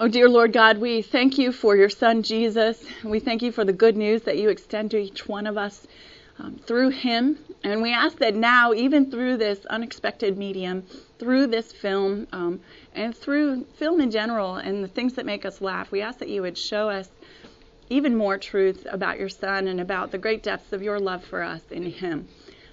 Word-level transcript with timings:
Oh, 0.00 0.08
dear 0.08 0.28
Lord 0.28 0.52
God, 0.52 0.78
we 0.78 1.02
thank 1.02 1.38
you 1.38 1.52
for 1.52 1.76
your 1.76 1.88
Son 1.88 2.24
Jesus. 2.24 2.84
We 3.04 3.20
thank 3.20 3.42
you 3.42 3.52
for 3.52 3.64
the 3.64 3.72
good 3.72 3.96
news 3.96 4.22
that 4.22 4.36
you 4.36 4.48
extend 4.48 4.90
to 4.90 4.98
each 4.98 5.28
one 5.28 5.46
of 5.46 5.56
us 5.56 5.86
um, 6.40 6.58
through 6.58 6.90
him. 6.90 7.38
And 7.62 7.80
we 7.80 7.92
ask 7.92 8.18
that 8.18 8.34
now, 8.34 8.72
even 8.74 9.08
through 9.08 9.36
this 9.36 9.64
unexpected 9.66 10.36
medium, 10.36 10.82
through 11.20 11.46
this 11.46 11.72
film, 11.72 12.26
um, 12.32 12.60
and 12.92 13.16
through 13.16 13.66
film 13.66 14.00
in 14.00 14.10
general 14.10 14.56
and 14.56 14.82
the 14.82 14.88
things 14.88 15.14
that 15.14 15.26
make 15.26 15.46
us 15.46 15.60
laugh, 15.60 15.92
we 15.92 16.00
ask 16.02 16.18
that 16.18 16.28
you 16.28 16.42
would 16.42 16.58
show 16.58 16.90
us 16.90 17.08
even 17.88 18.16
more 18.16 18.36
truth 18.36 18.86
about 18.90 19.20
your 19.20 19.28
Son 19.28 19.68
and 19.68 19.80
about 19.80 20.10
the 20.10 20.18
great 20.18 20.42
depths 20.42 20.72
of 20.72 20.82
your 20.82 20.98
love 20.98 21.24
for 21.24 21.40
us 21.40 21.62
in 21.70 21.86
him. 21.86 22.28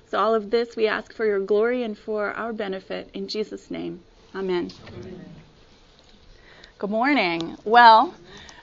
So, 0.07 0.19
all 0.19 0.33
of 0.33 0.49
this 0.49 0.75
we 0.75 0.87
ask 0.87 1.13
for 1.13 1.25
your 1.25 1.39
glory 1.39 1.83
and 1.83 1.95
for 1.95 2.31
our 2.31 2.51
benefit. 2.51 3.11
In 3.13 3.27
Jesus' 3.27 3.69
name, 3.69 4.05
amen. 4.33 4.71
amen. 4.97 5.40
Good 6.81 6.89
morning. 6.89 7.57
Well, 7.63 8.11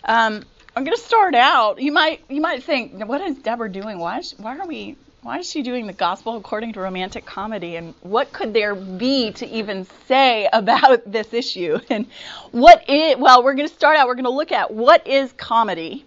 um, 0.02 0.42
I'm 0.74 0.82
going 0.82 0.96
to 0.96 1.00
start 1.00 1.36
out. 1.36 1.80
You 1.80 1.92
might 1.92 2.20
you 2.28 2.40
might 2.40 2.64
think, 2.64 3.06
what 3.06 3.20
is 3.20 3.36
Deborah 3.36 3.70
doing? 3.70 4.00
Why 4.00 4.18
is, 4.18 4.34
why 4.38 4.58
are 4.58 4.66
we 4.66 4.96
why 5.22 5.38
is 5.38 5.48
she 5.48 5.62
doing 5.62 5.86
the 5.86 5.92
gospel 5.92 6.36
according 6.36 6.72
to 6.72 6.80
romantic 6.80 7.24
comedy? 7.24 7.76
And 7.76 7.94
what 8.00 8.32
could 8.32 8.52
there 8.52 8.74
be 8.74 9.30
to 9.34 9.46
even 9.46 9.86
say 10.08 10.48
about 10.52 11.08
this 11.08 11.32
issue? 11.32 11.78
And 11.90 12.08
what 12.50 12.90
is 12.90 13.18
well, 13.18 13.44
we're 13.44 13.54
going 13.54 13.68
to 13.68 13.74
start 13.74 13.96
out. 13.96 14.08
We're 14.08 14.16
going 14.16 14.24
to 14.24 14.30
look 14.30 14.50
at 14.50 14.74
what 14.74 15.06
is 15.06 15.32
comedy, 15.34 16.04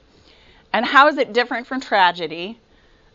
and 0.74 0.86
how 0.86 1.08
is 1.08 1.18
it 1.18 1.32
different 1.32 1.66
from 1.66 1.80
tragedy. 1.80 2.60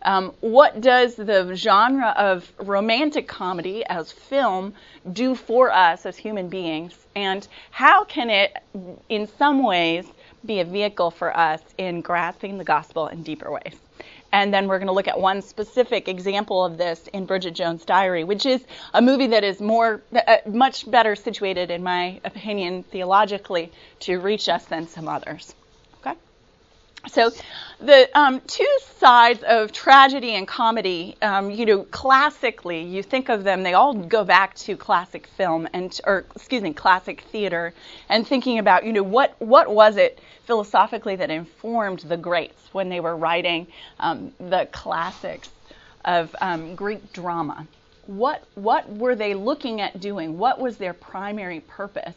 Um, 0.00 0.32
what 0.40 0.80
does 0.80 1.16
the 1.16 1.54
genre 1.54 2.14
of 2.16 2.50
romantic 2.58 3.28
comedy 3.28 3.84
as 3.84 4.10
film 4.12 4.72
do 5.12 5.34
for 5.34 5.72
us 5.72 6.06
as 6.06 6.16
human 6.16 6.48
beings? 6.48 7.06
And 7.14 7.46
how 7.70 8.04
can 8.04 8.30
it, 8.30 8.56
in 9.08 9.26
some 9.38 9.62
ways, 9.62 10.06
be 10.44 10.60
a 10.60 10.64
vehicle 10.64 11.10
for 11.10 11.36
us 11.36 11.60
in 11.78 12.00
grasping 12.00 12.58
the 12.58 12.64
gospel 12.64 13.08
in 13.08 13.22
deeper 13.22 13.50
ways? 13.50 13.76
And 14.32 14.52
then 14.52 14.68
we're 14.68 14.78
going 14.78 14.88
to 14.88 14.92
look 14.92 15.08
at 15.08 15.18
one 15.18 15.40
specific 15.40 16.08
example 16.08 16.64
of 16.64 16.76
this 16.76 17.06
in 17.12 17.26
Bridget 17.26 17.52
Jones' 17.52 17.84
Diary, 17.84 18.24
which 18.24 18.44
is 18.44 18.64
a 18.92 19.00
movie 19.00 19.28
that 19.28 19.44
is 19.44 19.60
more, 19.60 20.02
uh, 20.14 20.36
much 20.46 20.90
better 20.90 21.16
situated, 21.16 21.70
in 21.70 21.82
my 21.82 22.20
opinion, 22.24 22.82
theologically, 22.82 23.72
to 24.00 24.18
reach 24.18 24.48
us 24.48 24.64
than 24.66 24.88
some 24.88 25.08
others. 25.08 25.54
So, 27.08 27.30
the 27.80 28.08
um, 28.18 28.40
two 28.46 28.78
sides 28.98 29.42
of 29.44 29.70
tragedy 29.70 30.30
and 30.34 30.48
comedy, 30.48 31.16
um, 31.22 31.50
you 31.50 31.64
know, 31.66 31.84
classically, 31.84 32.82
you 32.82 33.02
think 33.02 33.28
of 33.28 33.44
them, 33.44 33.62
they 33.62 33.74
all 33.74 33.94
go 33.94 34.24
back 34.24 34.54
to 34.56 34.76
classic 34.76 35.26
film 35.26 35.68
and, 35.72 35.98
or 36.04 36.24
excuse 36.34 36.62
me, 36.62 36.72
classic 36.72 37.20
theater, 37.20 37.74
and 38.08 38.26
thinking 38.26 38.58
about, 38.58 38.84
you 38.84 38.92
know, 38.92 39.02
what 39.02 39.34
what 39.40 39.70
was 39.70 39.96
it 39.96 40.20
philosophically 40.46 41.16
that 41.16 41.30
informed 41.30 42.00
the 42.00 42.16
greats 42.16 42.60
when 42.72 42.88
they 42.88 43.00
were 43.00 43.16
writing 43.16 43.66
um, 44.00 44.32
the 44.40 44.66
classics 44.72 45.50
of 46.04 46.34
um, 46.40 46.74
Greek 46.74 47.12
drama? 47.12 47.66
What 48.06 48.42
what 48.54 48.88
were 48.90 49.14
they 49.14 49.34
looking 49.34 49.80
at 49.80 50.00
doing? 50.00 50.38
What 50.38 50.60
was 50.60 50.76
their 50.76 50.94
primary 50.94 51.60
purpose? 51.60 52.14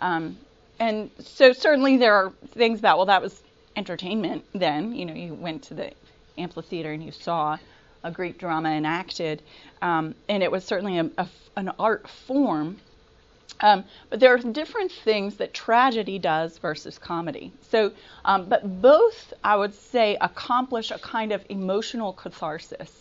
Um, 0.00 0.38
and 0.80 1.10
so 1.20 1.52
certainly 1.52 1.98
there 1.98 2.14
are 2.14 2.32
things 2.54 2.80
about 2.80 2.96
well 2.96 3.06
that 3.06 3.22
was 3.22 3.43
entertainment 3.76 4.44
then. 4.54 4.94
You 4.94 5.06
know, 5.06 5.14
you 5.14 5.34
went 5.34 5.64
to 5.64 5.74
the 5.74 5.92
amphitheater 6.38 6.92
and 6.92 7.02
you 7.02 7.12
saw 7.12 7.58
a 8.02 8.10
Greek 8.10 8.38
drama 8.38 8.70
enacted, 8.70 9.42
um, 9.80 10.14
and 10.28 10.42
it 10.42 10.50
was 10.50 10.64
certainly 10.64 10.98
a, 10.98 11.10
a, 11.16 11.28
an 11.56 11.70
art 11.78 12.08
form. 12.08 12.78
Um, 13.60 13.84
but 14.10 14.20
there 14.20 14.34
are 14.34 14.38
different 14.38 14.90
things 14.92 15.36
that 15.36 15.54
tragedy 15.54 16.18
does 16.18 16.58
versus 16.58 16.98
comedy. 16.98 17.52
So, 17.70 17.92
um, 18.24 18.46
but 18.46 18.82
both, 18.82 19.32
I 19.42 19.56
would 19.56 19.74
say, 19.74 20.18
accomplish 20.20 20.90
a 20.90 20.98
kind 20.98 21.32
of 21.32 21.44
emotional 21.48 22.12
catharsis. 22.12 22.92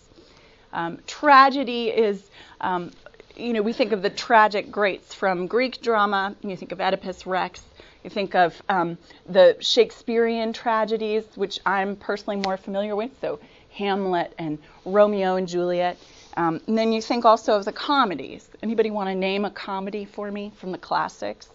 Um, 0.72 1.00
tragedy 1.06 1.90
is 1.90 2.30
um, 2.62 2.92
you 3.36 3.54
know, 3.54 3.62
we 3.62 3.74
think 3.74 3.92
of 3.92 4.02
the 4.02 4.10
tragic 4.10 4.72
greats 4.72 5.14
from 5.14 5.48
Greek 5.48 5.82
drama. 5.82 6.36
You 6.42 6.56
think 6.56 6.72
of 6.72 6.80
Oedipus 6.80 7.26
Rex. 7.26 7.62
You 8.04 8.10
think 8.10 8.36
of 8.36 8.62
um, 8.68 8.98
the 9.28 9.56
Shakespearean 9.60 10.54
tragedies, 10.54 11.24
which 11.36 11.60
I'm 11.66 11.96
personally 11.96 12.36
more 12.36 12.58
familiar 12.58 12.96
with, 12.96 13.12
so 13.22 13.40
Hamlet 13.72 14.34
and 14.38 14.60
Romeo 14.86 15.36
and 15.36 15.48
Juliet. 15.48 15.98
Um, 16.36 16.60
and 16.68 16.78
then 16.78 16.92
you 16.92 17.02
think 17.02 17.26
also 17.26 17.54
of 17.54 17.66
the 17.66 17.72
comedies. 17.72 18.48
Anybody 18.62 18.92
want 18.92 19.10
to 19.10 19.16
name 19.16 19.46
a 19.46 19.52
comedy 19.52 20.06
for 20.06 20.32
me 20.32 20.52
from 20.58 20.72
the 20.72 20.78
classics? 20.78 21.48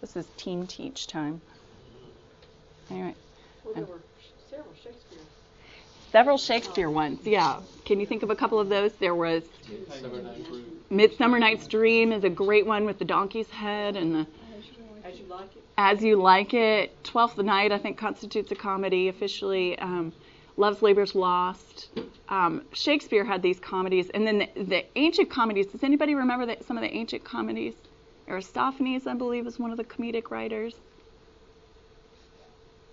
This 0.00 0.16
is 0.16 0.26
team 0.36 0.66
teach 0.66 1.06
time. 1.06 1.40
Anyway. 2.90 3.14
Well, 3.64 3.74
there 3.74 3.84
were 3.84 4.00
several 4.50 4.74
Shakespeare. 4.74 5.18
Several 6.12 6.38
Shakespeare 6.38 6.90
ones, 6.90 7.20
yeah. 7.24 7.60
Can 7.84 8.00
you 8.00 8.06
think 8.06 8.22
of 8.22 8.30
a 8.30 8.36
couple 8.36 8.60
of 8.60 8.68
those? 8.68 8.92
There 8.94 9.14
was 9.14 9.42
Midsummer 10.90 11.38
Night's 11.38 11.66
Dream 11.66 12.12
is 12.12 12.24
a 12.24 12.30
great 12.30 12.66
one 12.66 12.86
with 12.86 12.98
the 12.98 13.04
donkey's 13.04 13.50
head 13.50 13.96
and 13.96 14.14
the 14.14 14.26
As 15.04 15.18
You 15.18 15.26
Like 15.26 15.54
It. 15.56 15.57
As 15.80 16.02
You 16.02 16.16
Like 16.16 16.54
It. 16.54 16.92
Twelfth 17.04 17.38
Night, 17.38 17.70
I 17.70 17.78
think, 17.78 17.96
constitutes 17.96 18.50
a 18.50 18.56
comedy 18.56 19.06
officially. 19.06 19.78
Um, 19.78 20.12
Love's 20.56 20.82
Labor's 20.82 21.14
Lost. 21.14 21.90
Um, 22.28 22.62
Shakespeare 22.72 23.24
had 23.24 23.42
these 23.42 23.60
comedies, 23.60 24.10
and 24.10 24.26
then 24.26 24.38
the, 24.38 24.64
the 24.64 24.84
ancient 24.96 25.30
comedies. 25.30 25.68
Does 25.68 25.84
anybody 25.84 26.16
remember 26.16 26.46
that 26.46 26.64
some 26.64 26.76
of 26.76 26.82
the 26.82 26.92
ancient 26.92 27.22
comedies? 27.22 27.74
Aristophanes, 28.26 29.06
I 29.06 29.14
believe, 29.14 29.46
is 29.46 29.60
one 29.60 29.70
of 29.70 29.76
the 29.76 29.84
comedic 29.84 30.32
writers. 30.32 30.74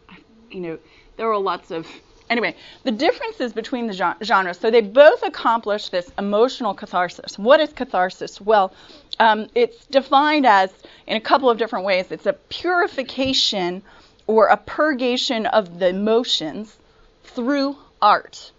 I, 0.07 0.17
you 0.51 0.59
know, 0.59 0.77
there 1.17 1.27
were 1.27 1.39
lots 1.39 1.71
of 1.71 1.87
Anyway, 2.29 2.55
the 2.83 2.91
differences 2.91 3.53
between 3.53 3.87
the 3.87 4.15
genres. 4.23 4.57
So 4.57 4.71
they 4.71 4.81
both 4.81 5.21
accomplish 5.21 5.89
this 5.89 6.11
emotional 6.17 6.73
catharsis. 6.73 7.37
What 7.37 7.59
is 7.59 7.71
catharsis? 7.71 8.41
Well, 8.41 8.73
um, 9.19 9.47
it's 9.53 9.85
defined 9.85 10.45
as, 10.45 10.71
in 11.05 11.17
a 11.17 11.21
couple 11.21 11.49
of 11.49 11.57
different 11.57 11.85
ways, 11.85 12.07
it's 12.09 12.25
a 12.25 12.33
purification 12.33 13.83
or 14.27 14.47
a 14.47 14.57
purgation 14.57 15.45
of 15.45 15.77
the 15.77 15.89
emotions 15.89 16.75
through 17.23 17.77
art. 18.01 18.51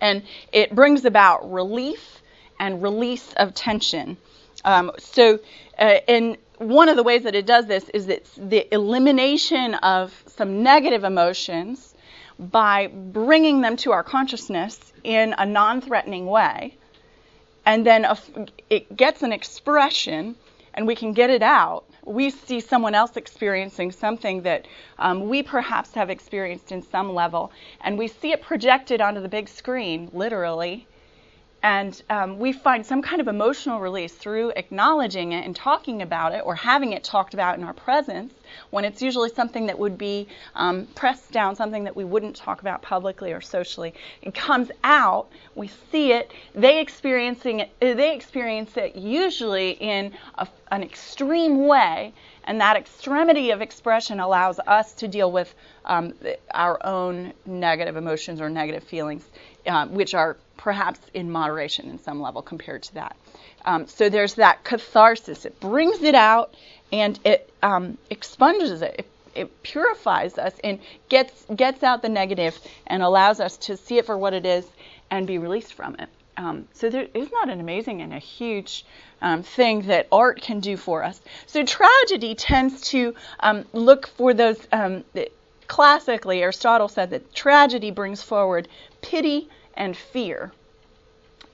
And 0.00 0.22
it 0.52 0.74
brings 0.74 1.04
about 1.04 1.52
relief 1.52 2.20
and 2.58 2.82
release 2.82 3.32
of 3.34 3.54
tension. 3.54 4.16
Um, 4.64 4.90
so, 4.98 5.38
uh, 5.78 5.98
and 6.08 6.36
one 6.58 6.88
of 6.88 6.96
the 6.96 7.04
ways 7.04 7.22
that 7.22 7.36
it 7.36 7.46
does 7.46 7.66
this 7.66 7.88
is 7.90 8.08
it's 8.08 8.32
the 8.36 8.72
elimination 8.74 9.74
of 9.74 10.24
some 10.26 10.64
negative 10.64 11.04
emotions 11.04 11.94
by 12.38 12.86
bringing 12.86 13.60
them 13.60 13.76
to 13.78 13.92
our 13.92 14.02
consciousness 14.02 14.92
in 15.02 15.34
a 15.38 15.46
non 15.46 15.80
threatening 15.80 16.26
way. 16.26 16.76
And 17.66 17.84
then 17.84 18.06
it 18.70 18.96
gets 18.96 19.22
an 19.22 19.32
expression 19.32 20.36
and 20.74 20.86
we 20.86 20.94
can 20.94 21.12
get 21.12 21.28
it 21.28 21.42
out. 21.42 21.84
We 22.04 22.30
see 22.30 22.60
someone 22.60 22.94
else 22.94 23.16
experiencing 23.16 23.92
something 23.92 24.42
that 24.42 24.66
um, 24.98 25.28
we 25.28 25.42
perhaps 25.42 25.92
have 25.94 26.08
experienced 26.08 26.72
in 26.72 26.82
some 26.82 27.14
level, 27.14 27.52
and 27.80 27.98
we 27.98 28.06
see 28.08 28.32
it 28.32 28.40
projected 28.40 29.00
onto 29.00 29.20
the 29.20 29.28
big 29.28 29.48
screen, 29.48 30.08
literally, 30.12 30.86
and 31.62 32.00
um, 32.08 32.38
we 32.38 32.52
find 32.52 32.86
some 32.86 33.02
kind 33.02 33.20
of 33.20 33.26
emotional 33.26 33.80
release 33.80 34.14
through 34.14 34.50
acknowledging 34.50 35.32
it 35.32 35.44
and 35.44 35.56
talking 35.56 36.00
about 36.00 36.32
it 36.32 36.42
or 36.46 36.54
having 36.54 36.92
it 36.92 37.02
talked 37.02 37.34
about 37.34 37.58
in 37.58 37.64
our 37.64 37.74
presence 37.74 38.32
when 38.70 38.84
it's 38.84 39.02
usually 39.02 39.30
something 39.30 39.66
that 39.66 39.78
would 39.78 39.98
be 39.98 40.28
um, 40.54 40.86
pressed 40.94 41.32
down, 41.32 41.56
something 41.56 41.84
that 41.84 41.96
we 41.96 42.04
wouldn't 42.04 42.36
talk 42.36 42.60
about 42.60 42.82
publicly 42.82 43.32
or 43.32 43.40
socially. 43.40 43.94
It 44.22 44.34
comes 44.34 44.70
out, 44.84 45.28
we 45.54 45.68
see 45.90 46.12
it, 46.12 46.32
they 46.54 46.80
experiencing 46.80 47.60
it, 47.60 47.70
they 47.80 48.14
experience 48.14 48.76
it 48.76 48.96
usually 48.96 49.72
in 49.72 50.12
a, 50.36 50.46
an 50.70 50.82
extreme 50.82 51.66
way, 51.66 52.12
and 52.44 52.60
that 52.60 52.76
extremity 52.76 53.50
of 53.50 53.60
expression 53.60 54.20
allows 54.20 54.58
us 54.66 54.92
to 54.94 55.08
deal 55.08 55.30
with 55.30 55.54
um, 55.84 56.14
our 56.52 56.84
own 56.86 57.32
negative 57.46 57.96
emotions 57.96 58.40
or 58.40 58.48
negative 58.48 58.84
feelings, 58.84 59.24
uh, 59.66 59.86
which 59.86 60.14
are 60.14 60.36
perhaps 60.56 61.00
in 61.14 61.30
moderation 61.30 61.88
in 61.88 61.98
some 61.98 62.20
level 62.20 62.42
compared 62.42 62.82
to 62.82 62.94
that. 62.94 63.16
Um, 63.64 63.86
so 63.86 64.08
there's 64.08 64.34
that 64.34 64.64
catharsis. 64.64 65.44
It 65.44 65.60
brings 65.60 66.02
it 66.02 66.14
out 66.14 66.54
and 66.92 67.18
it 67.24 67.50
um, 67.62 67.98
expunges 68.10 68.82
it. 68.82 68.94
it. 68.98 69.06
It 69.34 69.62
purifies 69.62 70.36
us 70.36 70.54
and 70.64 70.80
gets 71.08 71.44
gets 71.54 71.84
out 71.84 72.02
the 72.02 72.08
negative 72.08 72.58
and 72.88 73.02
allows 73.02 73.38
us 73.38 73.56
to 73.58 73.76
see 73.76 73.98
it 73.98 74.06
for 74.06 74.18
what 74.18 74.34
it 74.34 74.44
is 74.44 74.66
and 75.10 75.26
be 75.26 75.38
released 75.38 75.74
from 75.74 75.94
it. 75.96 76.08
Um, 76.36 76.68
so 76.72 76.88
there 76.88 77.08
is 77.14 77.30
not 77.32 77.48
an 77.48 77.60
amazing 77.60 78.00
and 78.00 78.12
a 78.12 78.18
huge 78.18 78.84
um, 79.20 79.42
thing 79.42 79.82
that 79.82 80.06
art 80.12 80.40
can 80.40 80.60
do 80.60 80.76
for 80.76 81.02
us. 81.02 81.20
So 81.46 81.64
tragedy 81.64 82.34
tends 82.36 82.80
to 82.92 83.14
um, 83.40 83.64
look 83.72 84.06
for 84.06 84.34
those. 84.34 84.58
Um, 84.72 85.04
classically, 85.66 86.42
Aristotle 86.42 86.88
said 86.88 87.10
that 87.10 87.34
tragedy 87.34 87.90
brings 87.90 88.22
forward 88.22 88.68
pity 89.02 89.48
and 89.74 89.96
fear. 89.96 90.52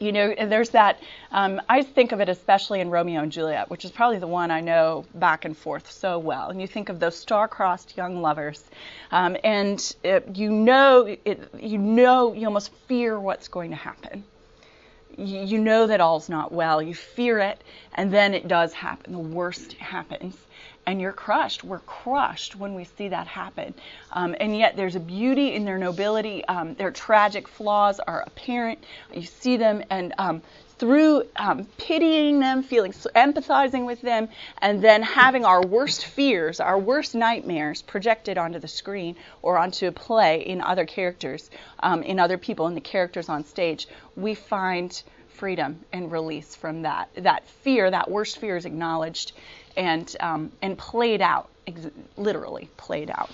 You 0.00 0.12
know, 0.12 0.34
there's 0.34 0.70
that. 0.70 1.00
Um, 1.30 1.60
I 1.68 1.82
think 1.82 2.12
of 2.12 2.20
it 2.20 2.28
especially 2.28 2.80
in 2.80 2.90
Romeo 2.90 3.22
and 3.22 3.30
Juliet, 3.30 3.70
which 3.70 3.84
is 3.84 3.90
probably 3.90 4.18
the 4.18 4.26
one 4.26 4.50
I 4.50 4.60
know 4.60 5.04
back 5.14 5.44
and 5.44 5.56
forth 5.56 5.90
so 5.90 6.18
well. 6.18 6.50
And 6.50 6.60
you 6.60 6.66
think 6.66 6.88
of 6.88 6.98
those 6.98 7.16
star-crossed 7.16 7.96
young 7.96 8.20
lovers, 8.20 8.64
um, 9.12 9.36
and 9.44 9.94
it, 10.02 10.36
you 10.36 10.50
know, 10.50 11.16
it, 11.24 11.48
you 11.58 11.78
know, 11.78 12.34
you 12.34 12.46
almost 12.46 12.72
fear 12.88 13.18
what's 13.18 13.48
going 13.48 13.70
to 13.70 13.76
happen. 13.76 14.24
You, 15.16 15.40
you 15.44 15.58
know 15.58 15.86
that 15.86 16.00
all's 16.00 16.28
not 16.28 16.50
well. 16.50 16.82
You 16.82 16.94
fear 16.94 17.38
it, 17.38 17.62
and 17.94 18.12
then 18.12 18.34
it 18.34 18.48
does 18.48 18.72
happen. 18.72 19.12
The 19.12 19.18
worst 19.18 19.74
happens, 19.74 20.36
and 20.86 21.00
you're 21.00 21.12
crushed. 21.12 21.64
We're 21.64 21.80
crushed 21.80 22.56
when 22.56 22.74
we 22.74 22.84
see 22.84 23.08
that 23.08 23.26
happen. 23.26 23.74
Um, 24.12 24.34
and 24.40 24.56
yet 24.56 24.76
there's 24.76 24.96
a 24.96 25.00
beauty 25.00 25.54
in 25.54 25.64
their 25.64 25.78
nobility. 25.78 26.44
Um, 26.44 26.74
their 26.74 26.90
tragic 26.90 27.48
flaws 27.48 28.00
are 28.00 28.22
apparent. 28.26 28.84
You 29.12 29.22
see 29.22 29.56
them, 29.56 29.82
and 29.90 30.14
um, 30.18 30.42
through 30.78 31.22
um, 31.36 31.66
pitying 31.78 32.40
them, 32.40 32.62
feeling 32.62 32.92
empathizing 32.92 33.86
with 33.86 34.00
them, 34.00 34.28
and 34.58 34.82
then 34.82 35.02
having 35.02 35.44
our 35.44 35.64
worst 35.64 36.04
fears, 36.04 36.60
our 36.60 36.78
worst 36.78 37.14
nightmares 37.14 37.82
projected 37.82 38.38
onto 38.38 38.58
the 38.58 38.68
screen 38.68 39.16
or 39.42 39.56
onto 39.56 39.86
a 39.86 39.92
play 39.92 40.40
in 40.40 40.60
other 40.60 40.84
characters, 40.84 41.50
um, 41.80 42.02
in 42.02 42.18
other 42.18 42.38
people, 42.38 42.66
in 42.66 42.74
the 42.74 42.80
characters 42.80 43.28
on 43.28 43.44
stage, 43.44 43.88
we 44.16 44.34
find 44.34 45.02
freedom 45.28 45.80
and 45.92 46.12
release 46.12 46.54
from 46.54 46.82
that. 46.82 47.08
That 47.16 47.46
fear, 47.46 47.90
that 47.90 48.10
worst 48.10 48.38
fear, 48.38 48.56
is 48.56 48.66
acknowledged 48.66 49.32
and 49.76 50.14
um, 50.20 50.52
and 50.62 50.76
played 50.78 51.22
out, 51.22 51.48
ex- 51.66 51.88
literally 52.16 52.68
played 52.76 53.10
out. 53.10 53.30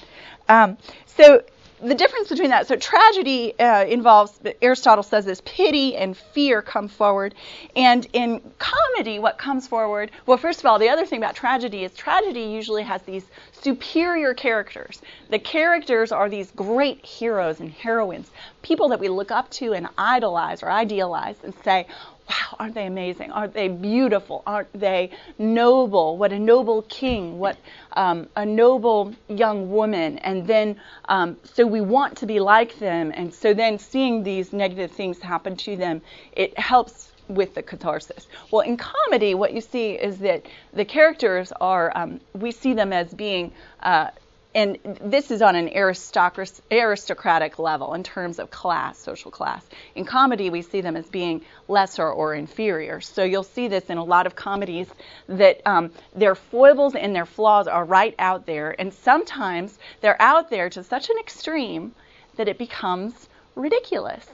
Um, 0.49 0.77
so 1.07 1.43
the 1.83 1.95
difference 1.95 2.29
between 2.29 2.51
that, 2.51 2.69
so 2.69 2.77
tragedy 2.77 3.59
uh, 3.59 3.85
involves, 3.85 4.39
Aristotle 4.61 5.03
says 5.03 5.25
this, 5.25 5.41
pity 5.45 5.97
and 5.97 6.17
fear 6.17 6.61
come 6.61 6.89
forward. 6.89 7.35
And 7.75 8.07
in 8.13 8.41
comedy, 8.59 9.19
what 9.19 9.39
comes 9.39 9.67
forward, 9.67 10.11
well, 10.27 10.37
first 10.37 10.61
of 10.61 10.67
all, 10.67 10.79
the 10.79 10.89
other 10.89 11.07
thing 11.07 11.19
about 11.19 11.37
tragedy 11.37 11.85
is 11.85 11.95
tragedy 11.95 12.43
usually 12.43 12.83
has 12.83 13.03
these 13.03 13.25
superior 13.53 14.35
characters. 14.35 15.01
The 15.31 15.39
characters 15.39 16.13
are 16.13 16.29
these 16.29 16.51
great 16.51 17.05
heroes 17.05 17.61
and 17.61 17.71
heroines, 17.71 18.31
people 18.63 18.89
that 18.91 19.01
we 19.01 19.09
look 19.09 19.31
up 19.31 19.51
to 19.53 19.73
and 19.73 19.89
idolize 19.97 20.63
or 20.63 20.71
idealize 20.71 21.37
and 21.43 21.55
say, 21.65 21.87
wow, 22.31 22.57
aren't 22.59 22.75
they 22.75 22.87
amazing? 22.87 23.31
Aren't 23.33 23.55
they 23.55 23.69
beautiful? 23.69 24.43
Aren't 24.47 24.73
they 24.73 25.11
noble? 25.39 26.17
What 26.17 26.33
a 26.33 26.39
noble 26.39 26.83
king, 26.83 27.39
what 27.39 27.57
um, 27.93 28.29
a 28.37 28.47
noble 28.47 29.15
young 29.29 29.71
woman. 29.71 30.19
And 30.19 30.47
then, 30.47 30.81
um, 31.09 31.37
so 31.43 31.67
we 31.67 31.81
want 31.81 32.17
to 32.19 32.27
be 32.27 32.39
like 32.39 32.79
them. 32.79 33.13
And 33.15 33.35
so 33.35 33.53
then 33.53 33.79
seeing 33.79 34.23
these 34.23 34.53
negative 34.53 34.93
things 34.93 35.21
happen 35.21 35.57
to 35.57 35.77
them, 35.77 36.03
it 36.33 36.57
helps 36.59 37.11
with 37.29 37.55
the 37.55 37.63
catharsis. 37.63 38.27
Well, 38.51 38.63
in 38.63 38.77
comedy, 38.77 39.35
what 39.35 39.53
you 39.53 39.61
see 39.61 39.93
is 39.93 40.19
that 40.19 40.47
the 40.73 40.85
characters 40.85 41.53
are, 41.61 41.97
um, 41.97 42.21
we 42.35 42.51
see 42.51 42.75
them 42.75 42.93
as 42.93 43.15
being 43.15 43.53
uh, 43.81 44.11
and 44.55 44.79
this 45.01 45.31
is 45.31 45.43
on 45.43 45.55
an 45.55 45.69
aristocratic 45.69 47.59
level 47.59 47.95
in 47.95 48.03
terms 48.03 48.41
of 48.41 48.51
class, 48.51 48.99
social 48.99 49.31
class. 49.31 49.65
In 49.95 50.05
comedy, 50.05 50.51
we 50.51 50.63
see 50.63 50.81
them 50.81 50.97
as 50.97 51.07
being 51.07 51.43
lesser 51.69 52.11
or 52.11 52.35
inferior. 52.35 53.01
So 53.01 53.23
you'll 53.23 53.45
see 53.45 53.69
this 53.69 53.85
in 53.85 53.99
a 53.99 54.05
lot 54.05 54.27
of 54.27 54.35
comedies 54.35 54.89
that 55.29 55.61
um, 55.67 55.93
their 56.17 56.35
foibles 56.35 56.97
and 56.97 57.15
their 57.15 57.27
flaws 57.27 57.69
are 57.69 57.85
right 57.85 58.15
out 58.19 58.47
there, 58.47 58.75
and 58.79 58.93
sometimes 58.93 59.79
they're 60.01 60.21
out 60.21 60.51
there 60.51 60.69
to 60.71 60.83
such 60.83 61.11
an 61.11 61.17
extreme 61.21 61.95
that 62.37 62.49
it 62.49 62.59
becomes 62.59 63.29
ridiculous. 63.55 64.27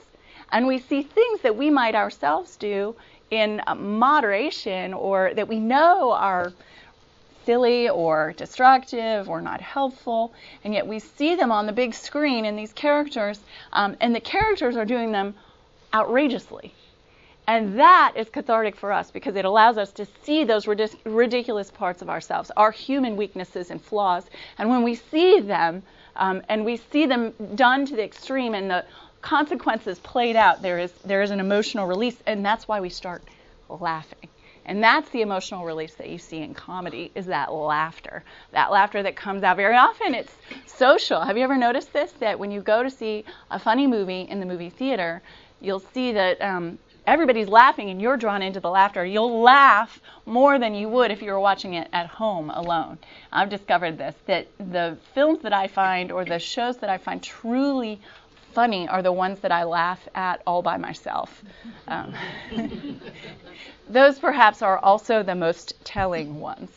And 0.50 0.66
we 0.66 0.78
see 0.78 1.02
things 1.02 1.40
that 1.42 1.56
we 1.56 1.70
might 1.70 1.94
ourselves 1.94 2.56
do 2.56 2.96
in 3.30 3.60
moderation 3.76 4.94
or 4.94 5.34
that 5.34 5.48
we 5.48 5.58
know 5.58 6.12
are 6.12 6.52
silly 7.46 7.88
or 7.88 8.34
destructive 8.36 9.30
or 9.30 9.40
not 9.40 9.60
helpful, 9.62 10.34
and 10.64 10.74
yet 10.74 10.86
we 10.86 10.98
see 10.98 11.36
them 11.36 11.50
on 11.50 11.64
the 11.64 11.72
big 11.72 11.94
screen 11.94 12.44
in 12.44 12.56
these 12.56 12.72
characters, 12.72 13.40
um, 13.72 13.96
and 14.00 14.14
the 14.14 14.20
characters 14.20 14.76
are 14.76 14.84
doing 14.84 15.12
them 15.12 15.34
outrageously. 15.94 16.74
And 17.48 17.78
that 17.78 18.14
is 18.16 18.28
cathartic 18.28 18.74
for 18.74 18.92
us 18.92 19.12
because 19.12 19.36
it 19.36 19.44
allows 19.44 19.78
us 19.78 19.92
to 19.92 20.06
see 20.24 20.42
those 20.42 20.66
ridic- 20.66 20.98
ridiculous 21.04 21.70
parts 21.70 22.02
of 22.02 22.10
ourselves, 22.10 22.50
our 22.56 22.72
human 22.72 23.16
weaknesses 23.16 23.70
and 23.70 23.80
flaws. 23.80 24.24
And 24.58 24.68
when 24.68 24.82
we 24.82 24.96
see 24.96 25.38
them, 25.38 25.84
um, 26.16 26.42
and 26.48 26.64
we 26.64 26.76
see 26.76 27.06
them 27.06 27.32
done 27.54 27.86
to 27.86 27.94
the 27.94 28.02
extreme 28.02 28.54
and 28.54 28.68
the 28.68 28.84
consequences 29.22 30.00
played 30.00 30.34
out, 30.34 30.60
there 30.60 30.78
is, 30.80 30.92
there 31.04 31.22
is 31.22 31.30
an 31.30 31.38
emotional 31.38 31.86
release, 31.86 32.16
and 32.26 32.44
that's 32.44 32.66
why 32.66 32.80
we 32.80 32.88
start 32.88 33.22
laughing. 33.68 34.28
And 34.66 34.82
that's 34.82 35.08
the 35.10 35.22
emotional 35.22 35.64
release 35.64 35.94
that 35.94 36.10
you 36.10 36.18
see 36.18 36.38
in 36.38 36.52
comedy 36.52 37.12
is 37.14 37.26
that 37.26 37.52
laughter. 37.52 38.24
That 38.50 38.72
laughter 38.72 39.02
that 39.04 39.14
comes 39.16 39.44
out 39.44 39.56
very 39.56 39.76
often 39.76 40.14
it's 40.14 40.34
social. 40.66 41.20
Have 41.20 41.38
you 41.38 41.44
ever 41.44 41.56
noticed 41.56 41.92
this 41.92 42.12
that 42.12 42.38
when 42.38 42.50
you 42.50 42.60
go 42.60 42.82
to 42.82 42.90
see 42.90 43.24
a 43.50 43.58
funny 43.58 43.86
movie 43.86 44.22
in 44.22 44.40
the 44.40 44.46
movie 44.46 44.70
theater, 44.70 45.22
you'll 45.60 45.80
see 45.80 46.12
that 46.12 46.42
um, 46.42 46.78
everybody's 47.06 47.48
laughing 47.48 47.90
and 47.90 48.02
you're 48.02 48.16
drawn 48.16 48.42
into 48.42 48.58
the 48.58 48.70
laughter. 48.70 49.04
You'll 49.04 49.40
laugh 49.40 50.00
more 50.26 50.58
than 50.58 50.74
you 50.74 50.88
would 50.88 51.12
if 51.12 51.22
you 51.22 51.30
were 51.30 51.40
watching 51.40 51.74
it 51.74 51.88
at 51.92 52.08
home 52.08 52.50
alone. 52.50 52.98
I've 53.32 53.48
discovered 53.48 53.96
this 53.96 54.16
that 54.26 54.48
the 54.58 54.98
films 55.14 55.42
that 55.42 55.52
I 55.52 55.68
find 55.68 56.10
or 56.10 56.24
the 56.24 56.40
shows 56.40 56.78
that 56.78 56.90
I 56.90 56.98
find 56.98 57.22
truly 57.22 58.00
funny 58.56 58.88
are 58.88 59.02
the 59.02 59.12
ones 59.12 59.40
that 59.40 59.52
I 59.52 59.64
laugh 59.64 60.08
at 60.14 60.40
all 60.46 60.62
by 60.62 60.78
myself. 60.78 61.44
Um, 61.88 62.14
those 63.90 64.18
perhaps 64.18 64.62
are 64.62 64.78
also 64.78 65.22
the 65.22 65.34
most 65.34 65.74
telling 65.84 66.40
ones 66.40 66.70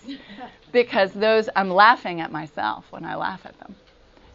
because 0.74 1.14
those 1.14 1.48
I'm 1.56 1.70
laughing 1.70 2.20
at 2.20 2.34
myself 2.34 2.86
when 2.90 3.06
I 3.06 3.16
laugh 3.16 3.46
at 3.46 3.58
them. 3.60 3.76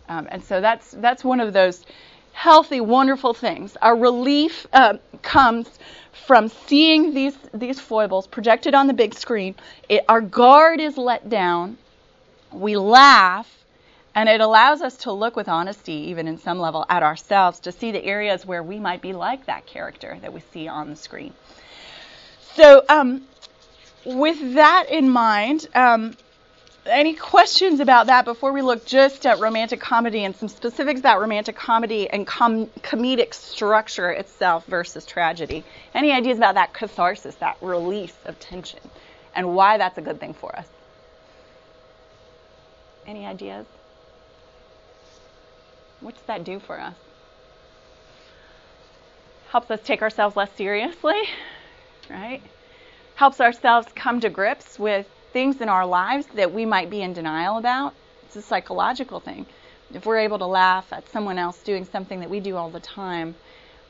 Um, 0.09 0.27
and 0.31 0.43
so 0.43 0.63
that's 0.63 0.93
that's 0.93 1.23
one 1.23 1.39
of 1.39 1.53
those 1.53 1.85
healthy, 2.33 2.81
wonderful 2.81 3.35
things. 3.35 3.77
Our 3.83 3.95
relief 3.95 4.67
uh, 4.73 4.95
comes 5.21 5.69
from 6.27 6.49
seeing 6.49 7.13
these 7.13 7.37
these 7.53 7.79
foibles 7.79 8.27
projected 8.27 8.75
on 8.75 8.87
the 8.87 8.95
big 8.95 9.13
screen. 9.13 9.55
It, 9.91 10.03
our 10.09 10.23
guard 10.23 10.81
is 10.81 10.97
let 10.97 11.29
down. 11.29 11.77
We 12.53 12.79
laugh 12.79 13.64
and 14.15 14.29
it 14.29 14.41
allows 14.41 14.81
us 14.81 14.97
to 14.99 15.13
look 15.13 15.37
with 15.37 15.49
honesty, 15.49 16.11
even 16.11 16.29
in 16.29 16.39
some 16.39 16.59
level, 16.59 16.87
at 16.89 17.03
ourselves 17.03 17.61
to 17.61 17.73
see 17.73 17.91
the 17.91 18.05
areas 18.05 18.47
where 18.47 18.63
we 18.63 18.79
might 18.79 19.03
be 19.03 19.13
like 19.13 19.47
that 19.47 19.67
character 19.67 20.17
that 20.21 20.33
we 20.33 20.41
see 20.53 20.69
on 20.69 20.91
the 20.91 20.97
screen. 20.97 21.33
So, 22.55 22.85
um, 22.89 23.23
with 24.05 24.55
that 24.55 24.87
in 24.91 25.11
mind, 25.11 25.67
um, 25.75 26.17
any 26.87 27.15
questions 27.15 27.81
about 27.81 28.07
that 28.07 28.25
before 28.25 28.53
we 28.53 28.63
look 28.63 28.85
just 28.85 29.27
at 29.27 29.41
romantic 29.41 29.81
comedy 29.81 30.25
and 30.25 30.37
some 30.37 30.49
specifics 30.49 31.01
about 31.01 31.21
romantic 31.21 31.57
comedy 31.57 32.09
and 32.09 32.27
com- 32.27 32.67
comedic 32.83 33.33
structure 33.33 34.11
itself 34.11 34.67
versus 34.67 35.07
tragedy? 35.07 35.65
Any 35.95 36.13
ideas 36.13 36.39
about 36.39 36.55
that 36.55 36.75
catharsis, 36.75 37.35
that 37.37 37.57
release 37.61 38.17
of 38.27 38.39
tension, 38.39 38.81
and 39.35 39.57
why 39.57 39.79
that's 39.79 39.99
a 39.99 40.03
good 40.03 40.21
thing 40.21 40.35
for 40.35 40.55
us? 40.55 40.69
Any 43.07 43.27
ideas? 43.27 43.67
What 46.05 46.17
does 46.17 46.25
that 46.25 46.45
do 46.45 46.61
for 46.61 46.79
us? 46.79 46.95
Helps 49.49 49.71
us 49.71 49.81
take 49.83 50.03
ourselves 50.03 50.37
less 50.37 50.53
seriously, 50.55 51.19
right? 52.11 52.43
Helps 53.15 53.41
ourselves 53.41 53.89
come 53.95 54.21
to 54.21 54.29
grips 54.29 54.79
with 54.79 55.09
things 55.33 55.63
in 55.63 55.71
our 55.71 55.87
lives 55.87 56.27
that 56.35 56.53
we 56.53 56.67
might 56.67 56.91
be 56.91 57.01
in 57.01 57.15
denial 57.15 57.57
about. 57.57 57.95
It's 58.27 58.37
a 58.37 58.43
psychological 58.43 59.19
thing. 59.19 59.47
If 59.95 60.05
we're 60.05 60.19
able 60.19 60.39
to 60.41 60.47
laugh 60.47 60.93
at 60.93 61.09
someone 61.09 61.39
else 61.39 61.63
doing 61.63 61.87
something 61.87 62.21
that 62.21 62.29
we 62.29 62.39
do 62.39 62.59
all 62.59 62.69
the 62.69 62.81
time, 62.81 63.35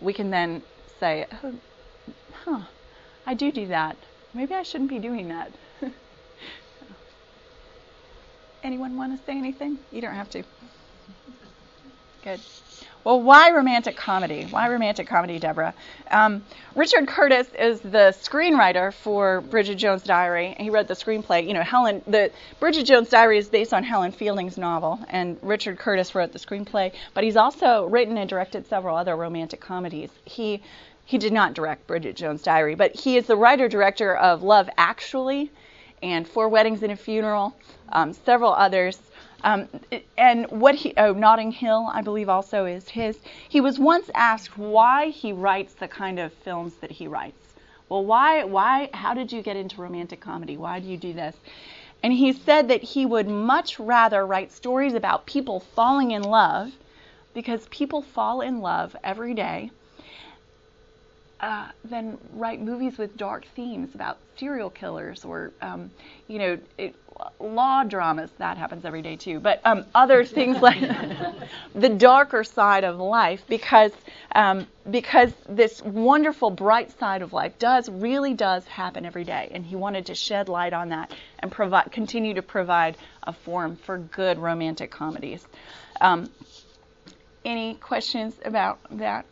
we 0.00 0.12
can 0.12 0.30
then 0.30 0.62
say, 1.00 1.26
oh, 1.42 1.54
huh, 2.44 2.60
I 3.26 3.34
do 3.34 3.50
do 3.50 3.66
that. 3.66 3.96
Maybe 4.32 4.54
I 4.54 4.62
shouldn't 4.62 4.90
be 4.90 5.00
doing 5.00 5.30
that. 5.30 5.50
Anyone 8.62 8.96
want 8.96 9.18
to 9.18 9.24
say 9.24 9.36
anything? 9.36 9.80
You 9.90 10.00
don't 10.00 10.14
have 10.14 10.30
to. 10.30 10.44
Good. 12.24 12.40
Well, 13.04 13.20
why 13.20 13.50
romantic 13.50 13.98
comedy? 13.98 14.46
Why 14.48 14.70
romantic 14.70 15.06
comedy, 15.06 15.38
Deborah? 15.38 15.74
Um, 16.10 16.42
Richard 16.74 17.06
Curtis 17.06 17.48
is 17.58 17.80
the 17.80 18.16
screenwriter 18.18 18.94
for 18.94 19.42
Bridget 19.42 19.74
Jones' 19.74 20.04
Diary. 20.04 20.56
He 20.58 20.70
wrote 20.70 20.88
the 20.88 20.94
screenplay. 20.94 21.46
You 21.46 21.52
know, 21.52 21.60
Helen. 21.60 22.00
The 22.06 22.30
Bridget 22.60 22.84
Jones' 22.84 23.10
Diary 23.10 23.36
is 23.36 23.50
based 23.50 23.74
on 23.74 23.84
Helen 23.84 24.10
Fielding's 24.10 24.56
novel, 24.56 25.00
and 25.10 25.36
Richard 25.42 25.78
Curtis 25.78 26.14
wrote 26.14 26.32
the 26.32 26.38
screenplay. 26.38 26.94
But 27.12 27.24
he's 27.24 27.36
also 27.36 27.84
written 27.88 28.16
and 28.16 28.26
directed 28.26 28.66
several 28.66 28.96
other 28.96 29.16
romantic 29.16 29.60
comedies. 29.60 30.08
He 30.24 30.62
he 31.04 31.18
did 31.18 31.34
not 31.34 31.52
direct 31.52 31.86
Bridget 31.86 32.16
Jones' 32.16 32.40
Diary, 32.40 32.74
but 32.74 32.98
he 32.98 33.18
is 33.18 33.26
the 33.26 33.36
writer 33.36 33.68
director 33.68 34.16
of 34.16 34.42
Love 34.42 34.70
Actually, 34.78 35.52
and 36.02 36.26
Four 36.26 36.48
Weddings 36.48 36.82
and 36.82 36.92
a 36.92 36.96
Funeral, 36.96 37.54
um, 37.90 38.14
several 38.14 38.54
others. 38.54 38.98
Um, 39.44 39.68
and 40.16 40.50
what 40.50 40.74
he, 40.74 40.94
oh, 40.96 41.12
Notting 41.12 41.52
Hill, 41.52 41.90
I 41.92 42.00
believe 42.00 42.30
also 42.30 42.64
is 42.64 42.88
his. 42.88 43.18
He 43.48 43.60
was 43.60 43.78
once 43.78 44.10
asked 44.14 44.56
why 44.56 45.10
he 45.10 45.32
writes 45.32 45.74
the 45.74 45.86
kind 45.86 46.18
of 46.18 46.32
films 46.32 46.76
that 46.76 46.90
he 46.90 47.06
writes. 47.06 47.54
Well, 47.90 48.06
why, 48.06 48.44
why, 48.44 48.88
how 48.94 49.12
did 49.12 49.30
you 49.30 49.42
get 49.42 49.56
into 49.58 49.82
romantic 49.82 50.20
comedy? 50.20 50.56
Why 50.56 50.80
do 50.80 50.88
you 50.88 50.96
do 50.96 51.12
this? 51.12 51.36
And 52.02 52.12
he 52.14 52.32
said 52.32 52.68
that 52.68 52.82
he 52.82 53.04
would 53.04 53.28
much 53.28 53.78
rather 53.78 54.26
write 54.26 54.50
stories 54.50 54.94
about 54.94 55.26
people 55.26 55.60
falling 55.60 56.12
in 56.12 56.22
love 56.22 56.72
because 57.34 57.68
people 57.68 58.00
fall 58.00 58.40
in 58.40 58.60
love 58.62 58.96
every 59.04 59.34
day 59.34 59.70
uh, 61.44 61.68
than 61.84 62.16
write 62.32 62.58
movies 62.58 62.96
with 62.96 63.18
dark 63.18 63.44
themes 63.54 63.94
about 63.94 64.16
serial 64.38 64.70
killers 64.70 65.26
or, 65.26 65.52
um, 65.60 65.90
you 66.26 66.38
know, 66.38 66.58
it, 66.78 66.94
law 67.38 67.84
dramas. 67.84 68.30
That 68.38 68.56
happens 68.56 68.86
every 68.86 69.02
day 69.02 69.16
too. 69.16 69.40
But 69.40 69.60
um, 69.62 69.84
other 69.94 70.24
things 70.38 70.62
like 70.62 70.80
the 71.74 71.90
darker 71.90 72.44
side 72.44 72.84
of 72.84 72.98
life, 72.98 73.42
because 73.46 73.92
um, 74.34 74.66
because 74.90 75.34
this 75.46 75.82
wonderful 75.82 76.48
bright 76.48 76.98
side 76.98 77.20
of 77.20 77.34
life 77.34 77.58
does 77.58 77.90
really 77.90 78.32
does 78.32 78.66
happen 78.66 79.04
every 79.04 79.24
day, 79.24 79.50
and 79.52 79.66
he 79.66 79.76
wanted 79.76 80.06
to 80.06 80.14
shed 80.14 80.48
light 80.48 80.72
on 80.72 80.88
that 80.88 81.12
and 81.40 81.52
provide 81.52 81.92
continue 81.92 82.32
to 82.32 82.42
provide 82.42 82.96
a 83.22 83.34
forum 83.34 83.76
for 83.76 83.98
good 83.98 84.38
romantic 84.38 84.90
comedies. 84.90 85.46
Um, 86.00 86.30
any 87.44 87.74
questions 87.74 88.34
about 88.46 88.78
that? 88.92 89.26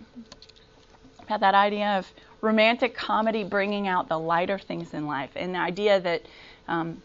About 1.26 1.40
that 1.40 1.54
idea 1.54 1.98
of 1.98 2.10
romantic 2.40 2.94
comedy 2.94 3.44
bringing 3.44 3.88
out 3.88 4.08
the 4.08 4.18
lighter 4.18 4.58
things 4.58 4.92
in 4.92 5.06
life, 5.06 5.30
and 5.36 5.54
the 5.54 5.58
idea 5.58 6.00
that 6.00 6.22
um, 6.68 7.00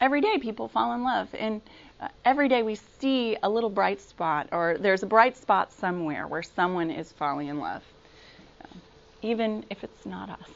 every 0.00 0.20
day 0.20 0.38
people 0.38 0.68
fall 0.68 0.92
in 0.94 1.02
love, 1.02 1.28
and 1.38 1.62
uh, 2.00 2.08
every 2.24 2.48
day 2.48 2.62
we 2.62 2.74
see 2.74 3.36
a 3.42 3.48
little 3.48 3.70
bright 3.70 4.00
spot, 4.00 4.48
or 4.52 4.76
there's 4.78 5.02
a 5.02 5.06
bright 5.06 5.36
spot 5.36 5.72
somewhere 5.72 6.26
where 6.26 6.42
someone 6.42 6.90
is 6.90 7.12
falling 7.12 7.48
in 7.48 7.60
love, 7.60 7.82
even 9.22 9.64
if 9.70 9.84
it's 9.84 10.04
not 10.04 10.30
us. 10.30 10.48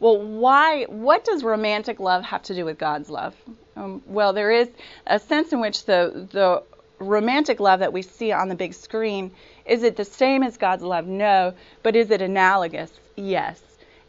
Well, 0.00 0.20
why? 0.20 0.84
What 0.84 1.24
does 1.24 1.44
romantic 1.44 2.00
love 2.00 2.24
have 2.24 2.42
to 2.44 2.54
do 2.54 2.64
with 2.64 2.78
God's 2.78 3.08
love? 3.08 3.34
Um, 3.76 4.02
well, 4.06 4.32
there 4.32 4.50
is 4.50 4.68
a 5.06 5.18
sense 5.18 5.52
in 5.52 5.60
which 5.60 5.84
the 5.84 6.28
the 6.32 6.62
romantic 6.98 7.60
love 7.60 7.80
that 7.80 7.92
we 7.92 8.02
see 8.02 8.32
on 8.32 8.48
the 8.48 8.54
big 8.54 8.74
screen, 8.74 9.30
is 9.66 9.82
it 9.82 9.96
the 9.96 10.04
same 10.04 10.42
as 10.42 10.56
God's 10.56 10.82
love? 10.82 11.06
No. 11.06 11.54
But 11.82 11.96
is 11.96 12.10
it 12.10 12.20
analogous? 12.20 12.92
Yes. 13.16 13.60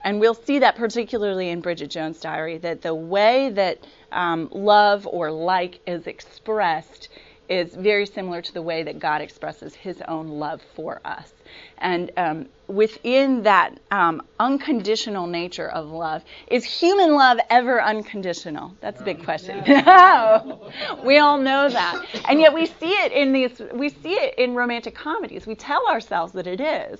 And 0.04 0.20
we'll 0.20 0.36
see 0.36 0.60
that 0.60 0.76
particularly 0.76 1.50
in 1.50 1.62
Bridget 1.62 1.90
Jones' 1.90 2.20
diary, 2.20 2.58
that 2.60 2.84
the 2.84 2.94
way 2.94 3.50
that 3.50 3.80
um, 4.12 4.50
love 4.52 5.08
or 5.08 5.32
like 5.32 5.80
is 5.88 6.06
expressed 6.06 7.10
is 7.50 7.76
very 7.76 8.06
similar 8.06 8.42
to 8.42 8.54
the 8.54 8.62
way 8.62 8.84
that 8.84 9.00
God 9.00 9.22
expresses 9.22 9.76
his 9.76 10.02
own 10.08 10.28
love 10.28 10.62
for 10.76 11.00
us. 11.06 11.32
And 11.78 12.12
um, 12.18 12.46
within 12.68 13.44
that 13.44 13.78
um, 13.92 14.24
unconditional 14.40 15.28
nature 15.28 15.70
of 15.70 15.88
love, 15.88 16.24
is 16.48 16.64
human 16.64 17.14
love 17.16 17.38
ever 17.50 17.82
unconditional? 17.82 18.76
That's 18.82 19.02
a 19.02 19.04
big 19.04 19.24
question. 19.24 19.64
No. 19.68 20.72
we 21.04 21.20
all 21.20 21.38
know 21.38 21.70
that, 21.70 22.06
and 22.28 22.40
yet 22.40 22.54
we 22.54 22.66
see 22.66 22.92
it 22.92 23.12
in 23.12 23.34
these. 23.34 23.62
We 23.74 23.90
see 23.90 24.14
it 24.14 24.36
in 24.38 24.56
romantic 24.56 24.96
comedies. 24.96 25.46
We 25.46 25.56
tell 25.56 25.88
ourselves 25.88 26.34
that 26.34 26.48
it 26.48 26.62
is 26.62 27.00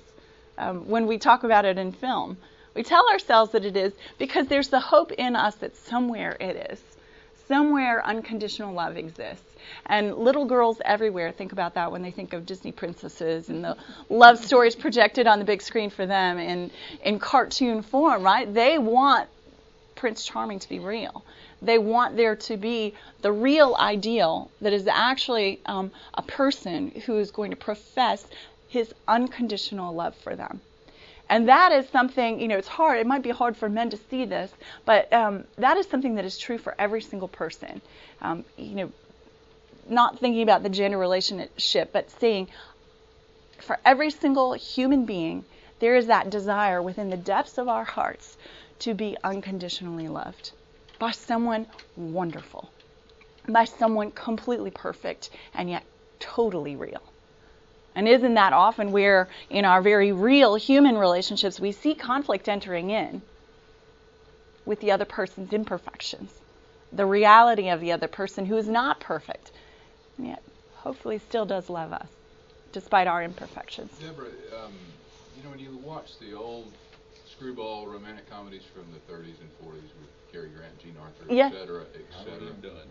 um, 0.58 0.88
when 0.88 1.06
we 1.06 1.18
talk 1.18 1.44
about 1.44 1.64
it 1.64 1.78
in 1.78 1.92
film. 1.92 2.36
We 2.74 2.82
tell 2.82 3.08
ourselves 3.10 3.52
that 3.52 3.64
it 3.64 3.76
is 3.76 3.94
because 4.18 4.48
there's 4.48 4.68
the 4.68 4.80
hope 4.80 5.10
in 5.12 5.34
us 5.34 5.54
that 5.56 5.74
somewhere 5.74 6.36
it 6.38 6.70
is. 6.70 6.82
Somewhere 7.48 8.04
unconditional 8.04 8.74
love 8.74 8.96
exists. 8.96 9.45
And 9.86 10.16
little 10.16 10.44
girls 10.44 10.80
everywhere 10.84 11.32
think 11.32 11.52
about 11.52 11.74
that 11.74 11.92
when 11.92 12.02
they 12.02 12.10
think 12.10 12.32
of 12.32 12.46
Disney 12.46 12.72
princesses 12.72 13.48
and 13.48 13.64
the 13.64 13.76
love 14.08 14.44
stories 14.44 14.74
projected 14.74 15.26
on 15.26 15.38
the 15.38 15.44
big 15.44 15.62
screen 15.62 15.90
for 15.90 16.06
them 16.06 16.38
in, 16.38 16.70
in 17.02 17.18
cartoon 17.18 17.82
form, 17.82 18.22
right? 18.22 18.52
They 18.52 18.78
want 18.78 19.28
Prince 19.94 20.24
Charming 20.24 20.58
to 20.58 20.68
be 20.68 20.78
real. 20.78 21.24
They 21.62 21.78
want 21.78 22.16
there 22.16 22.36
to 22.36 22.56
be 22.56 22.94
the 23.22 23.32
real 23.32 23.74
ideal 23.78 24.50
that 24.60 24.72
is 24.72 24.86
actually 24.86 25.60
um, 25.66 25.90
a 26.14 26.22
person 26.22 26.90
who 27.06 27.18
is 27.18 27.30
going 27.30 27.50
to 27.50 27.56
profess 27.56 28.26
his 28.68 28.94
unconditional 29.08 29.94
love 29.94 30.14
for 30.16 30.36
them. 30.36 30.60
And 31.28 31.48
that 31.48 31.72
is 31.72 31.88
something, 31.88 32.38
you 32.38 32.46
know, 32.46 32.56
it's 32.56 32.68
hard. 32.68 32.98
It 32.98 33.06
might 33.06 33.22
be 33.22 33.30
hard 33.30 33.56
for 33.56 33.68
men 33.68 33.90
to 33.90 33.96
see 33.96 34.24
this, 34.24 34.52
but 34.84 35.12
um, 35.12 35.44
that 35.56 35.76
is 35.76 35.86
something 35.86 36.14
that 36.16 36.24
is 36.24 36.38
true 36.38 36.58
for 36.58 36.74
every 36.78 37.02
single 37.02 37.28
person. 37.28 37.80
Um, 38.22 38.44
you 38.56 38.74
know, 38.76 38.92
not 39.88 40.18
thinking 40.18 40.42
about 40.42 40.62
the 40.62 40.68
gender 40.68 40.98
relationship, 40.98 41.92
but 41.92 42.10
seeing 42.10 42.48
for 43.58 43.78
every 43.84 44.10
single 44.10 44.52
human 44.54 45.04
being, 45.04 45.44
there 45.78 45.96
is 45.96 46.06
that 46.06 46.30
desire 46.30 46.80
within 46.82 47.10
the 47.10 47.16
depths 47.16 47.58
of 47.58 47.68
our 47.68 47.84
hearts 47.84 48.36
to 48.80 48.94
be 48.94 49.16
unconditionally 49.24 50.08
loved 50.08 50.52
by 50.98 51.10
someone 51.10 51.66
wonderful, 51.96 52.70
by 53.48 53.64
someone 53.64 54.10
completely 54.10 54.70
perfect 54.70 55.30
and 55.54 55.68
yet 55.70 55.84
totally 56.18 56.76
real. 56.76 57.02
And 57.94 58.06
isn't 58.06 58.34
that 58.34 58.52
often 58.52 58.92
where, 58.92 59.28
in 59.48 59.64
our 59.64 59.80
very 59.80 60.12
real 60.12 60.54
human 60.56 60.98
relationships, 60.98 61.58
we 61.58 61.72
see 61.72 61.94
conflict 61.94 62.48
entering 62.48 62.90
in 62.90 63.22
with 64.66 64.80
the 64.80 64.90
other 64.92 65.06
person's 65.06 65.52
imperfections, 65.52 66.30
the 66.92 67.06
reality 67.06 67.68
of 67.68 67.80
the 67.80 67.92
other 67.92 68.08
person 68.08 68.44
who 68.46 68.56
is 68.56 68.68
not 68.68 69.00
perfect, 69.00 69.50
and 70.18 70.26
yet 70.26 70.42
hopefully 70.76 71.18
still 71.18 71.44
does 71.46 71.68
love 71.68 71.92
us, 71.92 72.08
despite 72.72 73.06
our 73.06 73.22
imperfections. 73.22 73.90
Deborah, 74.00 74.26
um, 74.64 74.72
you 75.36 75.42
know, 75.44 75.50
when 75.50 75.58
you 75.58 75.76
watch 75.84 76.18
the 76.18 76.34
old 76.34 76.72
screwball 77.36 77.86
romantic 77.86 78.28
comedies 78.30 78.62
from 78.74 78.84
the 78.92 79.12
30s 79.12 79.34
and 79.40 79.50
40s 79.62 79.82
with 80.00 80.32
Cary 80.32 80.48
Grant, 80.48 80.78
Jean 80.82 80.96
Arthur, 81.02 81.32
yeah. 81.32 81.48
et 81.48 81.52
cetera, 81.52 81.82
et 81.94 82.14
cetera. 82.24 82.34
Irene 82.34 82.60
Dunne. 82.62 82.88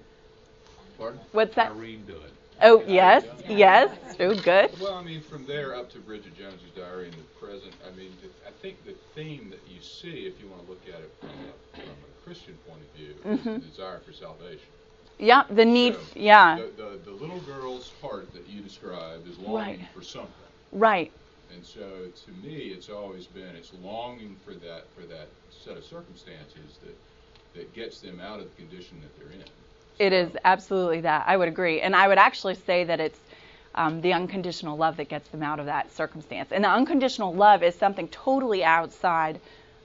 Pardon? 0.98 1.20
What's 1.32 1.56
that? 1.56 1.72
Irene 1.72 2.04
Dunne. 2.08 2.32
Oh, 2.62 2.82
yes, 2.88 3.26
yes. 3.50 3.90
Oh, 4.18 4.34
good. 4.34 4.70
Well, 4.80 4.94
I 4.94 5.04
mean, 5.04 5.20
from 5.20 5.46
there 5.46 5.76
up 5.76 5.92
to 5.92 6.00
Bridget 6.00 6.38
Jones's 6.38 6.72
Diary 6.74 7.08
in 7.08 7.12
the 7.12 7.46
present, 7.46 7.74
I 7.86 7.94
mean, 7.98 8.14
I 8.48 8.52
think 8.62 8.86
the 8.86 8.94
theme 9.14 9.50
that 9.50 9.60
you 9.68 9.82
see, 9.82 10.26
if 10.26 10.40
you 10.40 10.48
want 10.48 10.64
to 10.64 10.70
look 10.70 10.82
at 10.88 11.02
it 11.02 11.12
from 11.20 11.30
a, 11.32 11.78
from 11.82 11.90
a 11.90 12.26
Christian 12.26 12.58
point 12.68 12.80
of 12.82 12.98
view, 12.98 13.14
Mm-hmm. 13.26 13.50
is 13.50 13.62
the 13.64 13.70
desire 13.72 14.00
for 14.06 14.14
salvation. 14.14 14.70
Yeah, 15.18 15.44
the 15.50 15.66
need, 15.66 15.94
So, 15.96 16.00
yeah, 16.16 16.58
The, 16.58 16.72
the, 16.76 17.00
the 17.06 17.12
little 17.12 17.40
girl's 17.42 17.92
heart 18.02 18.34
that 18.34 18.48
you 18.48 18.62
described 18.62 19.28
is 19.28 19.38
longing 19.38 19.78
Right. 19.80 19.88
for 19.94 20.02
something. 20.02 20.34
right. 20.72 21.12
And 21.50 21.66
so, 21.66 22.10
to 22.26 22.32
me, 22.32 22.58
it's 22.76 22.90
always 22.90 23.28
been 23.28 23.56
it's 23.56 23.74
longing 23.74 24.36
for 24.36 24.54
that 24.56 24.92
for 24.94 25.06
that 25.06 25.30
set 25.50 25.78
of 25.78 25.84
circumstances 25.84 26.80
that 26.80 26.98
that 27.54 27.74
gets 27.74 28.02
them 28.02 28.20
out 28.20 28.40
of 28.40 28.50
the 28.50 28.56
condition 28.56 29.00
that 29.02 29.16
they're 29.16 29.32
in. 29.32 29.46
It 30.00 30.12
is 30.14 30.38
absolutely 30.44 31.02
that. 31.02 31.24
I 31.28 31.38
would 31.38 31.48
agree. 31.48 31.82
And 31.82 31.96
I 31.96 32.08
would 32.08 32.18
actually 32.18 32.56
say 32.56 32.84
that 32.84 33.00
it's 33.00 33.20
um, 33.76 34.02
the 34.02 34.14
unconditional 34.14 34.78
love 34.78 34.98
that 34.98 35.10
gets 35.10 35.30
them 35.30 35.44
out 35.44 35.60
of 35.60 35.66
that 35.68 35.92
circumstance. 35.92 36.52
And 36.52 36.64
the 36.64 36.70
unconditional 36.70 37.34
love 37.34 37.64
is 37.64 37.76
something 37.76 38.08
totally 38.10 38.64
outside 38.64 39.40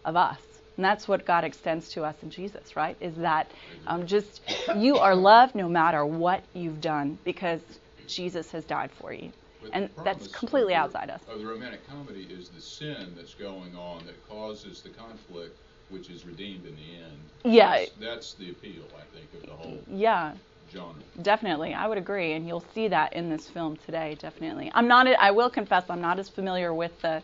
of 0.04 0.16
us. 0.16 0.49
And 0.80 0.84
that's 0.86 1.06
what 1.06 1.26
God 1.26 1.44
extends 1.44 1.90
to 1.90 2.04
us 2.04 2.16
in 2.22 2.30
Jesus, 2.30 2.74
right? 2.74 2.96
Is 3.02 3.14
that 3.16 3.52
um, 3.86 4.06
just 4.06 4.40
you 4.78 4.96
are 4.96 5.14
loved 5.14 5.54
no 5.54 5.68
matter 5.68 6.06
what 6.06 6.42
you've 6.54 6.80
done 6.80 7.18
because 7.22 7.60
Jesus 8.06 8.50
has 8.52 8.64
died 8.64 8.90
for 8.90 9.12
you. 9.12 9.30
but 9.60 9.72
And 9.74 9.90
that's 10.06 10.26
completely 10.28 10.72
the- 10.72 10.78
outside 10.78 11.10
us. 11.10 11.20
Of 11.28 11.40
the 11.40 11.46
romantic 11.46 11.86
comedy 11.86 12.22
is 12.22 12.48
the 12.48 12.62
sin 12.62 13.12
that's 13.14 13.34
going 13.34 13.76
on 13.76 14.06
that 14.06 14.26
causes 14.26 14.80
the 14.80 14.88
conflict, 14.88 15.58
which 15.90 16.08
is 16.08 16.24
redeemed 16.24 16.64
in 16.64 16.76
the 16.76 16.94
end. 16.96 17.28
Yeah. 17.44 17.76
That's, 17.76 17.90
that's 18.00 18.34
the 18.36 18.48
appeal, 18.48 18.86
I 18.98 19.04
think, 19.14 19.34
of 19.34 19.42
the 19.42 19.52
whole 19.52 19.84
Yeah, 19.86 20.32
genre. 20.72 20.94
Definitely, 21.20 21.74
I 21.74 21.88
would 21.88 21.98
agree, 21.98 22.32
and 22.32 22.48
you'll 22.48 22.64
see 22.72 22.88
that 22.88 23.12
in 23.12 23.28
this 23.28 23.46
film 23.48 23.76
today. 23.76 24.16
Definitely, 24.18 24.72
I'm 24.74 24.88
not. 24.88 25.06
I 25.08 25.30
will 25.30 25.50
confess, 25.50 25.90
I'm 25.90 26.00
not 26.00 26.18
as 26.18 26.30
familiar 26.30 26.72
with 26.72 26.98
the 27.02 27.22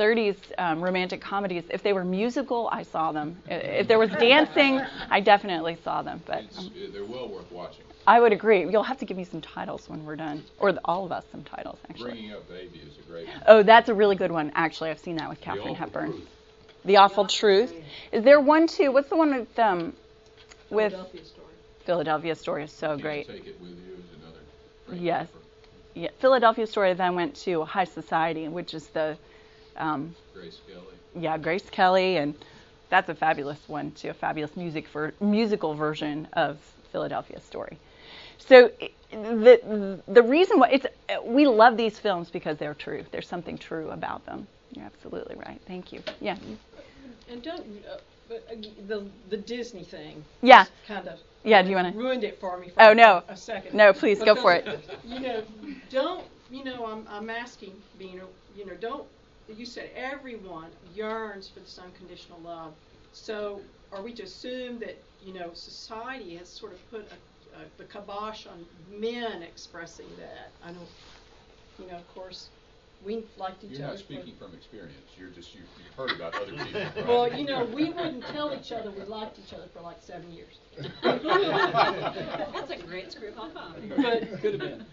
30s 0.00 0.36
um, 0.58 0.82
romantic 0.82 1.20
comedies. 1.20 1.64
If 1.70 1.82
they 1.82 1.92
were 1.92 2.04
musical, 2.04 2.68
I 2.72 2.82
saw 2.84 3.12
them. 3.12 3.36
If 3.46 3.86
there 3.86 3.98
was 3.98 4.10
dancing, 4.10 4.80
I 5.10 5.20
definitely 5.20 5.76
saw 5.84 6.02
them. 6.02 6.22
But 6.26 6.44
um, 6.58 6.70
they're 6.92 7.04
well 7.04 7.28
worth 7.28 7.50
watching. 7.52 7.84
I 8.06 8.18
would 8.20 8.32
agree. 8.32 8.60
You'll 8.70 8.82
have 8.82 8.98
to 8.98 9.04
give 9.04 9.16
me 9.16 9.24
some 9.24 9.42
titles 9.42 9.88
when 9.88 10.04
we're 10.06 10.16
done, 10.16 10.42
or 10.58 10.72
the, 10.72 10.80
all 10.84 11.04
of 11.04 11.12
us 11.12 11.24
some 11.30 11.44
titles 11.44 11.78
actually. 11.90 12.12
Bringing 12.12 12.32
Up 12.32 12.48
Baby 12.48 12.80
is 12.84 12.98
a 12.98 13.02
great 13.10 13.26
one. 13.28 13.42
Oh, 13.46 13.62
that's 13.62 13.88
a 13.90 13.94
really 13.94 14.16
good 14.16 14.32
one. 14.32 14.50
Actually, 14.54 14.90
I've 14.90 14.98
seen 14.98 15.16
that 15.16 15.28
with 15.28 15.38
The 15.38 15.44
Katharine 15.44 15.74
Hepburn. 15.74 16.12
Truth. 16.12 16.28
The 16.86 16.96
Awful 16.96 17.26
Truth. 17.26 17.74
Is 18.10 18.24
there 18.24 18.40
one 18.40 18.66
too? 18.66 18.90
What's 18.90 19.10
the 19.10 19.16
one 19.16 19.34
with 19.38 19.58
um 19.58 19.92
with 20.70 20.92
Philadelphia 20.92 21.24
story. 21.24 21.46
Philadelphia 21.84 22.34
Story 22.34 22.64
is 22.64 22.72
so 22.72 22.94
You 22.94 23.02
great. 23.02 23.26
Take 23.28 23.46
It 23.46 23.60
With 23.60 23.70
You 23.70 23.94
is 23.98 24.22
another. 24.22 24.38
great 24.88 25.00
Yes. 25.02 25.28
effort. 25.28 25.42
Yeah, 25.94 26.08
Philadelphia 26.20 26.66
Story 26.66 26.94
then 26.94 27.14
went 27.16 27.34
to 27.44 27.64
High 27.64 27.84
Society, 27.84 28.48
which 28.48 28.74
is 28.74 28.86
the, 28.88 29.16
um, 29.76 30.14
Grace 30.34 30.60
Kelly. 30.66 30.98
yeah, 31.14 31.38
Grace 31.38 31.68
Kelly, 31.70 32.16
and 32.18 32.34
that's 32.90 33.08
a 33.08 33.14
fabulous 33.14 33.68
one 33.68 33.92
too, 33.92 34.10
a 34.10 34.14
fabulous 34.14 34.56
music 34.56 34.88
for 34.88 35.14
musical 35.20 35.74
version 35.74 36.28
of 36.34 36.58
Philadelphia 36.92 37.40
Story. 37.40 37.78
so 38.38 38.70
the 39.12 40.00
the 40.08 40.22
reason 40.22 40.58
why 40.58 40.68
it's 40.70 40.86
we 41.24 41.46
love 41.46 41.76
these 41.76 41.98
films 41.98 42.30
because 42.30 42.58
they're 42.58 42.74
true. 42.74 43.04
There's 43.10 43.28
something 43.28 43.58
true 43.58 43.90
about 43.90 44.24
them. 44.26 44.46
You're 44.72 44.86
absolutely 44.86 45.36
right. 45.36 45.60
Thank 45.66 45.92
you. 45.92 46.02
Yeah. 46.20 46.36
And 47.28 47.42
don't, 47.42 47.60
uh, 47.60 47.98
but 48.28 48.44
uh, 48.50 48.56
the 48.88 49.06
the 49.28 49.36
Disney 49.36 49.84
thing. 49.84 50.24
Yeah. 50.42 50.66
Kind 50.86 51.08
of. 51.08 51.18
Yeah. 51.44 51.62
Do 51.62 51.70
you 51.70 51.76
want 51.76 51.92
to? 51.92 51.98
Ruined 51.98 52.24
it 52.24 52.40
for 52.40 52.58
me. 52.58 52.70
For 52.70 52.82
Oh 52.82 52.92
no. 52.92 53.22
A 53.28 53.36
second. 53.36 53.74
No, 53.74 53.92
please 53.92 54.22
go 54.22 54.34
for 54.34 54.54
it. 54.54 54.66
You 55.04 55.20
know, 55.20 55.42
don't. 55.90 56.26
You 56.50 56.64
know, 56.64 56.86
I'm 56.86 57.06
I'm 57.08 57.30
asking, 57.30 57.74
being, 57.98 58.20
you 58.56 58.66
know, 58.66 58.74
don't. 58.80 59.06
You 59.56 59.66
said 59.66 59.90
everyone 59.96 60.68
yearns 60.94 61.48
for 61.48 61.60
this 61.60 61.78
unconditional 61.82 62.40
love. 62.40 62.72
So 63.12 63.60
are 63.92 64.02
we 64.02 64.12
to 64.14 64.22
assume 64.22 64.78
that 64.80 64.96
you 65.24 65.32
know 65.34 65.50
society 65.54 66.36
has 66.36 66.48
sort 66.48 66.72
of 66.72 66.90
put 66.90 67.00
a, 67.10 67.58
a, 67.60 67.64
the 67.78 67.84
kibosh 67.84 68.46
on 68.46 68.64
men 68.98 69.42
expressing 69.42 70.06
that? 70.18 70.50
I 70.64 70.72
don't. 70.72 70.88
You 71.78 71.86
know, 71.90 71.96
of 71.96 72.14
course, 72.14 72.48
we 73.04 73.24
liked 73.38 73.64
each 73.64 73.70
You're 73.78 73.84
other. 73.86 73.94
not 73.94 73.98
speaking 73.98 74.34
from 74.38 74.52
experience, 74.54 74.92
you're 75.18 75.30
just, 75.30 75.54
you- 75.54 75.62
you've 75.82 75.94
heard 75.94 76.10
about 76.14 76.34
other 76.34 76.52
people. 76.52 76.80
right? 76.80 77.06
Well, 77.06 77.32
you 77.32 77.46
know, 77.46 77.64
we 77.64 77.86
wouldn't 77.86 78.22
tell 78.26 78.52
each 78.54 78.70
other 78.70 78.90
we 78.90 79.02
liked 79.04 79.38
each 79.38 79.54
other 79.54 79.64
for 79.72 79.80
like 79.80 79.96
seven 80.02 80.30
years. 80.30 80.58
That's 81.02 82.70
a 82.70 82.76
great 82.86 83.12
screw 83.12 83.30
pop 83.32 83.50
But- 83.54 84.40
Could 84.42 84.60
have 84.60 84.60
been. 84.60 84.84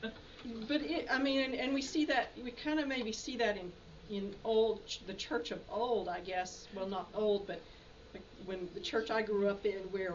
But 0.69 0.81
it, 0.81 1.07
I 1.11 1.19
mean, 1.21 1.41
and, 1.41 1.55
and 1.55 1.73
we 1.73 1.81
see 1.81 2.05
that, 2.05 2.31
we 2.41 2.51
kind 2.51 2.79
of 2.79 2.87
maybe 2.87 3.11
see 3.11 3.35
that 3.37 3.57
in, 3.57 3.73
in 4.09 4.33
old, 4.43 4.85
ch- 4.87 5.01
the 5.07 5.13
church 5.13 5.51
of 5.51 5.59
old, 5.69 6.07
I 6.07 6.19
guess, 6.21 6.67
well, 6.75 6.87
not 6.87 7.07
old, 7.13 7.47
but 7.47 7.61
when 8.45 8.67
the 8.73 8.79
church 8.79 9.11
I 9.11 9.21
grew 9.21 9.47
up 9.47 9.65
in, 9.65 9.79
where 9.91 10.13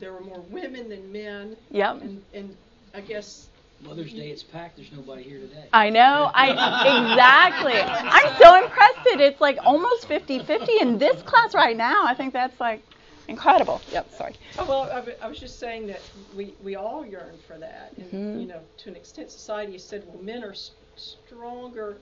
there 0.00 0.12
were 0.12 0.20
more 0.20 0.40
women 0.50 0.88
than 0.88 1.12
men. 1.12 1.56
Yep. 1.70 2.02
And, 2.02 2.22
and 2.32 2.56
I 2.94 3.00
guess, 3.00 3.48
Mother's 3.82 4.12
Day, 4.12 4.30
it's 4.30 4.42
packed. 4.42 4.76
There's 4.76 4.90
nobody 4.92 5.24
here 5.24 5.40
today. 5.40 5.64
I 5.72 5.90
know. 5.90 6.30
I 6.34 6.48
exactly. 6.50 7.74
I'm 7.74 8.36
so 8.40 8.64
impressed 8.64 9.04
that 9.04 9.20
it's 9.20 9.40
like 9.40 9.58
almost 9.62 10.08
50-50 10.08 10.80
in 10.80 10.98
this 10.98 11.20
class 11.22 11.54
right 11.54 11.76
now. 11.76 12.06
I 12.06 12.14
think 12.14 12.32
that's 12.32 12.58
like 12.58 12.82
incredible. 13.28 13.80
Yep. 13.92 14.12
Sorry. 14.16 14.34
oh, 14.58 14.64
well, 14.66 15.04
I 15.20 15.28
was 15.28 15.38
just 15.38 15.58
saying 15.58 15.86
that 15.88 16.00
we, 16.34 16.54
we 16.62 16.76
all 16.76 17.04
yearn 17.04 17.34
for 17.46 17.58
that. 17.58 17.92
And, 17.98 18.10
Mhm. 18.12 18.40
you 18.40 18.46
know, 18.46 18.60
to 18.78 18.88
an 18.88 18.96
extent, 18.96 19.30
society 19.30 19.72
has 19.72 19.84
said, 19.84 20.04
well, 20.06 20.22
men 20.22 20.42
are 20.44 20.54
stronger, 20.96 21.98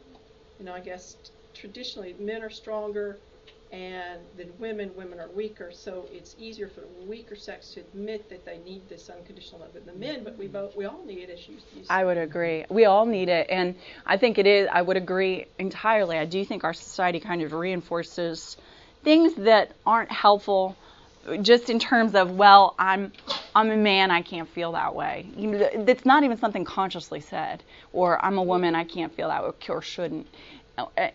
you 0.59 0.65
know, 0.65 0.73
I 0.73 0.81
guess 0.81 1.17
traditionally, 1.55 2.15
men 2.19 2.43
are 2.43 2.51
stronger 2.51 3.19
and 3.73 4.21
than 4.37 4.53
women, 4.59 4.91
women 4.95 5.19
are 5.19 5.31
weaker, 5.35 5.73
so 5.73 6.05
it's 6.13 6.37
easier 6.39 6.69
for 6.69 6.81
the 6.81 7.07
weaker 7.09 7.35
sex 7.35 7.73
to 7.73 7.81
admit 7.81 8.29
that 8.29 8.45
they 8.45 8.59
need 8.59 8.87
this 8.91 9.09
unconditional 9.09 9.61
love 9.63 9.73
than 9.73 9.87
the 9.87 9.95
men, 9.95 10.23
but 10.23 10.37
we 10.37 10.47
both, 10.47 10.77
we 10.77 10.85
all 10.85 11.03
need 11.07 11.21
it, 11.21 11.31
as 11.31 11.49
you, 11.49 11.55
you 11.75 11.83
I 11.89 12.05
would 12.05 12.19
agree. 12.19 12.67
We 12.69 12.85
all 12.85 13.07
need 13.07 13.31
it, 13.31 13.47
and 13.49 13.75
I 14.05 14.19
think 14.19 14.37
it 14.37 14.47
is. 14.47 14.69
I 14.71 14.83
would 14.83 14.99
agree 14.99 15.47
entirely. 15.59 16.19
I 16.19 16.27
do 16.27 16.45
think 16.45 16.65
our 16.65 16.75
society 16.75 17.19
kind 17.19 17.41
of 17.41 17.55
reinforces 17.55 18.59
things 19.03 19.35
that 19.37 19.73
aren't 19.87 20.13
helpful, 20.13 20.77
just 21.41 21.71
in 21.71 21.79
terms 21.79 22.15
of, 22.15 22.37
well, 22.37 22.75
I'm, 22.79 23.13
I'm 23.55 23.71
a 23.71 23.77
man, 23.77 24.11
I 24.11 24.23
can't 24.23 24.49
feel 24.49 24.73
that 24.73 24.95
way. 24.95 25.27
Know, 25.37 25.85
that's 25.85 26.07
not 26.07 26.25
even 26.25 26.39
something 26.39 26.65
consciously 26.65 27.21
said. 27.21 27.63
Or 27.93 28.23
I'm 28.25 28.39
a 28.39 28.43
woman, 28.43 28.75
I 28.75 28.85
can't 28.85 29.15
feel 29.15 29.29
that 29.29 29.43
way, 29.43 29.51
or 29.69 29.83
shouldn't. 29.83 30.27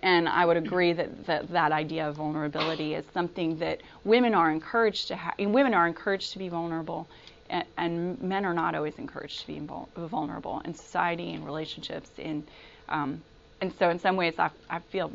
And 0.04 0.30
I 0.30 0.46
would 0.46 0.58
agree 0.58 0.94
that, 0.94 1.26
that 1.26 1.50
that 1.50 1.72
idea 1.72 2.08
of 2.08 2.16
vulnerability 2.16 2.94
is 2.94 3.06
something 3.12 3.58
that 3.58 3.82
women 4.04 4.36
are 4.36 4.52
encouraged 4.52 5.08
to 5.08 5.16
have. 5.16 5.34
Women 5.40 5.74
are 5.74 5.88
encouraged 5.88 6.34
to 6.34 6.40
be 6.40 6.48
vulnerable, 6.48 7.08
and, 7.50 7.66
and 7.76 8.22
men 8.22 8.46
are 8.46 8.54
not 8.54 8.76
always 8.76 9.00
encouraged 9.00 9.42
to 9.42 9.48
be 9.48 9.60
vulnerable 9.96 10.62
in 10.64 10.76
society 10.76 11.34
and 11.34 11.44
relationships. 11.44 12.10
In, 12.20 12.44
um, 12.88 13.24
and 13.62 13.74
so, 13.80 13.90
in 13.90 13.98
some 13.98 14.16
ways, 14.16 14.36
I, 14.38 14.52
I 14.70 14.78
feel 14.80 15.12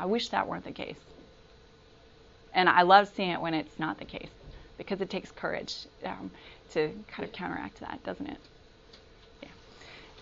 I 0.00 0.06
wish 0.06 0.30
that 0.30 0.48
weren't 0.48 0.64
the 0.64 0.72
case. 0.72 0.98
And 2.54 2.68
I 2.68 2.82
love 2.82 3.10
seeing 3.14 3.30
it 3.30 3.40
when 3.40 3.52
it's 3.52 3.78
not 3.78 3.98
the 3.98 4.06
case 4.06 4.30
because 4.76 5.00
it 5.00 5.10
takes 5.10 5.30
courage 5.30 5.86
um, 6.04 6.30
to 6.72 6.90
kind 7.08 7.24
of 7.28 7.32
counteract 7.32 7.80
that, 7.80 8.02
doesn't 8.04 8.26
it? 8.26 8.38
Yeah. 9.42 9.48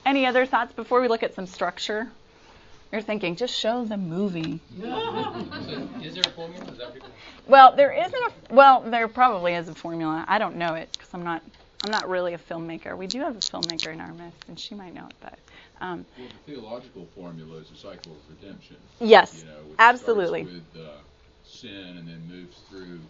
Any 0.04 0.26
other 0.26 0.46
thoughts 0.46 0.72
before 0.72 1.00
we 1.00 1.08
look 1.08 1.22
at 1.22 1.34
some 1.34 1.46
structure? 1.46 2.08
You're 2.92 3.00
thinking, 3.00 3.36
just 3.36 3.54
show 3.58 3.84
the 3.84 3.96
movie. 3.96 4.60
Is 6.02 6.14
there 6.14 6.24
a 6.26 6.30
formula? 6.30 6.70
Is 6.70 6.78
that 6.78 6.92
what 6.92 7.02
Well, 7.48 7.74
there 7.74 7.90
isn't 7.90 8.14
a 8.14 8.54
well, 8.54 8.82
there 8.82 9.08
probably 9.08 9.54
is 9.54 9.68
a 9.68 9.74
formula. 9.74 10.24
I 10.28 10.38
don't 10.38 10.56
know 10.56 10.74
it 10.74 10.90
because 10.92 11.08
I'm 11.14 11.22
not 11.22 11.42
I'm 11.84 11.90
not 11.90 12.08
really 12.08 12.34
a 12.34 12.38
filmmaker. 12.38 12.96
We 12.96 13.06
do 13.06 13.20
have 13.20 13.34
a 13.34 13.38
filmmaker 13.40 13.92
in 13.92 14.00
our 14.00 14.12
midst, 14.12 14.48
and 14.48 14.60
she 14.60 14.74
might 14.74 14.94
know 14.94 15.06
it, 15.06 15.14
but 15.20 15.38
um, 15.80 16.04
Well, 16.18 16.28
the 16.46 16.52
theological 16.52 17.08
formula 17.14 17.56
is 17.58 17.70
a 17.70 17.76
cycle 17.76 18.12
of 18.12 18.18
redemption. 18.28 18.76
yes, 19.00 19.38
You 19.40 19.50
know, 19.50 19.56
which 19.68 19.78
absolutely. 19.78 20.44
with 20.44 20.76
uh, 20.76 20.98
sin 21.44 21.96
and 21.98 22.06
then 22.06 22.22
moves 22.28 22.56
through 22.68 23.00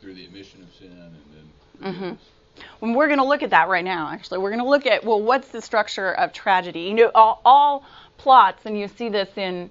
through 0.00 0.14
the 0.14 0.24
admission 0.24 0.62
of 0.62 0.72
sin 0.74 0.90
and 0.92 1.14
then 1.32 1.52
Mhm. 1.80 1.94
forgiveness. 1.94 2.20
Well, 2.80 2.94
we're 2.94 3.06
going 3.06 3.18
to 3.20 3.24
look 3.24 3.42
at 3.42 3.50
that 3.50 3.68
right 3.68 3.84
now. 3.84 4.08
Actually, 4.10 4.38
we're 4.38 4.50
going 4.50 4.62
to 4.62 4.68
look 4.68 4.86
at 4.86 5.04
well, 5.04 5.20
what's 5.20 5.48
the 5.48 5.62
structure 5.62 6.12
of 6.12 6.32
tragedy? 6.32 6.80
You 6.82 6.94
know, 6.94 7.10
all, 7.14 7.40
all 7.44 7.84
plots, 8.16 8.66
and 8.66 8.78
you 8.78 8.88
see 8.88 9.08
this 9.08 9.28
in 9.36 9.70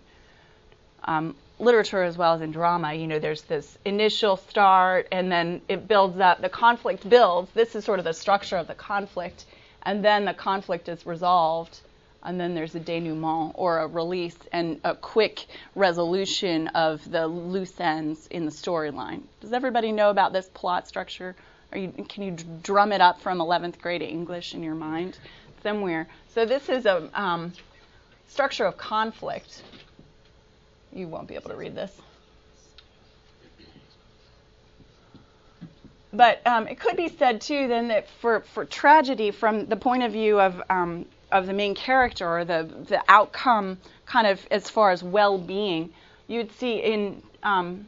um, 1.03 1.35
literature 1.59 2.03
as 2.03 2.17
well 2.17 2.33
as 2.33 2.41
in 2.41 2.51
drama. 2.51 2.93
You 2.93 3.07
know, 3.07 3.19
there's 3.19 3.41
this 3.43 3.77
initial 3.85 4.37
start, 4.37 5.07
and 5.11 5.31
then 5.31 5.61
it 5.67 5.87
builds 5.87 6.19
up. 6.19 6.41
The 6.41 6.49
conflict 6.49 7.07
builds. 7.09 7.51
This 7.51 7.75
is 7.75 7.83
sort 7.83 7.99
of 7.99 8.05
the 8.05 8.13
structure 8.13 8.57
of 8.57 8.67
the 8.67 8.75
conflict, 8.75 9.45
and 9.83 10.03
then 10.03 10.25
the 10.25 10.33
conflict 10.33 10.87
is 10.89 11.05
resolved, 11.05 11.79
and 12.23 12.39
then 12.39 12.53
there's 12.53 12.75
a 12.75 12.79
denouement 12.79 13.53
or 13.55 13.79
a 13.79 13.87
release 13.87 14.37
and 14.51 14.79
a 14.83 14.95
quick 14.95 15.45
resolution 15.75 16.67
of 16.69 17.09
the 17.09 17.27
loose 17.27 17.79
ends 17.79 18.27
in 18.27 18.45
the 18.45 18.51
storyline. 18.51 19.21
Does 19.39 19.53
everybody 19.53 19.91
know 19.91 20.09
about 20.09 20.33
this 20.33 20.49
plot 20.53 20.87
structure? 20.87 21.35
You, 21.73 21.91
can 22.07 22.23
you 22.23 22.35
drum 22.63 22.91
it 22.91 23.01
up 23.01 23.21
from 23.21 23.39
11th 23.39 23.79
grade 23.79 24.01
English 24.01 24.53
in 24.53 24.63
your 24.63 24.75
mind 24.75 25.17
somewhere? 25.63 26.07
So 26.33 26.45
this 26.45 26.69
is 26.69 26.85
a 26.85 27.09
um, 27.13 27.53
structure 28.27 28.65
of 28.65 28.77
conflict. 28.77 29.63
You 30.93 31.07
won't 31.07 31.27
be 31.27 31.35
able 31.35 31.49
to 31.49 31.55
read 31.55 31.75
this. 31.75 31.91
But 36.13 36.45
um, 36.47 36.67
it 36.67 36.79
could 36.79 36.95
be 36.95 37.09
said 37.09 37.41
too 37.41 37.67
then 37.67 37.89
that 37.89 38.09
for, 38.21 38.39
for 38.39 38.65
tragedy, 38.65 39.31
from 39.31 39.67
the 39.67 39.75
point 39.75 40.03
of 40.03 40.13
view 40.13 40.39
of 40.39 40.61
um, 40.69 41.05
of 41.31 41.47
the 41.47 41.53
main 41.53 41.75
character 41.75 42.27
or 42.27 42.45
the 42.45 42.63
the 42.87 43.01
outcome, 43.07 43.77
kind 44.05 44.27
of 44.27 44.45
as 44.51 44.69
far 44.69 44.91
as 44.91 45.03
well-being, 45.03 45.91
you'd 46.27 46.51
see 46.53 46.77
in 46.77 47.21
um, 47.43 47.85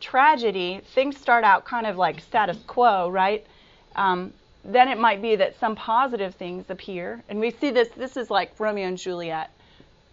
tragedy 0.00 0.80
things 0.94 1.16
start 1.16 1.44
out 1.44 1.64
kind 1.64 1.86
of 1.86 1.96
like 1.96 2.20
status 2.20 2.58
quo, 2.66 3.08
right? 3.08 3.46
Um, 3.94 4.32
then 4.64 4.88
it 4.88 4.98
might 4.98 5.20
be 5.20 5.36
that 5.36 5.58
some 5.58 5.74
positive 5.74 6.34
things 6.34 6.70
appear, 6.70 7.22
and 7.28 7.40
we 7.40 7.50
see 7.50 7.70
this. 7.70 7.88
This 7.96 8.16
is 8.16 8.30
like 8.30 8.52
Romeo 8.58 8.86
and 8.86 8.98
Juliet. 8.98 9.50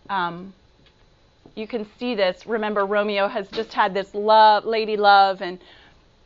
Um, 0.10 0.54
you 1.56 1.68
can 1.68 1.86
see 1.98 2.16
this. 2.16 2.48
Remember, 2.48 2.86
Romeo 2.86 3.28
has 3.28 3.48
just 3.50 3.74
had 3.74 3.94
this 3.94 4.14
love, 4.16 4.66
lady 4.66 4.98
love, 4.98 5.42
and 5.42 5.60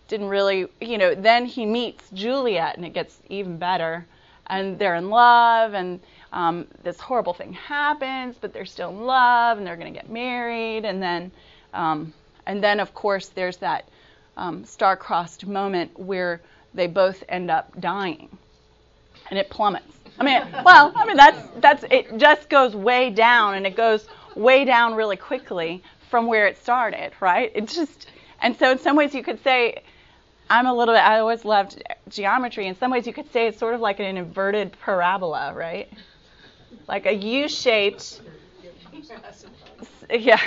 didn't 0.08 0.28
really, 0.28 0.68
you 0.80 0.98
know. 0.98 1.16
Then 1.16 1.46
he 1.46 1.66
meets 1.66 2.10
Juliet, 2.14 2.78
and 2.78 2.86
it 2.86 2.94
gets 2.94 3.18
even 3.30 3.58
better. 3.58 4.06
And 4.48 4.78
they're 4.78 4.96
in 4.96 5.10
love, 5.10 5.74
and 5.74 6.00
um, 6.34 6.68
this 6.84 7.00
horrible 7.00 7.34
thing 7.34 7.54
happens, 7.54 8.36
but 8.42 8.54
they're 8.54 8.66
still 8.66 8.90
in 8.90 9.06
love, 9.06 9.58
and 9.58 9.66
they're 9.66 9.78
going 9.78 9.94
to 9.94 9.98
get 9.98 10.10
married. 10.10 10.84
And 10.84 11.02
then, 11.02 11.32
um, 11.74 12.14
and 12.46 12.62
then 12.62 12.80
of 12.80 12.94
course, 12.94 13.30
there's 13.30 13.58
that 13.58 13.88
um, 14.36 14.66
star-crossed 14.66 15.46
moment 15.46 15.98
where 15.98 16.42
they 16.74 16.88
both 16.88 17.24
end 17.30 17.52
up 17.52 17.80
dying, 17.80 18.30
and 19.30 19.38
it 19.38 19.50
plummets. 19.50 19.96
I 20.20 20.24
mean, 20.24 20.42
well, 20.66 20.92
I 20.96 21.06
mean 21.06 21.18
that's 21.18 21.48
that's 21.58 21.86
it. 21.92 22.18
Just 22.18 22.50
goes 22.50 22.76
way 22.76 23.12
down, 23.12 23.54
and 23.54 23.66
it 23.68 23.76
goes 23.76 24.08
way 24.36 24.66
down 24.66 24.96
really 24.96 25.18
quickly 25.18 25.84
from 26.10 26.26
where 26.26 26.48
it 26.48 26.58
started, 26.58 27.12
right? 27.20 27.52
It 27.54 27.68
just, 27.68 28.08
and 28.42 28.58
so 28.58 28.72
in 28.72 28.80
some 28.80 28.96
ways 28.96 29.14
you 29.14 29.24
could 29.24 29.44
say, 29.44 29.84
I'm 30.50 30.66
a 30.66 30.74
little 30.74 30.94
bit. 30.94 31.02
I 31.02 31.20
always 31.20 31.46
loved 31.46 31.82
geometry. 32.10 32.68
In 32.68 32.76
some 32.76 32.92
ways 32.92 33.08
you 33.08 33.14
could 33.14 33.32
say 33.32 33.48
it's 33.48 33.58
sort 33.58 33.74
of 33.76 33.82
like 33.82 34.00
an 34.00 34.18
inverted 34.18 34.74
parabola, 34.82 35.54
right? 35.56 35.92
Like 36.88 37.06
a 37.06 37.14
U-shaped, 37.14 38.22
yeah, 40.10 40.40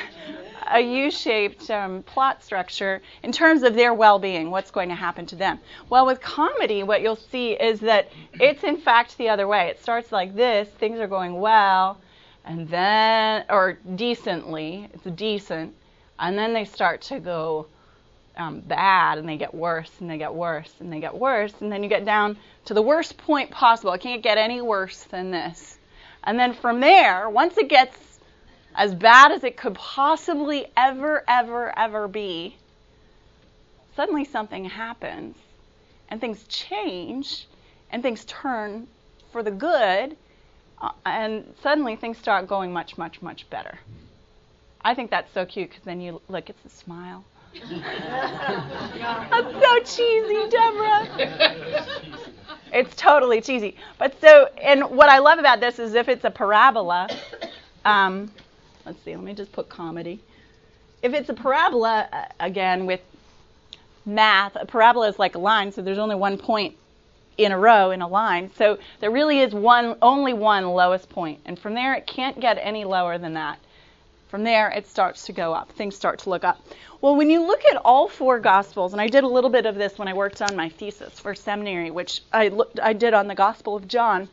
a 0.71 0.81
U-shaped 0.81 1.71
um, 1.71 2.03
plot 2.03 2.43
structure 2.43 3.01
in 3.23 3.33
terms 3.33 3.63
of 3.63 3.75
their 3.75 3.95
well-being. 3.95 4.51
What's 4.51 4.71
going 4.71 4.89
to 4.89 4.95
happen 4.95 5.27
to 5.27 5.37
them? 5.37 5.59
Well, 5.89 6.07
with 6.07 6.21
comedy, 6.21 6.83
what 6.83 7.03
you'll 7.03 7.17
see 7.17 7.53
is 7.53 7.81
that 7.81 8.11
it's 8.35 8.65
in 8.65 8.77
fact 8.77 9.19
the 9.19 9.29
other 9.29 9.47
way. 9.47 9.69
It 9.69 9.83
starts 9.83 10.13
like 10.13 10.35
this. 10.35 10.69
Things 10.69 10.99
are 10.99 11.09
going 11.09 11.41
well, 11.41 11.99
and 12.45 12.69
then, 12.69 13.45
or 13.49 13.79
decently, 13.97 14.89
it's 14.93 15.05
decent, 15.17 15.75
and 16.19 16.39
then 16.39 16.53
they 16.53 16.65
start 16.65 17.03
to 17.03 17.21
go 17.21 17.67
um, 18.37 18.61
bad 18.61 19.19
and 19.19 19.29
they 19.29 19.37
get 19.37 19.55
worse 19.55 19.91
and 20.01 20.11
they 20.11 20.19
get 20.19 20.35
worse 20.35 20.73
and 20.81 20.93
they 20.93 21.01
get 21.01 21.17
worse. 21.17 21.55
And 21.61 21.73
then 21.73 21.83
you 21.83 21.89
get 21.89 22.05
down 22.05 22.37
to 22.67 22.75
the 22.75 22.83
worst 22.83 23.17
point 23.17 23.51
possible. 23.51 23.93
It 23.93 24.01
can't 24.01 24.23
get 24.23 24.39
any 24.39 24.61
worse 24.61 25.05
than 25.05 25.31
this. 25.31 25.79
And 26.27 26.39
then 26.39 26.53
from 26.53 26.81
there, 26.81 27.31
once 27.31 27.57
it 27.57 27.69
gets 27.69 27.97
as 28.75 28.95
bad 28.95 29.33
as 29.33 29.45
it 29.45 29.57
could 29.57 29.75
possibly 29.75 30.67
ever, 30.77 31.25
ever, 31.29 31.77
ever 31.79 32.09
be, 32.09 32.57
suddenly 33.95 34.25
something 34.25 34.65
happens 34.65 35.37
and 36.09 36.21
things 36.21 36.45
change 36.49 37.47
and 37.91 38.03
things 38.03 38.25
turn 38.27 38.89
for 39.33 39.43
the 39.43 39.51
good 39.51 40.17
uh, 40.81 40.91
and 41.07 41.55
suddenly 41.63 41.97
things 41.97 42.19
start 42.19 42.47
going 42.47 42.73
much, 42.73 42.99
much, 42.99 43.23
much 43.23 43.49
better. 43.49 43.79
I 44.83 44.95
think 44.95 45.11
that's 45.11 45.33
so 45.33 45.47
cute 45.47 45.71
because 45.71 45.85
then 45.85 46.01
you 46.01 46.21
look, 46.29 46.51
it's 46.51 46.65
a 46.65 46.69
smile. 46.69 47.25
that's 47.55 49.53
so 49.65 49.79
cheesy, 49.97 50.51
Deborah. 50.51 51.09
it's 52.73 52.95
totally 52.97 53.41
cheesy. 53.41 53.77
But 53.99 54.21
so, 54.21 54.49
and 54.63 54.85
what 54.85 55.09
I 55.09 55.19
love 55.19 55.39
about 55.39 55.61
this 55.61 55.79
is 55.79 55.95
if 55.95 56.09
it's 56.09 56.25
a 56.25 56.31
parabola, 56.31 57.09
um, 57.85 58.31
let's 58.85 59.03
see, 59.03 59.15
let 59.15 59.25
me 59.25 59.35
just 59.35 59.53
put 59.53 59.69
comedy. 59.69 60.21
If 61.03 61.15
it's 61.15 61.29
a 61.29 61.35
parabola, 61.35 62.09
uh, 62.13 62.25
again, 62.41 62.87
with 62.87 63.01
math, 64.05 64.57
a 64.57 64.67
parabola 64.67 65.09
is 65.09 65.19
like 65.19 65.35
a 65.35 65.39
line, 65.39 65.73
so 65.73 65.83
there's 65.83 65.99
only 65.99 66.17
one 66.17 66.39
point 66.39 66.77
in 67.37 67.53
a 67.53 67.59
row 67.59 67.91
in 67.91 68.01
a 68.01 68.09
line. 68.09 68.51
So 68.57 68.79
there 69.01 69.11
really 69.11 69.41
is 69.41 69.53
one, 69.53 69.97
only 70.01 70.33
one 70.33 70.67
lowest 70.69 71.09
point, 71.09 71.41
and 71.45 71.59
from 71.59 71.75
there 71.75 71.95
it 71.95 72.07
can't 72.07 72.41
get 72.41 72.59
any 72.61 72.85
lower 72.85 73.19
than 73.19 73.35
that. 73.35 73.59
From 74.29 74.43
there 74.43 74.71
it 74.71 74.87
starts 74.89 75.27
to 75.27 75.33
go 75.33 75.53
up. 75.53 75.71
Things 75.73 75.95
start 75.95 76.19
to 76.21 76.31
look 76.31 76.45
up. 76.45 76.61
Well, 77.01 77.15
when 77.15 77.31
you 77.31 77.47
look 77.47 77.65
at 77.71 77.77
all 77.85 78.09
four 78.09 78.41
Gospels, 78.41 78.93
and 78.93 79.01
I 79.01 79.07
did 79.07 79.23
a 79.23 79.29
little 79.29 79.51
bit 79.51 79.67
of 79.67 79.77
this 79.77 79.99
when 79.99 80.09
I 80.09 80.15
worked 80.15 80.43
on 80.43 80.57
my 80.57 80.69
thesis 80.69 81.21
for 81.21 81.35
seminary, 81.35 81.91
which 81.91 82.23
I 82.33 82.49
looked, 82.49 82.81
I 82.81 82.93
did 82.93 83.15
on 83.15 83.29
the 83.29 83.35
Gospel 83.35 83.77
of 83.77 83.87
John. 83.87 84.29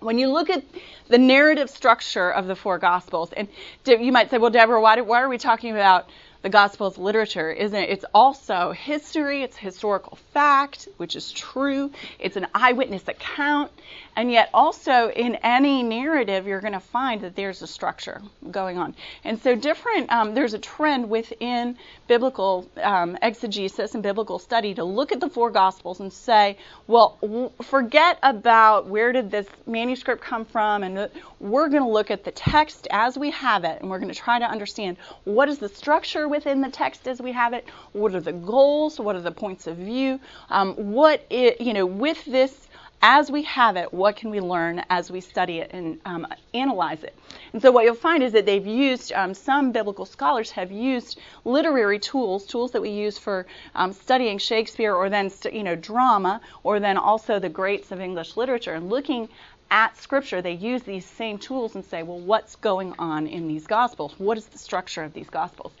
When 0.00 0.18
you 0.18 0.28
look 0.28 0.50
at 0.50 0.64
the 1.08 1.18
narrative 1.18 1.70
structure 1.70 2.30
of 2.30 2.46
the 2.46 2.56
four 2.56 2.78
Gospels, 2.78 3.32
and 3.32 3.48
you 3.86 4.12
might 4.12 4.30
say, 4.30 4.38
well, 4.38 4.50
Deborah, 4.50 4.80
why, 4.80 5.00
why 5.00 5.22
are 5.22 5.28
we 5.28 5.38
talking 5.38 5.70
about 5.70 6.08
the 6.42 6.48
Gospels 6.48 6.98
literature, 6.98 7.50
isn't 7.50 7.76
it? 7.78 7.90
It's 7.90 8.04
also 8.12 8.72
history, 8.72 9.42
it's 9.42 9.56
historical 9.56 10.18
fact, 10.34 10.88
which 10.96 11.14
is 11.14 11.30
true, 11.30 11.92
it's 12.18 12.36
an 12.36 12.48
eyewitness 12.52 13.06
account, 13.06 13.70
and 14.16 14.30
yet 14.30 14.50
also 14.52 15.08
in 15.08 15.36
any 15.36 15.82
narrative, 15.82 16.46
you're 16.46 16.60
going 16.60 16.72
to 16.72 16.80
find 16.80 17.20
that 17.22 17.36
there's 17.36 17.62
a 17.62 17.66
structure 17.66 18.20
going 18.50 18.76
on. 18.76 18.94
And 19.22 19.40
so, 19.40 19.54
different, 19.54 20.10
um, 20.12 20.34
there's 20.34 20.54
a 20.54 20.58
trend 20.58 21.08
within 21.08 21.78
biblical 22.08 22.68
um, 22.82 23.16
exegesis 23.22 23.94
and 23.94 24.02
biblical 24.02 24.38
study 24.38 24.74
to 24.74 24.84
look 24.84 25.12
at 25.12 25.20
the 25.20 25.28
four 25.28 25.50
Gospels 25.50 26.00
and 26.00 26.12
say, 26.12 26.58
well, 26.88 27.18
w- 27.22 27.52
forget 27.62 28.18
about 28.22 28.86
where 28.86 29.12
did 29.12 29.30
this 29.30 29.46
manuscript 29.66 30.22
come 30.22 30.44
from, 30.44 30.82
and 30.82 30.96
the, 30.96 31.10
we're 31.38 31.68
going 31.68 31.82
to 31.82 31.88
look 31.88 32.10
at 32.10 32.24
the 32.24 32.32
text 32.32 32.88
as 32.90 33.16
we 33.16 33.30
have 33.30 33.64
it, 33.64 33.80
and 33.80 33.88
we're 33.88 33.98
going 33.98 34.12
to 34.12 34.18
try 34.18 34.40
to 34.40 34.44
understand 34.44 34.96
what 35.24 35.48
is 35.48 35.58
the 35.58 35.68
structure 35.68 36.28
within 36.32 36.60
the 36.62 36.70
text 36.70 37.06
as 37.06 37.20
we 37.20 37.30
have 37.30 37.52
it, 37.52 37.64
what 37.92 38.14
are 38.14 38.20
the 38.20 38.32
goals, 38.32 38.98
what 38.98 39.14
are 39.14 39.20
the 39.20 39.30
points 39.30 39.66
of 39.66 39.76
view, 39.76 40.18
um, 40.50 40.74
what 40.74 41.24
it, 41.30 41.60
you 41.60 41.72
know, 41.72 41.86
with 41.86 42.24
this 42.24 42.68
as 43.04 43.32
we 43.32 43.42
have 43.42 43.76
it, 43.76 43.92
what 43.92 44.14
can 44.14 44.30
we 44.30 44.40
learn 44.40 44.82
as 44.88 45.10
we 45.10 45.20
study 45.20 45.58
it 45.58 45.70
and 45.74 45.98
um, 46.04 46.24
analyze 46.54 47.02
it? 47.02 47.14
And 47.52 47.60
so, 47.60 47.72
what 47.72 47.84
you'll 47.84 47.96
find 47.96 48.22
is 48.22 48.32
that 48.32 48.46
they've 48.46 48.66
used, 48.66 49.12
um, 49.12 49.34
some 49.34 49.72
biblical 49.72 50.06
scholars 50.06 50.52
have 50.52 50.70
used 50.70 51.18
literary 51.44 51.98
tools, 51.98 52.46
tools 52.46 52.70
that 52.70 52.80
we 52.80 52.90
use 52.90 53.18
for 53.18 53.44
um, 53.74 53.92
studying 53.92 54.38
Shakespeare 54.38 54.94
or 54.94 55.10
then, 55.10 55.30
you 55.52 55.64
know, 55.64 55.74
drama, 55.74 56.40
or 56.62 56.78
then 56.78 56.96
also 56.96 57.40
the 57.40 57.48
greats 57.48 57.90
of 57.90 58.00
English 58.00 58.36
literature, 58.36 58.74
and 58.74 58.88
looking 58.88 59.28
at 59.72 59.96
Scripture, 59.96 60.42
they 60.42 60.52
use 60.52 60.82
these 60.82 61.06
same 61.06 61.38
tools 61.38 61.74
and 61.74 61.84
say, 61.84 62.02
well, 62.02 62.20
what's 62.20 62.56
going 62.56 62.94
on 62.98 63.26
in 63.26 63.48
these 63.48 63.66
Gospels? 63.66 64.14
What 64.18 64.36
is 64.36 64.44
the 64.46 64.58
structure 64.58 65.02
of 65.02 65.14
these 65.14 65.30
Gospels? 65.30 65.72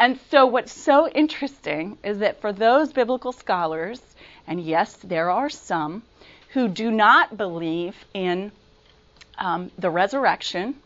And 0.00 0.18
so, 0.30 0.46
what's 0.46 0.72
so 0.72 1.08
interesting 1.08 1.98
is 2.02 2.20
that 2.20 2.40
for 2.40 2.54
those 2.54 2.90
biblical 2.90 3.32
scholars, 3.32 4.00
and 4.46 4.58
yes, 4.58 4.96
there 5.04 5.30
are 5.30 5.50
some 5.50 6.02
who 6.54 6.68
do 6.68 6.90
not 6.90 7.36
believe 7.36 7.94
in 8.14 8.50
um, 9.36 9.70
the 9.78 9.90
resurrection, 9.90 10.76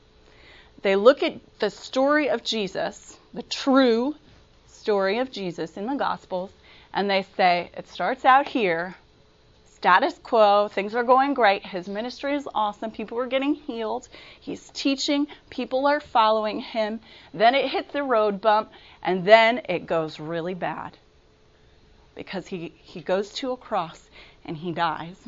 they 0.82 0.96
look 0.96 1.22
at 1.22 1.34
the 1.60 1.70
story 1.70 2.28
of 2.28 2.42
Jesus, 2.42 3.16
the 3.32 3.44
true 3.44 4.16
story 4.66 5.20
of 5.20 5.30
Jesus 5.30 5.76
in 5.76 5.86
the 5.86 5.94
Gospels, 5.94 6.50
and 6.92 7.08
they 7.08 7.24
say, 7.36 7.70
it 7.76 7.86
starts 7.86 8.24
out 8.24 8.48
here, 8.48 8.96
status 9.84 10.18
quo, 10.22 10.66
things 10.68 10.94
are 10.94 11.04
going 11.04 11.34
great, 11.34 11.66
his 11.66 11.86
ministry 11.86 12.34
is 12.34 12.48
awesome, 12.54 12.90
people 12.90 13.18
are 13.18 13.26
getting 13.26 13.52
healed, 13.52 14.08
he's 14.40 14.70
teaching, 14.70 15.26
people 15.50 15.86
are 15.86 16.00
following 16.00 16.58
him, 16.58 16.98
then 17.34 17.54
it 17.54 17.70
hits 17.70 17.92
the 17.92 18.02
road 18.02 18.40
bump, 18.40 18.70
and 19.02 19.26
then 19.26 19.60
it 19.68 19.84
goes 19.84 20.18
really 20.18 20.54
bad. 20.54 20.96
Because 22.14 22.46
he, 22.46 22.72
he 22.78 23.02
goes 23.02 23.30
to 23.34 23.52
a 23.52 23.58
cross 23.58 24.08
and 24.46 24.56
he 24.56 24.72
dies. 24.72 25.18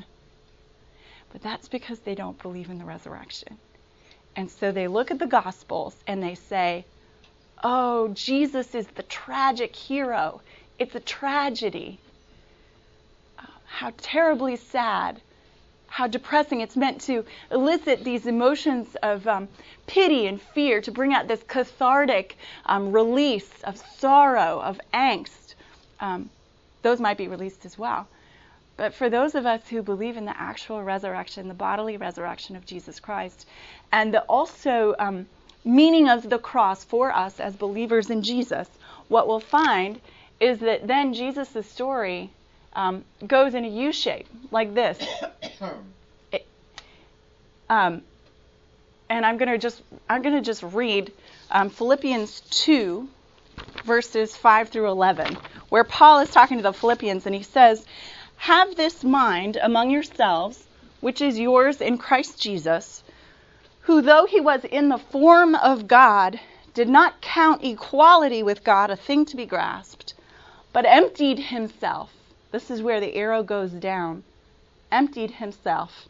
But 1.34 1.42
that's 1.42 1.68
because 1.68 1.98
they 1.98 2.14
don't 2.14 2.40
believe 2.40 2.70
in 2.70 2.78
the 2.78 2.86
resurrection. 2.86 3.58
And 4.36 4.50
so 4.50 4.72
they 4.72 4.88
look 4.88 5.10
at 5.10 5.18
the 5.18 5.26
Gospels 5.26 5.94
and 6.06 6.22
they 6.22 6.34
say, 6.34 6.86
oh, 7.62 8.08
Jesus 8.14 8.74
is 8.74 8.86
the 8.86 9.02
tragic 9.02 9.76
hero. 9.76 10.40
It's 10.78 10.94
a 10.94 11.00
tragedy 11.00 12.00
how 13.66 13.92
terribly 13.96 14.56
sad, 14.56 15.20
how 15.88 16.06
depressing. 16.06 16.60
It's 16.60 16.76
meant 16.76 17.00
to 17.02 17.24
elicit 17.50 18.04
these 18.04 18.26
emotions 18.26 18.96
of 19.02 19.26
um, 19.26 19.48
pity 19.86 20.26
and 20.26 20.40
fear, 20.40 20.80
to 20.80 20.90
bring 20.90 21.12
out 21.12 21.28
this 21.28 21.42
cathartic 21.42 22.36
um, 22.66 22.92
release 22.92 23.50
of 23.64 23.76
sorrow, 23.98 24.60
of 24.60 24.80
angst. 24.94 25.54
Um, 26.00 26.30
those 26.82 27.00
might 27.00 27.18
be 27.18 27.28
released 27.28 27.64
as 27.64 27.78
well. 27.78 28.06
But 28.76 28.92
for 28.92 29.08
those 29.08 29.34
of 29.34 29.46
us 29.46 29.68
who 29.68 29.82
believe 29.82 30.16
in 30.18 30.26
the 30.26 30.38
actual 30.38 30.82
resurrection, 30.82 31.48
the 31.48 31.54
bodily 31.54 31.96
resurrection 31.96 32.56
of 32.56 32.66
Jesus 32.66 33.00
Christ, 33.00 33.46
and 33.90 34.12
the 34.12 34.20
also 34.22 34.94
um, 34.98 35.26
meaning 35.64 36.08
of 36.08 36.28
the 36.28 36.38
cross 36.38 36.84
for 36.84 37.10
us 37.10 37.40
as 37.40 37.56
believers 37.56 38.10
in 38.10 38.22
Jesus, 38.22 38.68
what 39.08 39.26
we'll 39.26 39.40
find 39.40 40.00
is 40.40 40.58
that 40.58 40.86
then 40.86 41.14
Jesus' 41.14 41.66
story 41.68 42.30
um, 42.76 43.04
goes 43.26 43.54
in 43.54 43.64
a 43.64 43.68
U 43.68 43.92
shape 43.92 44.28
like 44.52 44.74
this. 44.74 44.98
It, 46.32 46.44
um, 47.70 48.02
and 49.08 49.24
I'm 49.24 49.38
going 49.38 49.48
to 49.48 49.58
just 49.58 49.80
I'm 50.08 50.22
going 50.22 50.34
to 50.34 50.42
just 50.42 50.62
read 50.62 51.12
um, 51.50 51.70
Philippians 51.70 52.40
2 52.50 53.08
verses 53.84 54.36
5 54.36 54.68
through 54.68 54.90
11, 54.90 55.38
where 55.68 55.84
Paul 55.84 56.20
is 56.20 56.30
talking 56.30 56.58
to 56.58 56.62
the 56.64 56.72
Philippians 56.72 57.24
and 57.26 57.34
he 57.34 57.44
says, 57.44 57.86
"Have 58.36 58.76
this 58.76 59.04
mind 59.04 59.56
among 59.56 59.90
yourselves, 59.90 60.64
which 61.00 61.22
is 61.22 61.38
yours 61.38 61.80
in 61.80 61.96
Christ 61.96 62.40
Jesus, 62.40 63.04
who 63.82 64.02
though 64.02 64.26
he 64.26 64.40
was 64.40 64.64
in 64.64 64.88
the 64.88 64.98
form 64.98 65.54
of 65.54 65.86
God, 65.86 66.40
did 66.74 66.88
not 66.88 67.20
count 67.20 67.64
equality 67.64 68.42
with 68.42 68.64
God 68.64 68.90
a 68.90 68.96
thing 68.96 69.24
to 69.26 69.36
be 69.36 69.46
grasped, 69.46 70.14
but 70.72 70.84
emptied 70.84 71.38
himself." 71.38 72.15
This 72.56 72.70
is 72.70 72.80
where 72.80 73.00
the 73.00 73.14
arrow 73.14 73.42
goes 73.42 73.70
down. 73.70 74.24
Emptied 74.90 75.32
himself. 75.32 76.08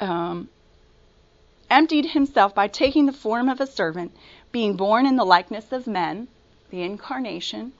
Um, 0.00 0.48
emptied 1.68 2.06
himself 2.06 2.54
by 2.54 2.68
taking 2.68 3.04
the 3.04 3.12
form 3.12 3.50
of 3.50 3.60
a 3.60 3.66
servant, 3.66 4.16
being 4.50 4.74
born 4.74 5.04
in 5.04 5.16
the 5.16 5.26
likeness 5.26 5.72
of 5.72 5.86
men, 5.86 6.26
the 6.70 6.80
incarnation, 6.80 7.74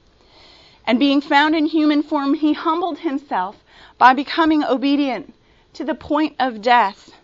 and 0.87 0.99
being 0.99 1.23
found 1.23 1.57
in 1.57 1.65
human 1.65 2.03
form, 2.03 2.35
he 2.35 2.53
humbled 2.53 2.99
himself 2.99 3.65
by 3.97 4.13
becoming 4.13 4.63
obedient 4.63 5.33
to 5.73 5.85
the 5.85 5.95
point 5.95 6.37
of 6.39 6.61
death, 6.61 7.15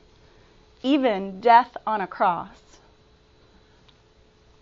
even 0.83 1.43
death 1.43 1.77
on 1.87 2.01
a 2.01 2.07
cross. 2.07 2.79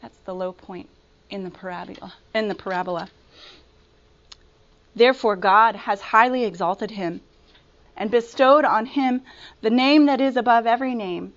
That's 0.03 0.19
the 0.25 0.35
low 0.35 0.51
point 0.51 0.89
in 1.31 1.45
the 1.45 1.51
parabola. 1.51 2.15
In 2.35 2.49
the 2.49 2.57
parabola. 2.57 3.09
Therefore, 4.97 5.37
God 5.37 5.77
has 5.77 6.01
highly 6.01 6.45
exalted 6.45 6.91
him 6.91 7.21
and 7.99 8.11
bestowed 8.11 8.65
on 8.65 8.87
him 8.87 9.23
the 9.61 9.71
name 9.71 10.07
that 10.07 10.23
is 10.23 10.39
above 10.39 10.67
every 10.67 10.95
name, 10.95 11.35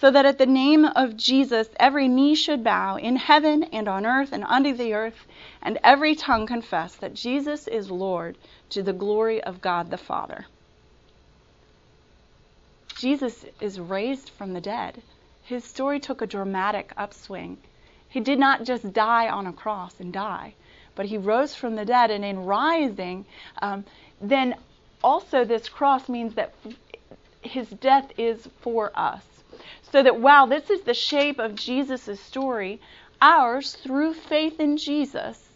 so 0.00 0.10
that 0.10 0.24
at 0.24 0.38
the 0.38 0.46
name 0.46 0.86
of 0.86 1.16
Jesus 1.16 1.68
every 1.78 2.08
knee 2.08 2.34
should 2.34 2.64
bow 2.64 2.96
in 2.96 3.16
heaven 3.16 3.64
and 3.64 3.86
on 3.86 4.06
earth 4.06 4.32
and 4.32 4.44
under 4.44 4.72
the 4.72 4.94
earth, 4.94 5.26
and 5.62 5.78
every 5.84 6.14
tongue 6.14 6.46
confess 6.46 6.96
that 6.96 7.12
Jesus 7.12 7.68
is 7.68 7.90
Lord 7.90 8.38
to 8.70 8.82
the 8.82 8.94
glory 8.94 9.42
of 9.44 9.60
God 9.60 9.90
the 9.90 9.98
Father. 9.98 10.46
Jesus 12.96 13.44
is 13.60 13.78
raised 13.78 14.30
from 14.30 14.54
the 14.54 14.60
dead. 14.60 15.02
His 15.42 15.64
story 15.64 16.00
took 16.00 16.22
a 16.22 16.26
dramatic 16.26 16.92
upswing. 16.96 17.58
He 18.08 18.20
did 18.20 18.38
not 18.38 18.64
just 18.64 18.92
die 18.92 19.28
on 19.28 19.46
a 19.46 19.52
cross 19.52 20.00
and 20.00 20.12
die, 20.12 20.54
but 20.94 21.06
he 21.06 21.18
rose 21.18 21.54
from 21.54 21.76
the 21.76 21.84
dead, 21.84 22.10
and 22.10 22.24
in 22.24 22.44
rising, 22.44 23.24
um, 23.60 23.84
then 24.20 24.56
also 25.02 25.44
this 25.44 25.68
cross 25.68 26.08
means 26.08 26.34
that 26.34 26.54
his 27.42 27.68
death 27.68 28.10
is 28.16 28.48
for 28.60 28.92
us. 28.94 29.24
So 29.90 30.02
that 30.02 30.20
while 30.20 30.46
this 30.46 30.70
is 30.70 30.82
the 30.82 30.94
shape 30.94 31.38
of 31.38 31.54
Jesus' 31.54 32.20
story, 32.20 32.80
ours, 33.20 33.74
through 33.74 34.14
faith 34.14 34.58
in 34.58 34.76
Jesus, 34.76 35.48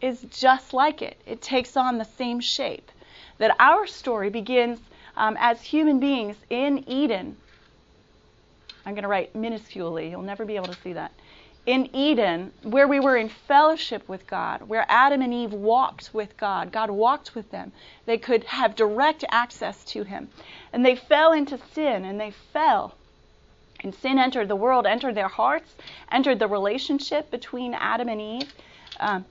is 0.00 0.22
just 0.30 0.72
like 0.72 1.02
it. 1.02 1.16
It 1.26 1.42
takes 1.42 1.76
on 1.76 1.98
the 1.98 2.04
same 2.04 2.40
shape. 2.40 2.90
That 3.38 3.54
our 3.58 3.86
story 3.86 4.30
begins 4.30 4.80
um, 5.16 5.36
as 5.38 5.60
human 5.62 6.00
beings 6.00 6.36
in 6.48 6.88
Eden. 6.88 7.36
I'm 8.84 8.94
going 8.94 9.02
to 9.02 9.08
write 9.08 9.34
minusculely, 9.34 10.10
you'll 10.10 10.22
never 10.22 10.44
be 10.44 10.56
able 10.56 10.66
to 10.68 10.80
see 10.80 10.94
that. 10.94 11.12
In 11.66 11.94
Eden, 11.94 12.52
where 12.62 12.88
we 12.88 13.00
were 13.00 13.16
in 13.16 13.28
fellowship 13.28 14.08
with 14.08 14.26
God, 14.26 14.62
where 14.62 14.86
Adam 14.88 15.20
and 15.22 15.32
Eve 15.32 15.52
walked 15.52 16.10
with 16.12 16.36
God, 16.36 16.72
God 16.72 16.90
walked 16.90 17.34
with 17.34 17.50
them. 17.50 17.72
They 18.06 18.18
could 18.18 18.44
have 18.44 18.74
direct 18.74 19.24
access 19.30 19.84
to 19.86 20.02
Him. 20.02 20.28
And 20.72 20.84
they 20.84 20.96
fell 20.96 21.32
into 21.32 21.58
sin, 21.72 22.04
and 22.04 22.18
they 22.18 22.30
fell. 22.30 22.94
And 23.80 23.94
sin 23.94 24.18
entered 24.18 24.48
the 24.48 24.56
world, 24.56 24.86
entered 24.86 25.14
their 25.14 25.28
hearts, 25.28 25.74
entered 26.10 26.38
the 26.38 26.48
relationship 26.48 27.30
between 27.30 27.74
Adam 27.74 28.08
and 28.08 28.20
Eve. 28.20 28.52
Um, 28.98 29.24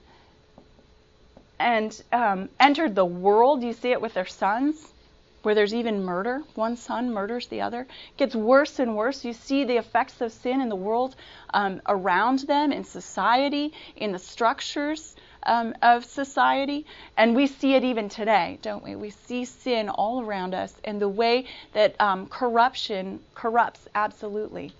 and 1.60 2.02
um, 2.10 2.48
entered 2.58 2.94
the 2.94 3.04
world. 3.04 3.62
You 3.62 3.74
see 3.74 3.92
it 3.92 4.00
with 4.00 4.14
their 4.14 4.26
sons, 4.26 4.92
where 5.42 5.54
there's 5.54 5.74
even 5.74 6.04
murder. 6.04 6.42
One 6.54 6.76
son 6.76 7.12
murders 7.12 7.46
the 7.48 7.62
other. 7.62 7.82
It 7.82 8.16
gets 8.16 8.34
worse 8.34 8.78
and 8.78 8.96
worse. 8.96 9.24
You 9.24 9.32
see 9.32 9.64
the 9.64 9.78
effects 9.78 10.20
of 10.20 10.32
sin 10.32 10.60
in 10.60 10.68
the 10.68 10.76
world 10.76 11.16
um, 11.54 11.80
around 11.86 12.40
them, 12.40 12.72
in 12.72 12.84
society, 12.84 13.72
in 13.96 14.12
the 14.12 14.18
structures 14.18 15.16
um, 15.44 15.74
of 15.82 16.04
society. 16.04 16.86
And 17.16 17.34
we 17.34 17.46
see 17.46 17.74
it 17.74 17.84
even 17.84 18.08
today, 18.08 18.58
don't 18.62 18.84
we? 18.84 18.96
We 18.96 19.10
see 19.10 19.44
sin 19.44 19.88
all 19.88 20.20
around 20.22 20.54
us 20.54 20.74
and 20.84 21.00
the 21.00 21.08
way 21.08 21.46
that 21.72 21.98
um, 22.00 22.26
corruption 22.26 23.20
corrupts 23.34 23.88
absolutely. 23.94 24.72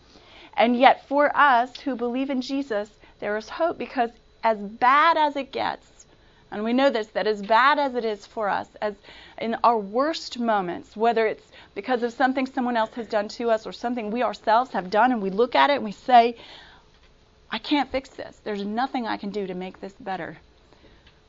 And 0.55 0.77
yet, 0.77 1.09
for 1.09 1.35
us 1.35 1.81
who 1.81 1.97
believe 1.97 2.29
in 2.29 2.43
Jesus, 2.43 2.91
there 3.21 3.37
is 3.37 3.49
hope 3.49 3.79
because 3.79 4.11
as 4.43 4.59
bad 4.59 5.17
as 5.17 5.37
it 5.37 5.53
gets, 5.53 6.00
and 6.51 6.65
we 6.65 6.73
know 6.73 6.91
this 6.91 7.07
that 7.09 7.27
as 7.27 7.41
bad 7.43 7.79
as 7.79 7.95
it 7.95 8.05
is 8.05 8.27
for 8.27 8.49
us, 8.49 8.69
as 8.81 8.95
in 9.39 9.57
our 9.63 9.79
worst 9.79 10.39
moments, 10.39 10.97
whether 10.97 11.27
it's 11.27 11.47
because 11.75 12.03
of 12.03 12.13
something 12.13 12.47
someone 12.47 12.77
else 12.77 12.93
has 12.95 13.07
done 13.07 13.29
to 13.29 13.51
us 13.51 13.67
or 13.67 13.73
something 13.73 14.11
we 14.11 14.23
ourselves 14.23 14.73
have 14.73 14.91
done, 14.91 15.13
and 15.13 15.23
we 15.23 15.31
look 15.31 15.55
at 15.55 15.71
it 15.71 15.75
and 15.75 15.85
we 15.85 15.93
say, 15.93 16.37
I 17.51 17.59
can't 17.59 17.91
fix 17.91 18.11
this. 18.11 18.41
There's 18.43 18.65
nothing 18.65 19.07
I 19.07 19.17
can 19.17 19.31
do 19.31 19.47
to 19.47 19.55
make 19.55 19.81
this 19.81 19.95
better. 20.01 20.39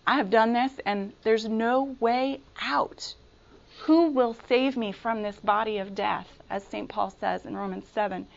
I 0.05 0.17
have 0.17 0.29
done 0.29 0.53
this, 0.53 0.71
and 0.85 1.13
there's 1.23 1.47
no 1.47 1.95
way 1.99 2.41
out. 2.61 3.13
Who 3.83 4.07
will 4.07 4.35
save 4.47 4.75
me 4.75 4.91
from 4.91 5.21
this 5.21 5.39
body 5.39 5.77
of 5.77 5.95
death, 5.95 6.27
as 6.49 6.63
St. 6.63 6.89
Paul 6.89 7.11
says 7.19 7.45
in 7.45 7.55
Romans 7.55 7.85
7? 7.93 8.27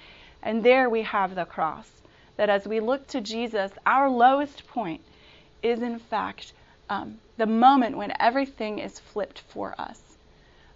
And 0.43 0.63
there 0.63 0.91
we 0.91 1.03
have 1.03 1.35
the 1.35 1.45
cross. 1.47 1.89
That 2.37 2.51
as 2.51 2.67
we 2.67 2.81
look 2.81 3.07
to 3.09 3.21
Jesus, 3.21 3.73
our 3.87 4.11
lowest 4.11 4.67
point 4.67 5.01
is 5.63 5.81
in 5.81 5.99
fact 5.99 6.53
um, 6.89 7.19
the 7.37 7.47
moment 7.47 7.97
when 7.97 8.13
everything 8.21 8.79
is 8.79 8.99
flipped 8.99 9.41
for 9.41 9.75
us. 9.79 10.01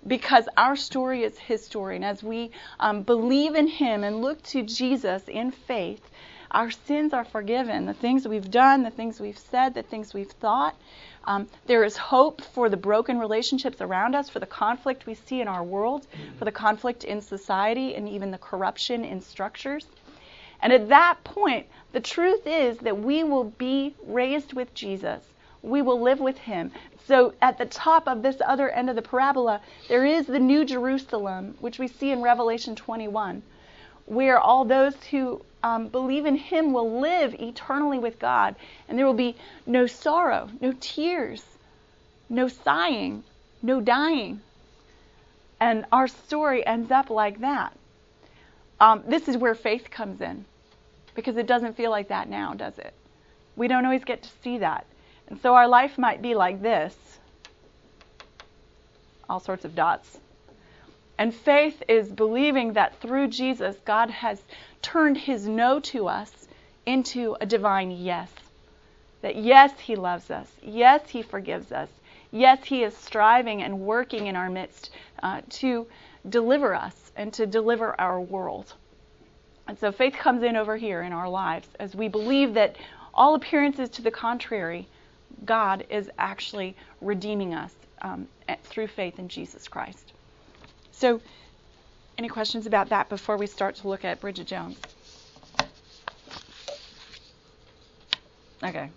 Because 0.06 0.48
our 0.56 0.76
story 0.76 1.24
is 1.24 1.38
His 1.38 1.64
story. 1.64 1.96
And 1.96 2.04
as 2.04 2.22
we 2.22 2.50
um, 2.80 3.02
believe 3.02 3.54
in 3.54 3.66
Him 3.66 4.04
and 4.04 4.22
look 4.22 4.42
to 4.44 4.62
Jesus 4.62 5.28
in 5.28 5.50
faith, 5.50 6.08
our 6.50 6.70
sins 6.70 7.12
are 7.12 7.24
forgiven. 7.24 7.84
The 7.84 7.94
things 7.94 8.26
we've 8.26 8.50
done, 8.50 8.82
the 8.82 8.90
things 8.90 9.20
we've 9.20 9.38
said, 9.38 9.74
the 9.74 9.82
things 9.82 10.14
we've 10.14 10.30
thought. 10.30 10.74
Um, 11.24 11.46
there 11.66 11.84
is 11.84 11.96
hope 11.96 12.40
for 12.40 12.70
the 12.70 12.76
broken 12.76 13.18
relationships 13.18 13.82
around 13.82 14.14
us, 14.14 14.30
for 14.30 14.40
the 14.40 14.46
conflict 14.46 15.04
we 15.04 15.14
see 15.14 15.42
in 15.42 15.48
our 15.48 15.62
world, 15.62 16.06
for 16.38 16.46
the 16.46 16.52
conflict 16.52 17.04
in 17.04 17.20
society, 17.20 17.94
and 17.94 18.08
even 18.08 18.30
the 18.30 18.38
corruption 18.38 19.04
in 19.04 19.20
structures. 19.20 19.84
And 20.62 20.72
at 20.72 20.88
that 20.88 21.22
point, 21.24 21.66
the 21.92 22.00
truth 22.00 22.46
is 22.46 22.78
that 22.78 22.98
we 22.98 23.24
will 23.24 23.44
be 23.44 23.94
raised 24.06 24.54
with 24.54 24.72
Jesus 24.74 25.22
we 25.62 25.82
will 25.82 26.00
live 26.00 26.20
with 26.20 26.38
him. 26.38 26.72
So 27.06 27.34
at 27.40 27.58
the 27.58 27.66
top 27.66 28.06
of 28.06 28.22
this 28.22 28.36
other 28.44 28.68
end 28.70 28.90
of 28.90 28.96
the 28.96 29.02
parabola, 29.02 29.60
there 29.88 30.04
is 30.04 30.26
the 30.26 30.38
New 30.38 30.64
Jerusalem, 30.64 31.56
which 31.60 31.78
we 31.78 31.88
see 31.88 32.10
in 32.10 32.22
Revelation 32.22 32.76
21, 32.76 33.42
where 34.06 34.38
all 34.38 34.64
those 34.64 34.94
who 35.10 35.42
um, 35.62 35.88
believe 35.88 36.26
in 36.26 36.36
him 36.36 36.72
will 36.72 37.00
live 37.00 37.34
eternally 37.34 37.98
with 37.98 38.18
God. 38.18 38.54
And 38.88 38.98
there 38.98 39.06
will 39.06 39.14
be 39.14 39.36
no 39.66 39.86
sorrow, 39.86 40.48
no 40.60 40.72
tears, 40.80 41.44
no 42.28 42.48
sighing, 42.48 43.24
no 43.62 43.80
dying. 43.80 44.40
And 45.60 45.86
our 45.90 46.06
story 46.08 46.64
ends 46.64 46.90
up 46.90 47.10
like 47.10 47.40
that. 47.40 47.76
Um, 48.80 49.02
this 49.08 49.28
is 49.28 49.36
where 49.36 49.54
faith 49.54 49.90
comes 49.90 50.20
in 50.20 50.44
because 51.14 51.36
it 51.36 51.46
doesn't 51.46 51.76
feel 51.76 51.90
like 51.90 52.08
that 52.08 52.28
now, 52.28 52.54
does 52.54 52.78
it? 52.78 52.94
We 53.56 53.66
don't 53.66 53.84
always 53.84 54.04
get 54.04 54.22
to 54.22 54.28
see 54.42 54.58
that. 54.58 54.86
And 55.28 55.40
so 55.40 55.54
our 55.54 55.68
life 55.68 55.98
might 55.98 56.22
be 56.22 56.34
like 56.34 56.62
this 56.62 56.96
all 59.28 59.40
sorts 59.40 59.64
of 59.64 59.74
dots. 59.74 60.18
And 61.18 61.34
faith 61.34 61.82
is 61.88 62.10
believing 62.10 62.72
that 62.72 62.98
through 63.00 63.28
Jesus, 63.28 63.76
God 63.84 64.08
has 64.08 64.42
turned 64.80 65.18
his 65.18 65.46
no 65.46 65.80
to 65.80 66.08
us 66.08 66.48
into 66.86 67.36
a 67.40 67.46
divine 67.46 67.90
yes. 67.90 68.30
That 69.20 69.36
yes, 69.36 69.78
he 69.80 69.96
loves 69.96 70.30
us. 70.30 70.50
Yes, 70.62 71.10
he 71.10 71.22
forgives 71.22 71.72
us. 71.72 71.88
Yes, 72.30 72.64
he 72.64 72.84
is 72.84 72.96
striving 72.96 73.62
and 73.62 73.80
working 73.80 74.28
in 74.28 74.36
our 74.36 74.48
midst 74.48 74.90
uh, 75.22 75.42
to 75.50 75.86
deliver 76.28 76.74
us 76.74 77.10
and 77.16 77.32
to 77.34 77.46
deliver 77.46 78.00
our 78.00 78.20
world. 78.20 78.74
And 79.66 79.78
so 79.78 79.92
faith 79.92 80.14
comes 80.14 80.42
in 80.42 80.56
over 80.56 80.76
here 80.76 81.02
in 81.02 81.12
our 81.12 81.28
lives 81.28 81.68
as 81.80 81.94
we 81.94 82.08
believe 82.08 82.54
that 82.54 82.76
all 83.12 83.34
appearances 83.34 83.90
to 83.90 84.02
the 84.02 84.10
contrary 84.10 84.86
God 85.44 85.86
is 85.90 86.10
actually 86.18 86.76
redeeming 87.00 87.54
us 87.54 87.74
um, 88.02 88.28
through 88.64 88.88
faith 88.88 89.18
in 89.18 89.28
Jesus 89.28 89.68
Christ. 89.68 90.12
So, 90.92 91.20
any 92.16 92.28
questions 92.28 92.66
about 92.66 92.88
that 92.88 93.08
before 93.08 93.36
we 93.36 93.46
start 93.46 93.76
to 93.76 93.88
look 93.88 94.04
at 94.04 94.20
Bridget 94.20 94.46
Jones? 94.46 94.78
Okay. 98.62 98.90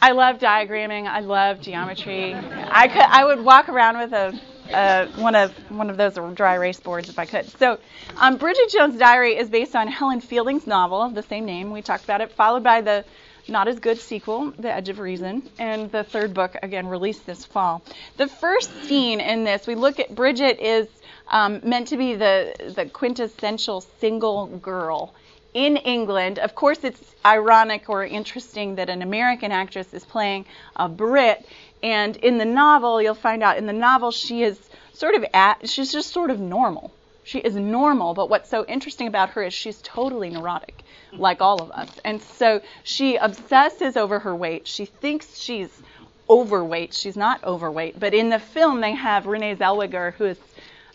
I 0.00 0.12
love 0.12 0.38
diagramming. 0.38 1.06
I 1.06 1.20
love 1.20 1.60
geometry. 1.60 2.34
I 2.34 2.88
could 2.88 3.02
I 3.02 3.24
would 3.24 3.44
walk 3.44 3.68
around 3.68 3.98
with 3.98 4.12
a 4.12 5.08
one 5.16 5.34
of 5.34 5.52
one 5.70 5.90
of 5.90 5.96
those 5.96 6.14
dry 6.34 6.54
erase 6.54 6.80
boards 6.80 7.08
if 7.08 7.18
I 7.18 7.26
could. 7.26 7.48
So, 7.58 7.78
um, 8.16 8.36
Bridget 8.36 8.70
Jones' 8.70 8.98
Diary 8.98 9.36
is 9.36 9.48
based 9.48 9.76
on 9.76 9.88
Helen 9.88 10.20
Fielding's 10.20 10.66
novel 10.66 11.02
of 11.02 11.14
the 11.14 11.22
same 11.22 11.44
name. 11.44 11.70
We 11.70 11.82
talked 11.82 12.04
about 12.04 12.20
it, 12.20 12.32
followed 12.32 12.62
by 12.62 12.80
the 12.80 13.04
not 13.48 13.68
as 13.68 13.78
good 13.78 13.98
sequel, 13.98 14.52
The 14.58 14.72
Edge 14.72 14.88
of 14.88 14.98
Reason, 14.98 15.42
and 15.58 15.90
the 15.90 16.04
third 16.04 16.32
book, 16.34 16.56
again, 16.62 16.86
released 16.86 17.26
this 17.26 17.44
fall. 17.44 17.82
The 18.16 18.28
first 18.28 18.70
scene 18.84 19.20
in 19.20 19.44
this, 19.44 19.66
we 19.66 19.74
look 19.74 19.98
at 20.00 20.14
Bridget 20.14 20.60
is 20.60 20.88
um, 21.28 21.60
meant 21.64 21.88
to 21.88 21.96
be 21.96 22.14
the, 22.14 22.54
the 22.76 22.86
quintessential 22.86 23.80
single 24.00 24.46
girl 24.46 25.14
in 25.54 25.76
England. 25.76 26.38
Of 26.38 26.54
course, 26.54 26.84
it's 26.84 27.14
ironic 27.24 27.88
or 27.88 28.04
interesting 28.04 28.76
that 28.76 28.88
an 28.88 29.02
American 29.02 29.52
actress 29.52 29.92
is 29.92 30.04
playing 30.04 30.46
a 30.76 30.88
Brit, 30.88 31.46
and 31.82 32.16
in 32.16 32.38
the 32.38 32.44
novel, 32.44 33.02
you'll 33.02 33.14
find 33.14 33.42
out 33.42 33.58
in 33.58 33.66
the 33.66 33.72
novel 33.72 34.10
she 34.10 34.42
is 34.42 34.58
sort 34.92 35.14
of 35.14 35.24
at, 35.34 35.68
she's 35.68 35.92
just 35.92 36.12
sort 36.12 36.30
of 36.30 36.38
normal. 36.38 36.92
She 37.24 37.38
is 37.38 37.54
normal, 37.54 38.14
but 38.14 38.28
what's 38.28 38.48
so 38.48 38.64
interesting 38.64 39.06
about 39.06 39.30
her 39.30 39.42
is 39.42 39.54
she's 39.54 39.80
totally 39.82 40.30
neurotic 40.30 40.82
like 41.12 41.40
all 41.40 41.62
of 41.62 41.70
us. 41.70 41.88
And 42.04 42.20
so 42.20 42.60
she 42.82 43.16
obsesses 43.16 43.96
over 43.96 44.18
her 44.18 44.34
weight. 44.34 44.66
She 44.66 44.86
thinks 44.86 45.38
she's 45.38 45.82
overweight. 46.28 46.94
She's 46.94 47.16
not 47.16 47.42
overweight. 47.44 47.98
But 48.00 48.14
in 48.14 48.28
the 48.30 48.38
film, 48.38 48.80
they 48.80 48.92
have 48.92 49.26
Renee 49.26 49.56
Zellweger, 49.56 50.14
who 50.14 50.24
is 50.24 50.38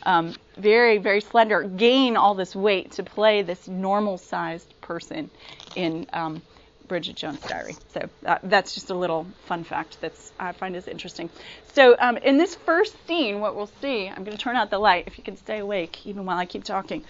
um, 0.03 0.35
very, 0.57 0.97
very 0.97 1.21
slender, 1.21 1.63
gain 1.63 2.17
all 2.17 2.33
this 2.33 2.55
weight 2.55 2.91
to 2.93 3.03
play 3.03 3.41
this 3.41 3.67
normal 3.67 4.17
sized 4.17 4.73
person 4.81 5.29
in 5.75 6.07
um, 6.13 6.41
Bridget 6.87 7.15
Jones' 7.15 7.39
Diary. 7.41 7.75
So 7.93 8.09
uh, 8.25 8.37
that's 8.43 8.73
just 8.73 8.89
a 8.89 8.93
little 8.95 9.27
fun 9.45 9.63
fact 9.63 9.99
that 10.01 10.13
I 10.39 10.51
find 10.51 10.75
is 10.75 10.87
interesting. 10.87 11.29
So 11.73 11.95
um, 11.99 12.17
in 12.17 12.37
this 12.37 12.55
first 12.55 12.95
scene, 13.07 13.39
what 13.39 13.55
we'll 13.55 13.69
see, 13.81 14.07
I'm 14.07 14.23
going 14.23 14.37
to 14.37 14.43
turn 14.43 14.55
out 14.55 14.69
the 14.69 14.79
light 14.79 15.05
if 15.07 15.17
you 15.17 15.23
can 15.23 15.37
stay 15.37 15.59
awake 15.59 16.05
even 16.05 16.25
while 16.25 16.37
I 16.37 16.45
keep 16.45 16.63
talking. 16.63 17.03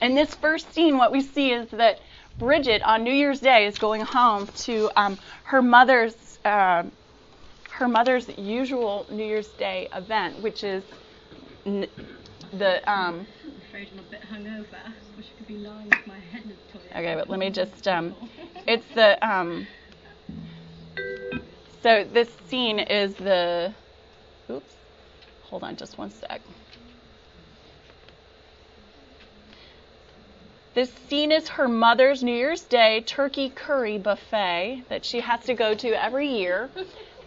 In 0.00 0.14
this 0.14 0.34
first 0.34 0.72
scene, 0.72 0.96
what 0.96 1.12
we 1.12 1.22
see 1.22 1.52
is 1.52 1.68
that 1.70 2.00
Bridget 2.38 2.82
on 2.82 3.02
New 3.02 3.12
Year's 3.12 3.40
Day 3.40 3.66
is 3.66 3.78
going 3.78 4.00
home 4.00 4.46
to 4.46 4.90
um, 4.96 5.18
her 5.44 5.60
mother's 5.60 6.38
uh, 6.44 6.84
her 7.70 7.88
mother's 7.88 8.28
usual 8.38 9.06
New 9.10 9.24
Year's 9.24 9.48
Day 9.48 9.88
event, 9.94 10.40
which 10.40 10.62
is 10.62 10.84
n- 11.66 11.88
the. 12.52 12.76
Um, 12.90 13.26
I'm 13.44 13.52
afraid 13.68 13.88
I'm 13.92 13.98
a 13.98 14.02
bit 14.02 14.22
hungover. 14.22 14.66
Wish 15.16 15.26
I 15.34 15.38
could 15.38 15.46
be 15.48 15.56
lying 15.56 15.88
with 15.88 16.06
my 16.06 16.18
head 16.18 16.42
in 16.42 16.50
the 16.50 16.72
toilet. 16.72 16.90
Okay, 16.92 17.14
but 17.16 17.28
let 17.28 17.40
me 17.40 17.50
just. 17.50 17.88
Um, 17.88 18.14
it's 18.68 18.86
the. 18.94 19.28
Um, 19.28 19.66
So 21.82 22.04
this 22.04 22.28
scene 22.48 22.78
is 22.78 23.14
the. 23.14 23.72
Oops. 24.50 24.74
Hold 25.44 25.62
on 25.62 25.76
just 25.76 25.96
one 25.96 26.10
sec. 26.10 26.40
This 30.74 30.92
scene 31.08 31.32
is 31.32 31.48
her 31.48 31.66
mother's 31.66 32.22
New 32.22 32.34
Year's 32.34 32.62
Day 32.62 33.00
turkey 33.00 33.48
curry 33.48 33.98
buffet 33.98 34.84
that 34.88 35.04
she 35.04 35.20
has 35.20 35.40
to 35.44 35.54
go 35.54 35.74
to 35.74 35.88
every 36.04 36.28
year. 36.28 36.68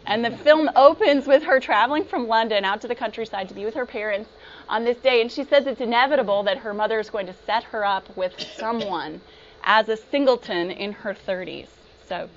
And 0.05 0.23
the 0.23 0.31
film 0.31 0.69
opens 0.75 1.27
with 1.27 1.43
her 1.43 1.59
traveling 1.59 2.05
from 2.05 2.27
London 2.27 2.65
out 2.65 2.81
to 2.81 2.87
the 2.87 2.95
countryside 2.95 3.49
to 3.49 3.55
be 3.55 3.65
with 3.65 3.75
her 3.75 3.85
parents 3.85 4.29
on 4.69 4.83
this 4.83 4.97
day. 4.97 5.21
And 5.21 5.31
she 5.31 5.43
says 5.43 5.65
it's 5.65 5.81
inevitable 5.81 6.43
that 6.43 6.59
her 6.59 6.73
mother 6.73 6.99
is 6.99 7.09
going 7.09 7.27
to 7.27 7.35
set 7.45 7.63
her 7.65 7.85
up 7.85 8.15
with 8.15 8.33
someone 8.57 9.21
as 9.63 9.89
a 9.89 9.97
singleton 9.97 10.71
in 10.71 10.91
her 10.93 11.13
30s. 11.13 11.67
So. 12.07 12.29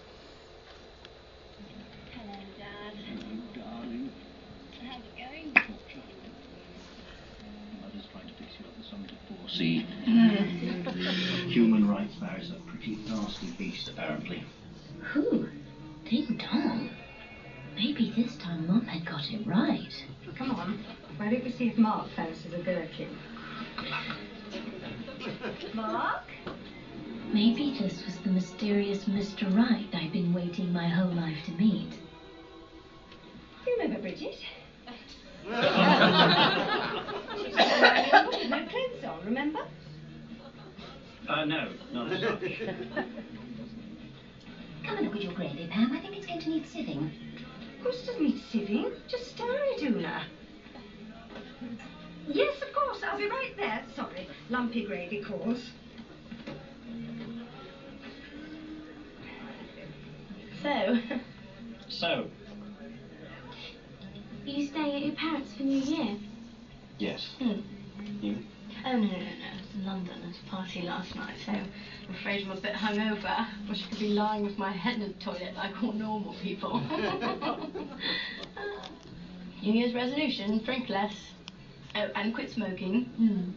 Hello, 2.13 2.39
Dad. 2.59 2.95
Darling, 3.55 4.11
How's 4.83 5.01
it 5.01 5.17
going? 5.17 5.53
mother's 7.83 8.07
trying 8.13 8.29
to 8.29 8.35
fix 8.35 8.53
you 8.59 8.67
up 8.67 8.77
with 8.77 8.87
something 8.87 9.09
to 9.09 9.17
foresee. 9.41 9.87
Human 11.51 11.89
rights 11.89 12.15
there 12.21 12.39
is 12.41 12.51
a 12.51 12.55
pretty 12.71 12.97
nasty 13.09 13.49
beast, 13.59 13.89
apparently. 13.89 14.45
Who? 15.13 15.49
Ding 16.09 16.37
dong. 16.39 16.91
Maybe 17.75 18.13
this 18.17 18.37
time 18.37 18.67
Mum 18.69 18.87
had 18.87 19.05
got 19.05 19.29
it 19.33 19.45
right. 19.47 20.05
Come 20.37 20.53
on. 20.53 20.85
Why 21.17 21.31
don't 21.31 21.45
we 21.45 21.51
see 21.51 21.69
if 21.69 21.79
Mark 21.79 22.09
fancies 22.15 22.53
a 22.53 22.59
gherkin? 22.59 23.09
Mark? 25.75 26.23
Maybe 27.35 27.77
this 27.81 28.05
was 28.05 28.15
the 28.19 28.31
mysterious 28.31 29.07
Mr. 29.07 29.53
Right 29.57 29.89
I've 29.93 30.13
been 30.13 30.33
waiting 30.33 30.73
my 30.73 30.87
whole 30.87 31.13
life 31.13 31.45
to 31.47 31.51
meet. 31.51 31.91
You 33.67 33.77
remember 33.77 34.01
Bridget? 34.01 34.37
She's 34.39 34.47
wearing 35.51 35.65
no 38.51 38.67
clothes 38.69 39.05
on, 39.05 39.25
remember? 39.25 39.67
Uh, 41.29 41.45
no, 41.45 41.71
not 41.93 42.13
as 42.13 42.21
such. 42.21 42.61
Come 44.85 44.97
and 44.99 45.07
look 45.07 45.17
at 45.17 45.23
your 45.23 45.33
gravy, 45.33 45.67
Pam. 45.67 45.91
I 45.91 45.99
think 45.99 46.17
it's 46.17 46.27
going 46.27 46.39
to 46.39 46.51
need 46.51 46.67
sieving. 46.67 47.11
Of 47.79 47.83
course 47.83 48.01
it 48.05 48.07
doesn't 48.07 48.23
need 48.23 48.41
sieving. 48.53 48.93
Just 49.09 49.31
stir 49.31 49.59
it, 49.73 49.83
Una. 49.83 50.23
Yes, 52.29 52.63
of 52.63 52.73
course. 52.73 53.03
I'll 53.03 53.19
be 53.19 53.29
right 53.29 53.57
there. 53.57 53.83
Sorry. 53.97 54.29
Lumpy 54.51 54.85
gravy, 54.85 55.21
course. 55.21 55.73
So, 60.65 60.99
So, 61.91 62.27
you 64.47 64.67
staying 64.67 64.95
at 64.95 65.03
your 65.03 65.15
parents' 65.15 65.53
for 65.55 65.63
New 65.63 65.77
Year? 65.79 66.17
yes. 66.99 67.35
Hmm. 67.39 67.61
You? 68.23 68.39
Oh, 68.87 68.93
no, 68.93 69.03
no, 69.03 69.09
no. 69.09 69.19
I 69.19 69.61
was 69.61 69.75
in 69.75 69.85
London 69.85 70.15
at 70.27 70.35
a 70.35 70.51
party 70.51 70.81
last 70.81 71.15
night, 71.17 71.35
so 71.45 71.53
I'm 71.53 71.69
afraid 72.15 72.47
I'm 72.47 72.53
a 72.53 72.61
bit 72.63 72.73
hungover. 72.73 73.47
Wish 73.69 73.85
I 73.85 73.89
could 73.91 73.99
be 73.99 74.09
lying 74.09 74.43
with 74.43 74.57
my 74.57 74.73
head 74.73 74.95
in 74.95 75.09
the 75.09 75.13
toilet 75.23 75.55
like 75.55 75.83
all 75.83 75.93
normal 75.93 76.35
people. 76.43 76.81
New 79.63 79.73
Year's 79.73 79.93
resolution, 79.93 80.65
drink 80.65 80.89
less. 80.89 81.13
Oh, 81.95 82.09
and 82.15 82.35
quit 82.35 82.51
smoking. 82.51 83.05
Hmm. 83.19 83.51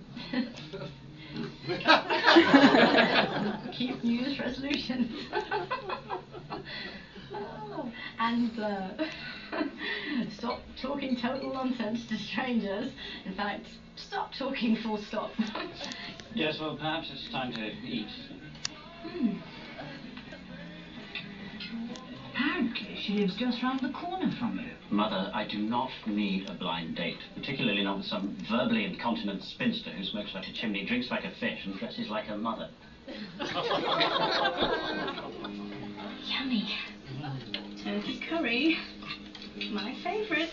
Keep 3.72 4.04
New 4.04 4.20
Year's 4.20 4.38
resolution. 4.40 5.16
And 8.20 8.56
blur. 8.56 9.10
stop 10.38 10.60
talking 10.82 11.18
total 11.22 11.54
nonsense 11.54 12.08
to 12.08 12.18
strangers. 12.18 12.92
In 13.26 13.34
fact, 13.36 13.68
stop 13.96 14.32
talking 14.38 14.76
full 14.78 14.98
stop. 14.98 15.32
Yes, 16.36 16.60
well, 16.62 16.76
perhaps 16.76 17.10
it's 17.12 17.32
time 17.32 17.52
to 17.54 17.66
eat. 17.66 18.06
Hmm. 19.02 19.38
Apparently, 22.32 22.96
she 23.02 23.14
lives 23.14 23.36
just 23.36 23.64
round 23.64 23.80
the 23.80 23.90
corner 23.90 24.32
from 24.38 24.60
you. 24.60 24.70
Mother, 24.96 25.32
I 25.34 25.48
do 25.48 25.58
not 25.58 25.90
need 26.06 26.48
a 26.48 26.54
blind 26.54 26.96
date, 26.96 27.18
particularly 27.34 27.84
not 27.84 27.98
with 27.98 28.06
some 28.06 28.38
verbally 28.48 28.86
incontinent 28.86 29.42
spinster 29.42 29.90
who 29.90 30.04
smokes 30.04 30.36
like 30.36 30.48
a 30.48 30.54
chimney, 30.54 30.86
drinks 30.86 31.10
like 31.10 31.24
a 31.24 31.32
fish, 31.40 31.66
and 31.66 31.80
dresses 31.80 32.10
like 32.10 32.26
her 32.26 32.38
mother. 32.38 32.70
Turkey 38.48 38.78
curry. 39.56 39.72
My 39.72 39.94
favourite. 39.96 40.52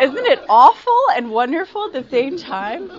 Isn't 0.00 0.26
it 0.26 0.44
awful 0.48 0.98
and 1.16 1.30
wonderful 1.30 1.86
at 1.86 1.92
the 1.92 2.08
same 2.10 2.38
time? 2.38 2.90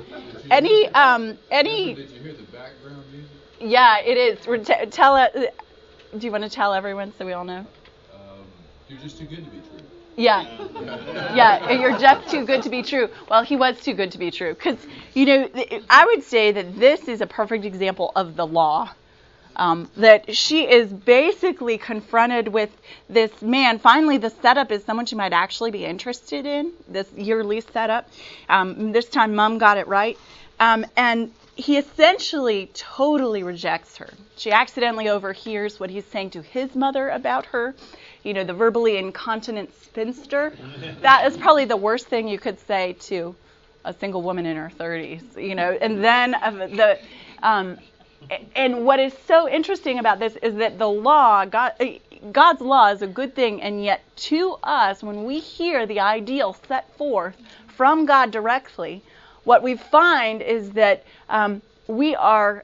Any 0.52 0.88
um 0.90 1.38
any 1.52 1.94
Did 1.96 2.10
you 2.12 2.20
hear 2.22 2.34
the 2.34 2.44
background 2.44 3.06
music? 3.12 3.38
yeah, 3.60 4.00
it 4.00 4.18
is. 4.18 4.46
We're 4.48 4.58
t- 4.58 4.86
tell 4.92 5.16
it. 5.18 5.56
Do 6.18 6.26
you 6.26 6.32
want 6.32 6.44
to 6.44 6.50
tell 6.50 6.74
everyone 6.74 7.14
so 7.18 7.26
we 7.26 7.34
all 7.34 7.46
know? 7.46 7.60
Um, 8.14 8.48
you're 8.88 9.00
just 9.00 9.18
too 9.18 9.26
good 9.26 9.44
to 9.46 9.52
be 9.52 9.60
true. 9.60 9.86
Yeah. 10.18 10.46
Yeah, 11.36 11.72
you're 11.72 11.98
just 11.98 12.30
too 12.30 12.46
good 12.46 12.64
to 12.64 12.70
be 12.70 12.82
true. 12.82 13.10
Well, 13.30 13.44
he 13.44 13.56
was 13.56 13.80
too 13.80 13.94
good 13.94 14.12
to 14.12 14.18
be 14.18 14.32
true. 14.32 14.54
Because, 14.54 14.78
you 15.14 15.26
know, 15.26 15.50
I 15.90 16.06
would 16.06 16.24
say 16.24 16.52
that 16.52 16.76
this 16.80 17.08
is 17.08 17.22
a 17.22 17.28
perfect 17.28 17.64
example 17.64 18.12
of 18.16 18.36
the 18.36 18.46
law. 18.46 18.90
Um, 19.60 19.90
that 19.98 20.38
she 20.38 20.62
is 20.64 20.88
basically 20.90 21.78
confronted 21.78 22.48
with 22.48 22.70
this 23.10 23.42
man. 23.42 23.78
Finally, 23.78 24.18
the 24.18 24.30
setup 24.30 24.72
is 24.72 24.86
someone 24.86 25.06
she 25.06 25.16
might 25.16 25.34
actually 25.34 25.72
be 25.72 25.84
interested 25.84 26.46
in, 26.46 26.72
this 26.88 27.12
yearly 27.12 27.60
setup. 27.60 28.08
Um, 28.48 28.94
this 28.94 29.10
time, 29.10 29.36
mom 29.36 29.58
got 29.58 29.78
it 29.78 29.86
right. 29.90 30.18
Um, 30.62 30.86
and 30.96 31.34
he 31.58 31.78
essentially 31.78 32.72
totally 32.74 33.44
rejects 33.44 33.98
her. 33.98 34.10
She 34.38 34.50
accidentally 34.54 35.10
overhears 35.10 35.78
what 35.78 35.90
he's 35.90 36.06
saying 36.06 36.30
to 36.32 36.42
his 36.42 36.74
mother 36.74 37.10
about 37.10 37.48
her. 37.48 37.76
You 38.24 38.34
know, 38.34 38.46
the 38.46 38.54
verbally 38.54 38.96
incontinent 38.98 39.74
spinster. 39.84 40.54
That 41.02 41.28
is 41.28 41.36
probably 41.36 41.66
the 41.66 41.76
worst 41.76 42.08
thing 42.08 42.30
you 42.30 42.40
could 42.40 42.60
say 42.62 42.94
to 43.08 43.36
a 43.84 43.94
single 43.94 44.22
woman 44.22 44.46
in 44.46 44.56
her 44.56 44.72
30s. 44.80 45.36
You 45.36 45.56
know, 45.56 45.78
and 45.82 46.02
then 46.02 46.34
uh, 46.34 46.52
the. 46.52 47.00
Um, 47.44 47.78
and 48.56 48.86
what 48.86 49.00
is 49.00 49.14
so 49.28 49.50
interesting 49.50 50.00
about 50.00 50.20
this 50.20 50.36
is 50.38 50.56
that 50.56 50.78
the 50.78 50.90
law, 50.90 51.46
God, 51.46 51.74
God's 52.32 52.62
law 52.62 52.88
is 52.88 53.02
a 53.02 53.08
good 53.08 53.36
thing, 53.36 53.62
and 53.62 53.84
yet 53.84 54.02
to 54.18 54.58
us, 54.64 55.02
when 55.02 55.24
we 55.24 55.40
hear 55.40 55.86
the 55.86 56.00
ideal 56.00 56.56
set 56.68 56.96
forth 56.98 57.36
from 57.68 58.06
God 58.06 58.32
directly, 58.32 59.02
what 59.44 59.64
we 59.64 59.76
find 59.76 60.42
is 60.42 60.72
that 60.72 61.04
um, 61.30 61.62
we 61.88 62.16
are 62.16 62.64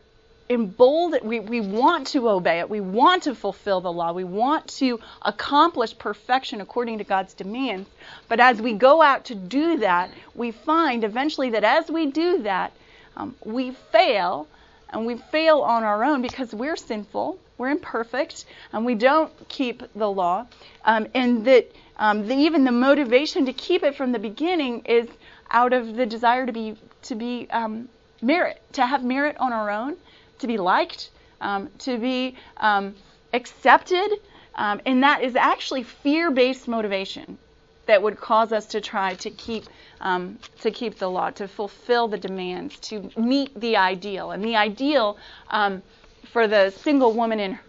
emboldened, 0.49 1.23
we, 1.23 1.39
we 1.39 1.61
want 1.61 2.07
to 2.07 2.29
obey 2.29 2.59
it, 2.59 2.69
we 2.69 2.81
want 2.81 3.23
to 3.23 3.33
fulfill 3.33 3.81
the 3.81 3.91
law, 3.91 4.11
we 4.11 4.23
want 4.23 4.67
to 4.67 4.99
accomplish 5.23 5.97
perfection 5.97 6.61
according 6.61 6.99
to 6.99 7.03
God's 7.03 7.33
demands. 7.33 7.89
But 8.27 8.39
as 8.39 8.61
we 8.61 8.73
go 8.73 9.01
out 9.01 9.25
to 9.25 9.35
do 9.35 9.77
that, 9.77 10.11
we 10.35 10.51
find 10.51 11.03
eventually 11.03 11.49
that 11.51 11.63
as 11.63 11.89
we 11.89 12.07
do 12.07 12.43
that, 12.43 12.73
um, 13.17 13.35
we 13.43 13.71
fail, 13.71 14.47
and 14.89 15.06
we 15.06 15.17
fail 15.17 15.60
on 15.60 15.84
our 15.84 16.04
own 16.04 16.21
because 16.21 16.54
we're 16.54 16.76
sinful, 16.76 17.39
we're 17.58 17.69
imperfect, 17.69 18.45
and 18.74 18.86
we 18.86 18.95
don't 18.95 19.32
keep 19.50 19.84
the 19.95 20.10
law. 20.10 20.45
Um, 20.84 21.08
and 21.13 21.45
that 21.45 21.71
um, 21.98 22.28
the, 22.28 22.36
even 22.36 22.63
the 22.63 22.71
motivation 22.71 23.45
to 23.45 23.54
keep 23.54 23.84
it 23.84 23.95
from 23.95 24.12
the 24.12 24.19
beginning 24.19 24.82
is 24.86 25.08
out 25.52 25.74
of 25.74 25.95
the 25.95 26.06
desire 26.06 26.45
to 26.45 26.52
be 26.52 26.76
to 27.04 27.15
be 27.15 27.48
um, 27.52 27.88
merit, 28.21 28.62
to 28.74 28.86
have 28.86 29.04
merit 29.04 29.38
on 29.38 29.54
our 29.54 29.69
own, 29.69 29.95
to 30.39 30.48
be 30.48 30.58
liked, 30.58 31.12
um, 31.39 31.69
to 31.80 31.98
be 31.98 32.36
um, 32.58 32.95
accepted, 33.34 34.10
um, 34.56 34.82
and 34.86 35.04
that 35.04 35.21
is 35.24 35.36
actually 35.36 35.84
fear-based 35.84 36.67
motivation 36.67 37.38
that 37.86 38.02
would 38.02 38.19
cause 38.19 38.52
us 38.52 38.65
to 38.67 38.82
try 38.82 39.13
to 39.15 39.30
keep 39.30 39.65
um, 40.02 40.38
to 40.62 40.71
keep 40.71 40.98
the 40.98 41.10
law, 41.10 41.30
to 41.32 41.48
fulfill 41.48 42.08
the 42.08 42.17
demands, 42.17 42.78
to 42.80 43.10
meet 43.17 43.60
the 43.60 43.78
ideal. 43.78 44.32
And 44.32 44.43
the 44.43 44.56
ideal 44.56 45.17
um, 45.50 45.82
for 46.26 46.48
the 46.48 46.69
single 46.69 47.13
woman 47.13 47.39
in 47.39 47.60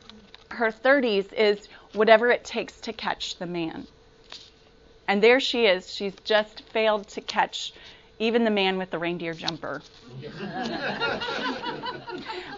her 0.51 0.71
30s 0.71 1.33
is 1.33 1.69
whatever 1.93 2.31
it 2.31 2.45
takes 2.45 2.81
to 2.83 2.93
catch 2.93 3.37
the 3.39 3.47
man. 3.47 3.87
And 5.09 5.23
there 5.23 5.41
she 5.41 5.67
is. 5.67 5.93
She's 5.93 6.15
just 6.25 6.63
failed 6.63 7.07
to 7.09 7.21
catch 7.21 7.73
even 8.19 8.45
the 8.45 8.51
man 8.51 8.79
with 8.79 8.91
the 8.91 8.99
reindeer 8.99 9.35
jumper. 9.35 9.83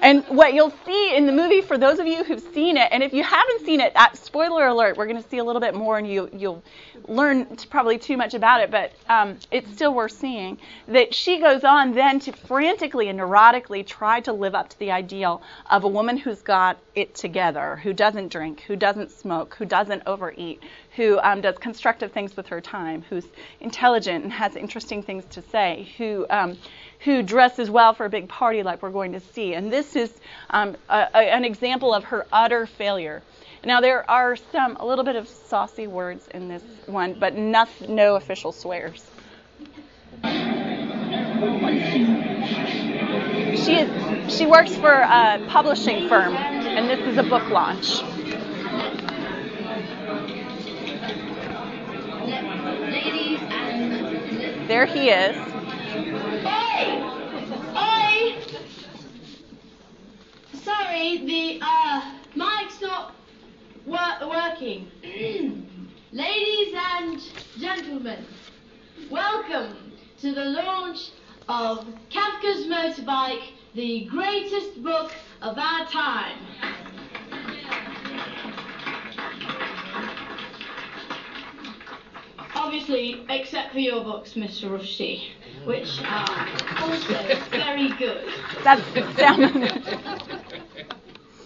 and 0.01 0.25
what 0.29 0.55
you'll 0.55 0.73
see 0.87 1.17
in 1.17 1.27
the 1.27 1.33
movie, 1.33 1.61
for 1.61 1.77
those 1.77 1.99
of 1.99 2.07
you 2.07 2.23
who've 2.23 2.43
seen 2.55 2.77
it, 2.77 2.89
and 2.93 3.03
if 3.03 3.13
you 3.13 3.25
haven't 3.25 3.65
seen 3.65 3.81
it, 3.81 3.93
uh, 3.97 4.13
spoiler 4.13 4.69
alert, 4.69 4.97
we're 4.97 5.07
going 5.07 5.21
to 5.21 5.29
see 5.29 5.39
a 5.39 5.45
little 5.45 5.61
bit 5.61 5.75
more, 5.75 5.99
and 5.99 6.07
you, 6.09 6.31
you'll 6.33 6.63
learn 7.09 7.57
probably 7.71 7.99
too 7.99 8.17
much 8.17 8.35
about 8.35 8.61
it, 8.61 8.71
but 8.71 8.93
um, 9.09 9.37
it's 9.51 9.71
still 9.73 9.93
worth 9.93 10.13
seeing. 10.13 10.59
That 10.87 11.13
she 11.13 11.41
goes 11.41 11.65
on 11.65 11.93
then 11.93 12.21
to 12.21 12.33
frantically 12.33 13.09
and 13.09 13.19
neurotically 13.19 13.85
try 13.85 14.21
to 14.21 14.33
live 14.33 14.55
up 14.55 14.69
to 14.69 14.79
the 14.79 14.93
ideal 14.93 15.43
of 15.69 15.83
a 15.83 15.89
woman 15.89 16.17
who's 16.17 16.43
got 16.43 16.79
it 16.95 17.15
together, 17.15 17.77
who 17.83 17.93
doesn't 17.93 18.31
drink, 18.31 18.61
who 18.61 18.77
doesn't 18.77 19.11
smoke, 19.11 19.57
who 19.59 19.65
doesn't 19.65 20.03
overeat, 20.07 20.63
who 20.99 21.17
um, 21.21 21.41
does 21.41 21.57
constructive 21.59 22.11
things 22.11 22.37
with 22.37 22.49
her 22.49 22.61
time, 22.61 23.05
who's 23.09 23.25
intelligent 23.61 24.25
and 24.25 24.33
has 24.33 24.57
interesting 24.57 25.01
things 25.01 25.25
to 25.31 25.41
say, 25.41 25.89
who 25.97 26.27
um, 26.29 26.59
who 27.05 27.23
dresses 27.23 27.71
well 27.71 27.95
for 27.95 28.05
a 28.05 28.11
big 28.11 28.29
party 28.29 28.65
like 28.65 28.83
we're 28.83 28.91
going 28.91 29.13
to 29.13 29.21
see. 29.21 29.55
And 29.55 29.73
this 29.73 29.95
is 29.95 30.13
um, 30.51 30.77
a, 30.89 31.07
a, 31.15 31.19
an 31.19 31.45
example 31.45 31.95
of 31.95 32.03
her 32.03 32.27
utter 32.33 32.67
failure. 32.67 33.23
Now 33.65 33.81
there 33.81 34.11
are 34.11 34.35
some 34.35 34.77
a 34.81 34.85
little 34.85 35.05
bit 35.05 35.15
of 35.15 35.29
saucy 35.29 35.87
words 35.87 36.27
in 36.35 36.49
this 36.49 36.65
one, 36.87 37.17
but 37.21 37.37
no, 37.37 37.67
no 37.89 38.17
official 38.17 38.51
swears. 38.51 39.09
She 43.65 43.75
is 43.77 44.37
she 44.37 44.47
works 44.47 44.75
for 44.75 44.91
a 44.91 45.47
publishing 45.47 46.09
firm, 46.09 46.35
and 46.35 46.91
this 46.91 47.01
is 47.07 47.19
a 47.19 47.23
book 47.23 47.49
launch. 47.51 48.03
There 54.69 54.85
he 54.85 55.09
is. 55.09 55.35
Oi! 57.75 58.37
Sorry, 60.53 61.25
the 61.25 61.59
uh, 61.62 62.12
mic's 62.35 62.79
not 62.83 63.14
wor- 63.87 64.29
working. 64.29 64.91
Ladies 66.12 66.75
and 66.77 67.19
gentlemen, 67.59 68.27
welcome 69.11 69.95
to 70.21 70.35
the 70.35 70.45
launch 70.45 71.12
of 71.49 71.87
Kafka's 72.11 72.66
Motorbike, 72.66 73.53
the 73.75 74.05
greatest 74.05 74.83
book 74.83 75.12
of 75.41 75.57
our 75.57 75.87
time. 75.87 76.37
Obviously, 82.59 83.25
except 83.31 83.73
for 83.73 83.79
your 83.79 84.03
books, 84.03 84.33
Mr. 84.35 84.69
Rushdie, 84.69 85.23
which 85.65 86.01
are 86.05 86.49
also 86.83 87.15
very 87.51 87.89
good. 87.97 88.29
That's 88.65 88.83
down 89.17 89.65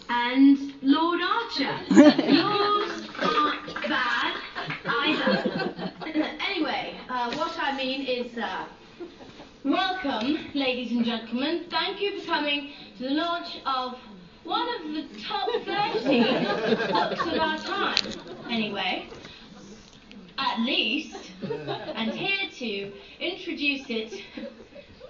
And 0.09 0.75
Lord 0.83 1.21
Archer. 1.21 1.77
Yours 1.91 3.09
aren't 3.21 3.75
bad 3.89 4.37
either. 4.87 5.93
anyway, 6.49 6.95
uh, 7.11 7.35
what 7.37 7.57
I 7.61 7.77
mean 7.77 8.07
is, 8.07 8.37
uh, 8.39 8.65
welcome, 9.65 10.39
ladies 10.55 10.93
and 10.93 11.05
gentlemen. 11.05 11.67
Thank 11.71 12.01
you 12.01 12.21
for 12.21 12.27
coming 12.27 12.71
to 12.99 13.05
the 13.05 13.11
launch 13.11 13.59
of 13.67 13.99
one 14.45 14.67
of 14.77 14.95
the 14.95 15.05
top 15.23 15.49
30 15.65 16.93
books 16.93 17.27
of 17.27 17.39
our 17.39 17.59
time. 17.59 17.97
Anyway, 18.51 19.09
at 20.43 20.61
least. 20.61 21.17
And 21.95 22.13
here 22.13 22.49
to 22.59 22.93
introduce 23.21 23.89
it 23.89 24.23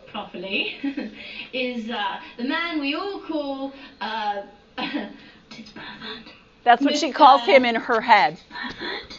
properly 0.06 0.76
is 1.52 1.88
uh, 1.90 2.20
the 2.36 2.44
man 2.44 2.80
we 2.80 2.94
all 2.94 3.20
call 3.20 3.72
uh, 4.00 4.42
That's 6.64 6.82
what 6.84 6.96
she 6.96 7.12
calls 7.12 7.42
him 7.42 7.64
in 7.64 7.74
her 7.74 8.00
head. 8.00 8.38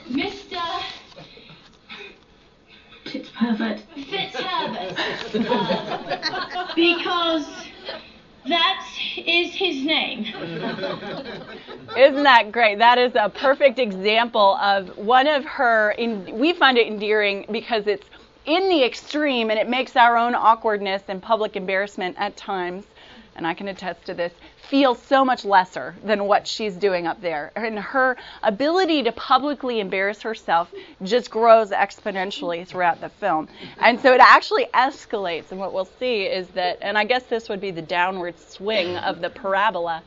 Mr. 0.10 0.82
Fitzpervert. 3.06 3.82
Fitzherbert. 3.96 4.98
Uh, 5.50 6.68
because 6.76 7.46
that 8.48 8.88
is 9.18 9.54
his 9.54 9.84
name. 9.86 10.26
Isn't 11.98 12.24
that 12.24 12.52
great? 12.52 12.80
That 12.80 12.98
is 12.98 13.14
a 13.16 13.30
perfect 13.30 13.78
example 13.78 14.56
of 14.56 14.98
one 14.98 15.28
of 15.28 15.46
her. 15.46 15.92
In, 15.92 16.40
we 16.40 16.54
find 16.54 16.78
it 16.78 16.88
endearing 16.88 17.46
because 17.52 17.86
it's 17.86 18.08
in 18.46 18.68
the 18.68 18.84
extreme 18.84 19.52
and 19.52 19.60
it 19.60 19.70
makes 19.70 19.96
our 19.96 20.18
own 20.18 20.34
awkwardness 20.34 21.04
and 21.08 21.22
public 21.22 21.56
embarrassment 21.56 22.16
at 22.20 22.36
times, 22.36 22.86
and 23.36 23.46
I 23.46 23.54
can 23.54 23.68
attest 23.68 24.06
to 24.08 24.14
this, 24.16 24.34
feel 24.70 24.96
so 24.96 25.24
much 25.24 25.46
lesser 25.46 25.94
than 26.04 26.26
what 26.26 26.48
she's 26.48 26.76
doing 26.76 27.06
up 27.06 27.22
there. 27.22 27.52
And 27.56 27.78
her 27.78 28.18
ability 28.42 29.04
to 29.04 29.12
publicly 29.12 29.80
embarrass 29.80 30.22
herself 30.22 30.74
just 31.04 31.30
grows 31.30 31.70
exponentially 31.70 32.68
throughout 32.68 33.02
the 33.02 33.10
film. 33.10 33.50
And 33.80 34.00
so 34.00 34.14
it 34.14 34.22
actually 34.22 34.66
escalates, 34.74 35.52
and 35.52 35.60
what 35.60 35.74
we'll 35.74 35.90
see 36.00 36.24
is 36.24 36.48
that, 36.50 36.80
and 36.82 36.98
I 36.98 37.04
guess 37.06 37.24
this 37.24 37.50
would 37.50 37.62
be 37.62 37.72
the 37.72 37.82
downward 37.84 38.40
swing 38.40 38.98
of 38.98 39.22
the 39.22 39.30
parabola. 39.30 40.02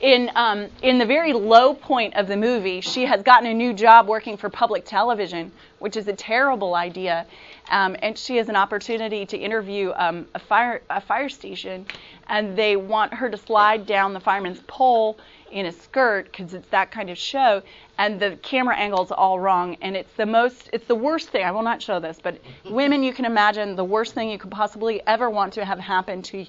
In, 0.00 0.30
um, 0.36 0.68
in 0.80 0.98
the 0.98 1.06
very 1.06 1.32
low 1.32 1.74
point 1.74 2.14
of 2.14 2.28
the 2.28 2.36
movie, 2.36 2.80
she 2.80 3.04
has 3.06 3.20
gotten 3.24 3.48
a 3.48 3.54
new 3.54 3.72
job 3.72 4.06
working 4.06 4.36
for 4.36 4.48
public 4.48 4.84
television, 4.84 5.50
which 5.80 5.96
is 5.96 6.06
a 6.06 6.12
terrible 6.12 6.76
idea. 6.76 7.26
Um, 7.68 7.96
and 8.00 8.16
she 8.16 8.36
has 8.36 8.48
an 8.48 8.54
opportunity 8.54 9.26
to 9.26 9.36
interview 9.36 9.92
um, 9.96 10.26
a 10.36 10.38
fire 10.38 10.82
a 10.88 11.00
fire 11.00 11.28
station, 11.28 11.84
and 12.28 12.56
they 12.56 12.76
want 12.76 13.12
her 13.12 13.28
to 13.28 13.36
slide 13.36 13.86
down 13.86 14.12
the 14.12 14.20
fireman's 14.20 14.60
pole 14.68 15.18
in 15.50 15.66
a 15.66 15.72
skirt 15.72 16.26
because 16.30 16.54
it's 16.54 16.68
that 16.68 16.92
kind 16.92 17.10
of 17.10 17.18
show, 17.18 17.60
and 17.98 18.20
the 18.20 18.38
camera 18.42 18.76
angle's 18.76 19.10
all 19.10 19.40
wrong, 19.40 19.76
and 19.82 19.96
it's 19.96 20.12
the 20.14 20.26
most 20.26 20.70
it's 20.72 20.86
the 20.86 20.94
worst 20.94 21.30
thing. 21.30 21.44
I 21.44 21.50
will 21.50 21.62
not 21.62 21.82
show 21.82 21.98
this, 21.98 22.20
but 22.22 22.38
women, 22.70 23.02
you 23.02 23.12
can 23.12 23.24
imagine 23.24 23.74
the 23.74 23.84
worst 23.84 24.14
thing 24.14 24.30
you 24.30 24.38
could 24.38 24.52
possibly 24.52 25.02
ever 25.08 25.28
want 25.28 25.54
to 25.54 25.64
have 25.64 25.80
happen 25.80 26.22
to 26.22 26.46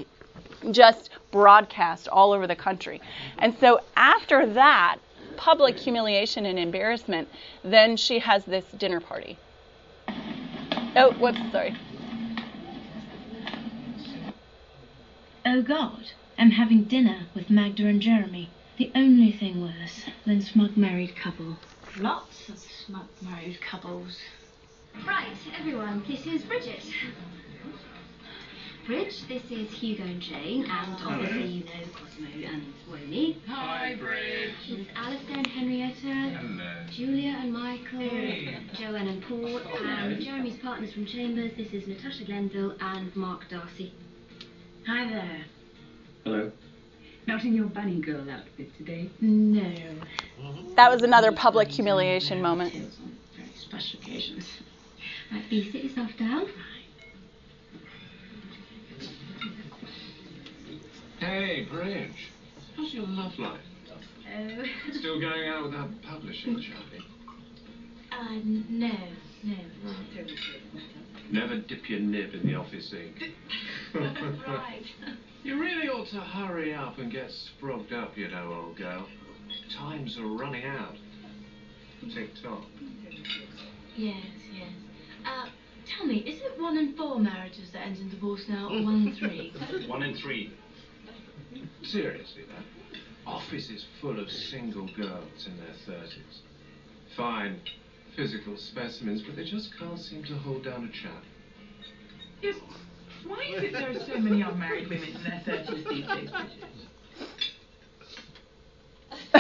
just 0.72 1.10
broadcast 1.32 2.08
all 2.08 2.32
over 2.32 2.48
the 2.48 2.56
country. 2.56 3.02
And 3.38 3.58
so 3.60 3.82
after 3.96 4.46
that 4.54 4.98
public 5.38 5.78
humiliation 5.78 6.46
and 6.46 6.60
embarrassment, 6.60 7.30
then 7.64 7.96
she 7.96 8.20
has 8.20 8.46
this 8.46 8.66
dinner 8.78 9.00
party. 9.00 9.38
Oh, 10.96 11.14
whoops, 11.20 11.40
sorry. 11.52 11.76
Oh 15.46 15.62
God, 15.62 16.12
I'm 16.38 16.52
having 16.52 16.84
dinner 16.84 17.28
with 17.34 17.50
Magda 17.50 17.88
and 17.88 18.02
Jeremy. 18.02 18.50
The 18.78 18.92
only 18.96 19.32
thing 19.32 19.62
worse 19.62 20.06
than 20.26 20.42
smug 20.42 20.76
married 20.78 21.16
couple. 21.16 21.58
Lots 21.98 22.50
of 22.50 22.60
smug 22.60 23.08
married 23.22 23.62
couples. 23.62 24.20
Right, 25.08 25.38
everyone, 25.58 26.04
this 26.08 26.26
is 26.26 26.44
Bridget. 26.44 26.84
Bridge, 28.90 29.28
this 29.28 29.44
is 29.52 29.70
Hugo 29.70 30.02
and 30.02 30.20
Jane, 30.20 30.66
and 30.66 30.98
obviously 31.06 31.46
you 31.46 31.64
know 31.64 31.72
Cosmo 31.94 32.28
and 32.44 32.74
Woney. 32.90 33.36
Hi, 33.48 33.94
Bridge. 33.94 34.50
This 34.68 34.80
is 34.80 34.88
Alistair 34.96 35.38
and 35.38 35.46
Henrietta, 35.46 36.40
Hello. 36.40 36.74
Julia 36.90 37.38
and 37.40 37.54
Michael, 37.54 38.00
Joanne 38.74 39.08
and 39.08 39.22
Paul, 39.22 39.60
and 39.60 40.20
Jeremy's 40.20 40.58
partners 40.58 40.92
from 40.92 41.06
Chambers. 41.06 41.52
This 41.56 41.72
is 41.72 41.88
Natasha 41.88 42.24
Glenville 42.24 42.74
and 42.82 43.16
Mark 43.16 43.48
Darcy. 43.48 43.94
Hi 44.88 45.08
there. 45.08 45.46
Hello. 46.24 46.52
Not 47.28 47.44
in 47.44 47.54
your 47.54 47.68
bunny 47.68 48.02
girl 48.02 48.28
outfit 48.28 48.76
today. 48.76 49.08
No. 49.22 49.72
That 50.76 50.90
was 50.90 51.04
another 51.04 51.32
public 51.32 51.68
humiliation 51.68 52.42
moment. 52.42 52.74
Very 52.74 53.50
special 53.56 54.00
occasions. 54.00 54.48
Right, 55.32 55.48
Bea, 55.48 55.72
sit 55.72 55.84
yourself 55.84 56.10
down. 56.18 56.48
Hey, 61.20 61.68
Bridge. 61.70 62.30
How's 62.78 62.94
your 62.94 63.06
love 63.06 63.38
life? 63.38 63.60
Oh. 63.92 64.64
Still 64.94 65.20
going 65.20 65.50
out 65.50 65.64
with 65.64 65.74
that 65.74 66.02
publishing 66.04 66.54
Charlie? 66.62 67.06
Uh, 68.12 68.40
no, 68.70 68.94
no. 69.44 69.56
Never 71.30 71.58
dip 71.58 71.90
your 71.90 72.00
nib 72.00 72.34
in 72.34 72.48
the 72.48 72.56
office 72.56 72.94
ink. 72.94 73.22
Right. 74.48 74.86
You 75.44 75.60
really 75.60 75.90
ought 75.90 76.08
to 76.10 76.20
hurry 76.22 76.74
up 76.74 77.00
and 77.00 77.12
get 77.12 77.32
sprogged 77.32 77.92
up, 77.92 78.18
you 78.18 78.28
know, 78.30 78.64
old 78.66 78.78
girl. 78.78 79.08
Times 79.78 80.18
are 80.18 80.28
running 80.28 80.66
out. 80.66 80.96
Tick 82.14 82.30
tock. 82.44 82.64
Yes, 83.98 84.26
yes. 84.54 84.70
Uh, 85.26 85.50
tell 85.86 86.06
me, 86.06 86.18
is 86.18 86.42
it 86.42 86.60
one 86.60 86.78
in 86.78 86.96
four 86.96 87.20
marriages 87.20 87.72
that 87.74 87.88
ends 87.88 88.00
in 88.00 88.10
divorce 88.10 88.44
now, 88.48 88.68
or 88.68 88.84
one 88.84 89.08
in 89.08 89.16
three? 89.16 89.54
One 89.88 90.04
in 90.04 90.16
three. 90.18 90.54
Seriously, 91.84 92.44
though. 92.48 93.32
Office 93.32 93.70
is 93.70 93.86
full 94.02 94.20
of 94.20 94.30
single 94.30 94.88
girls 94.96 95.48
in 95.48 95.58
their 95.58 95.76
thirties. 95.86 96.42
Fine 97.16 97.60
physical 98.16 98.58
specimens, 98.58 99.22
but 99.22 99.36
they 99.36 99.46
just 99.46 99.70
can't 99.78 100.00
seem 100.00 100.24
to 100.24 100.36
hold 100.40 100.64
down 100.64 100.86
a 100.86 100.92
chap. 100.92 101.24
Yes. 102.42 102.56
Why 103.26 103.44
is 103.44 103.64
it 103.64 103.74
there 103.74 103.90
are 103.92 104.00
so 104.06 104.18
many 104.18 104.42
unmarried 104.42 104.90
women 104.90 105.10
in 105.10 105.24
their 105.24 105.42
30s 105.46 105.90
these 105.90 106.08
days, 106.08 106.30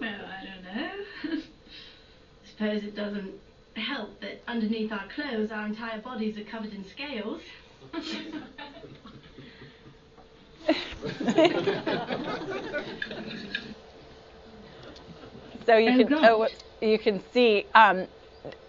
well, 0.00 0.20
I 0.24 0.44
don't 0.44 0.62
know. 0.64 0.90
Suppose 2.50 2.84
it 2.84 2.94
doesn't 2.96 3.34
help 3.74 4.20
that 4.20 4.42
underneath 4.46 4.92
our 4.92 5.06
clothes 5.14 5.50
our 5.50 5.66
entire 5.66 6.00
bodies 6.00 6.38
are 6.38 6.44
covered 6.44 6.72
in 6.72 6.84
scales. 6.88 7.42
So 15.66 15.76
you 15.76 16.04
can 16.04 16.14
oh, 16.14 16.48
you 16.80 16.98
can 16.98 17.22
see 17.32 17.64
um, 17.76 18.08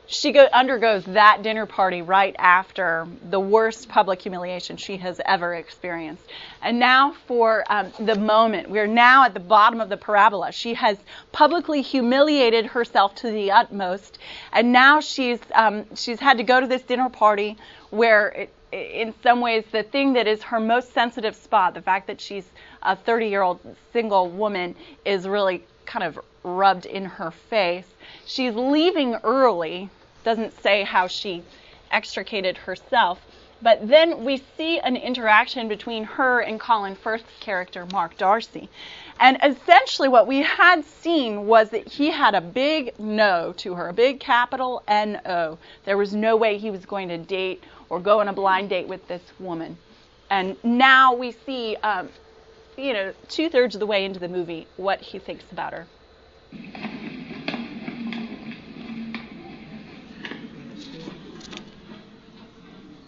she 0.05 0.31
go, 0.33 0.47
undergoes 0.51 1.03
that 1.05 1.41
dinner 1.41 1.65
party 1.65 2.01
right 2.01 2.35
after 2.37 3.07
the 3.29 3.39
worst 3.39 3.87
public 3.87 4.21
humiliation 4.21 4.77
she 4.77 4.97
has 4.97 5.21
ever 5.25 5.55
experienced. 5.55 6.23
And 6.61 6.79
now 6.79 7.13
for 7.27 7.63
um, 7.69 7.91
the 7.97 8.15
moment, 8.15 8.69
we're 8.69 8.87
now 8.87 9.23
at 9.23 9.33
the 9.33 9.39
bottom 9.39 9.79
of 9.79 9.89
the 9.89 9.97
parabola. 9.97 10.51
She 10.51 10.73
has 10.73 10.97
publicly 11.31 11.81
humiliated 11.81 12.65
herself 12.67 13.15
to 13.15 13.31
the 13.31 13.51
utmost, 13.51 14.19
and 14.51 14.71
now 14.71 14.99
she's 14.99 15.39
um, 15.55 15.85
she's 15.95 16.19
had 16.19 16.37
to 16.37 16.43
go 16.43 16.59
to 16.59 16.67
this 16.67 16.83
dinner 16.83 17.09
party 17.09 17.57
where. 17.89 18.29
It, 18.29 18.53
in 18.71 19.13
some 19.21 19.41
ways, 19.41 19.65
the 19.71 19.83
thing 19.83 20.13
that 20.13 20.27
is 20.27 20.41
her 20.43 20.59
most 20.59 20.93
sensitive 20.93 21.35
spot, 21.35 21.73
the 21.73 21.81
fact 21.81 22.07
that 22.07 22.21
she's 22.21 22.49
a 22.83 22.95
30 22.95 23.27
year 23.27 23.41
old 23.41 23.59
single 23.91 24.29
woman, 24.29 24.75
is 25.05 25.27
really 25.27 25.63
kind 25.85 26.03
of 26.03 26.19
rubbed 26.43 26.85
in 26.85 27.05
her 27.05 27.31
face. 27.31 27.87
She's 28.25 28.55
leaving 28.55 29.15
early, 29.23 29.89
doesn't 30.23 30.59
say 30.61 30.83
how 30.83 31.07
she 31.07 31.43
extricated 31.91 32.57
herself, 32.57 33.19
but 33.61 33.87
then 33.87 34.23
we 34.23 34.41
see 34.57 34.79
an 34.79 34.95
interaction 34.95 35.67
between 35.67 36.03
her 36.03 36.39
and 36.39 36.59
Colin 36.59 36.95
Firth's 36.95 37.29
character, 37.39 37.85
Mark 37.91 38.17
Darcy. 38.17 38.69
And 39.19 39.37
essentially, 39.43 40.07
what 40.07 40.25
we 40.25 40.41
had 40.41 40.83
seen 40.83 41.45
was 41.45 41.69
that 41.69 41.87
he 41.87 42.09
had 42.09 42.33
a 42.33 42.41
big 42.41 42.97
no 42.97 43.53
to 43.57 43.75
her, 43.75 43.89
a 43.89 43.93
big 43.93 44.19
capital 44.19 44.81
N 44.87 45.21
O. 45.25 45.59
There 45.85 45.97
was 45.97 46.15
no 46.15 46.35
way 46.35 46.57
he 46.57 46.71
was 46.71 46.85
going 46.85 47.09
to 47.09 47.17
date 47.17 47.63
or 47.91 47.99
go 47.99 48.21
on 48.21 48.29
a 48.29 48.33
blind 48.33 48.69
date 48.69 48.87
with 48.87 49.05
this 49.09 49.21
woman. 49.37 49.77
And 50.29 50.55
now 50.63 51.13
we 51.13 51.33
see, 51.45 51.75
um, 51.83 52.09
you 52.77 52.93
know, 52.93 53.13
two 53.27 53.49
thirds 53.49 53.75
of 53.75 53.79
the 53.79 53.85
way 53.85 54.05
into 54.05 54.17
the 54.19 54.29
movie, 54.29 54.65
what 54.77 55.01
he 55.01 55.19
thinks 55.19 55.43
about 55.51 55.73
her. 55.73 55.85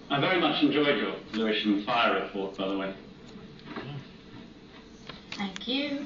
I 0.10 0.20
very 0.20 0.40
much 0.42 0.62
enjoyed 0.62 0.98
your 0.98 1.16
Lewisham 1.32 1.86
fire 1.86 2.22
report, 2.22 2.58
by 2.58 2.68
the 2.68 2.78
way. 2.78 2.94
Thank 5.32 5.68
you. 5.68 6.06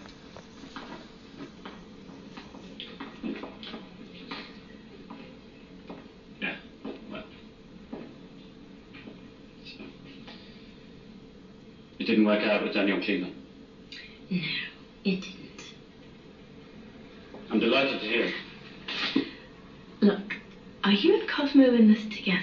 Yeah, 6.39 6.55
well. 7.11 7.23
So, 9.65 9.83
it 11.96 11.96
didn't 12.07 12.25
work 12.25 12.41
out 12.43 12.63
with 12.63 12.73
Daniel 12.73 12.99
Cleaver. 13.01 13.27
No, 14.29 14.41
it 15.03 15.21
didn't. 15.21 15.73
I'm 17.51 17.59
delighted 17.59 17.99
to 17.99 18.07
hear 18.07 18.23
it. 18.25 19.25
Look, 19.99 20.37
are 20.85 20.91
you 20.91 21.19
and 21.19 21.27
Cosmo 21.27 21.73
in 21.73 21.89
this 21.89 22.03
together? 22.05 22.41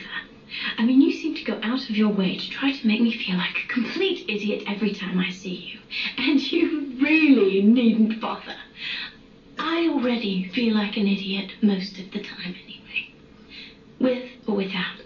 I 0.77 0.85
mean, 0.85 1.01
you 1.01 1.12
seem 1.12 1.35
to 1.35 1.45
go 1.45 1.59
out 1.62 1.89
of 1.89 1.97
your 1.97 2.12
way 2.12 2.37
to 2.37 2.51
try 2.51 2.73
to 2.73 2.87
make 2.87 3.01
me 3.01 3.11
feel 3.11 3.37
like 3.37 3.65
a 3.65 3.73
complete 3.73 4.29
idiot 4.29 4.65
every 4.67 4.93
time 4.93 5.19
I 5.19 5.31
see 5.31 5.73
you. 5.73 5.81
And 6.19 6.41
you 6.53 6.93
really 7.01 7.62
needn't 7.62 8.21
bother. 8.21 8.57
I 9.59 9.89
already 9.89 10.49
feel 10.51 10.75
like 10.75 10.97
an 10.97 11.07
idiot 11.07 11.53
most 11.62 11.99
of 11.99 12.11
the 12.11 12.21
time 12.21 12.55
anyway. 12.65 13.15
With 13.99 14.29
or 14.47 14.57
without 14.57 15.04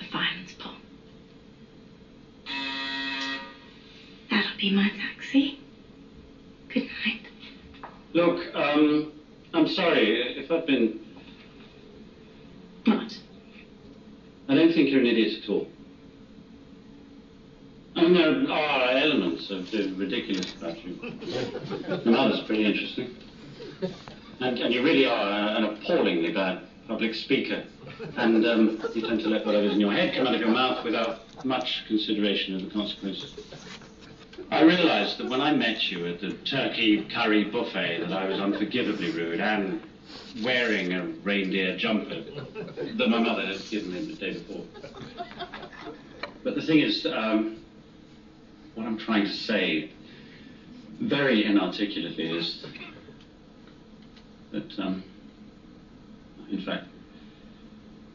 be 4.58 4.74
my 4.74 4.90
taxi. 4.90 5.60
Good 6.68 6.88
night. 7.06 7.22
Look, 8.12 8.54
um, 8.54 9.12
I'm 9.54 9.68
sorry 9.68 10.36
if 10.36 10.50
I've 10.50 10.66
been. 10.66 11.00
What? 12.84 13.18
I 14.48 14.54
don't 14.54 14.72
think 14.72 14.90
you're 14.90 15.00
an 15.00 15.06
idiot 15.06 15.44
at 15.44 15.48
all. 15.48 15.68
Mean, 17.94 18.14
there 18.14 18.50
are 18.50 18.90
elements 18.90 19.50
of 19.50 19.70
the 19.70 19.92
ridiculous 19.92 20.54
about 20.54 20.82
you. 20.84 20.98
and 21.02 22.16
others 22.16 22.40
pretty 22.46 22.64
interesting. 22.64 23.14
And, 24.40 24.58
and 24.58 24.72
you 24.72 24.82
really 24.82 25.06
are 25.06 25.56
an 25.56 25.64
appallingly 25.64 26.32
bad 26.32 26.62
public 26.86 27.14
speaker. 27.14 27.64
And 28.16 28.46
um, 28.46 28.82
you 28.94 29.02
tend 29.02 29.20
to 29.20 29.28
let 29.28 29.44
whatever's 29.44 29.72
in 29.72 29.80
your 29.80 29.92
head 29.92 30.14
come 30.14 30.26
out 30.26 30.34
of 30.34 30.40
your 30.40 30.50
mouth 30.50 30.84
without 30.84 31.44
much 31.44 31.84
consideration 31.86 32.54
of 32.54 32.62
the 32.62 32.70
consequences. 32.70 33.34
I 34.50 34.62
realized 34.62 35.18
that 35.18 35.28
when 35.28 35.42
I 35.42 35.52
met 35.52 35.90
you 35.90 36.06
at 36.06 36.20
the 36.20 36.32
turkey 36.32 37.04
curry 37.12 37.44
buffet 37.44 38.00
that 38.00 38.12
I 38.12 38.26
was 38.26 38.40
unforgivably 38.40 39.10
rude 39.10 39.40
and 39.40 39.82
wearing 40.42 40.92
a 40.94 41.04
reindeer 41.22 41.76
jumper 41.76 42.22
that 42.22 43.08
my 43.08 43.18
mother 43.18 43.46
had 43.46 43.60
given 43.68 43.92
me 43.92 44.06
the 44.06 44.14
day 44.14 44.32
before. 44.32 44.64
But 46.42 46.54
the 46.54 46.62
thing 46.62 46.78
is, 46.78 47.04
um, 47.04 47.62
what 48.74 48.86
I'm 48.86 48.96
trying 48.96 49.26
to 49.26 49.34
say 49.34 49.90
very 50.98 51.44
inarticulately 51.44 52.30
is 52.30 52.64
that, 54.52 54.78
um, 54.78 55.04
in 56.50 56.62
fact, 56.62 56.86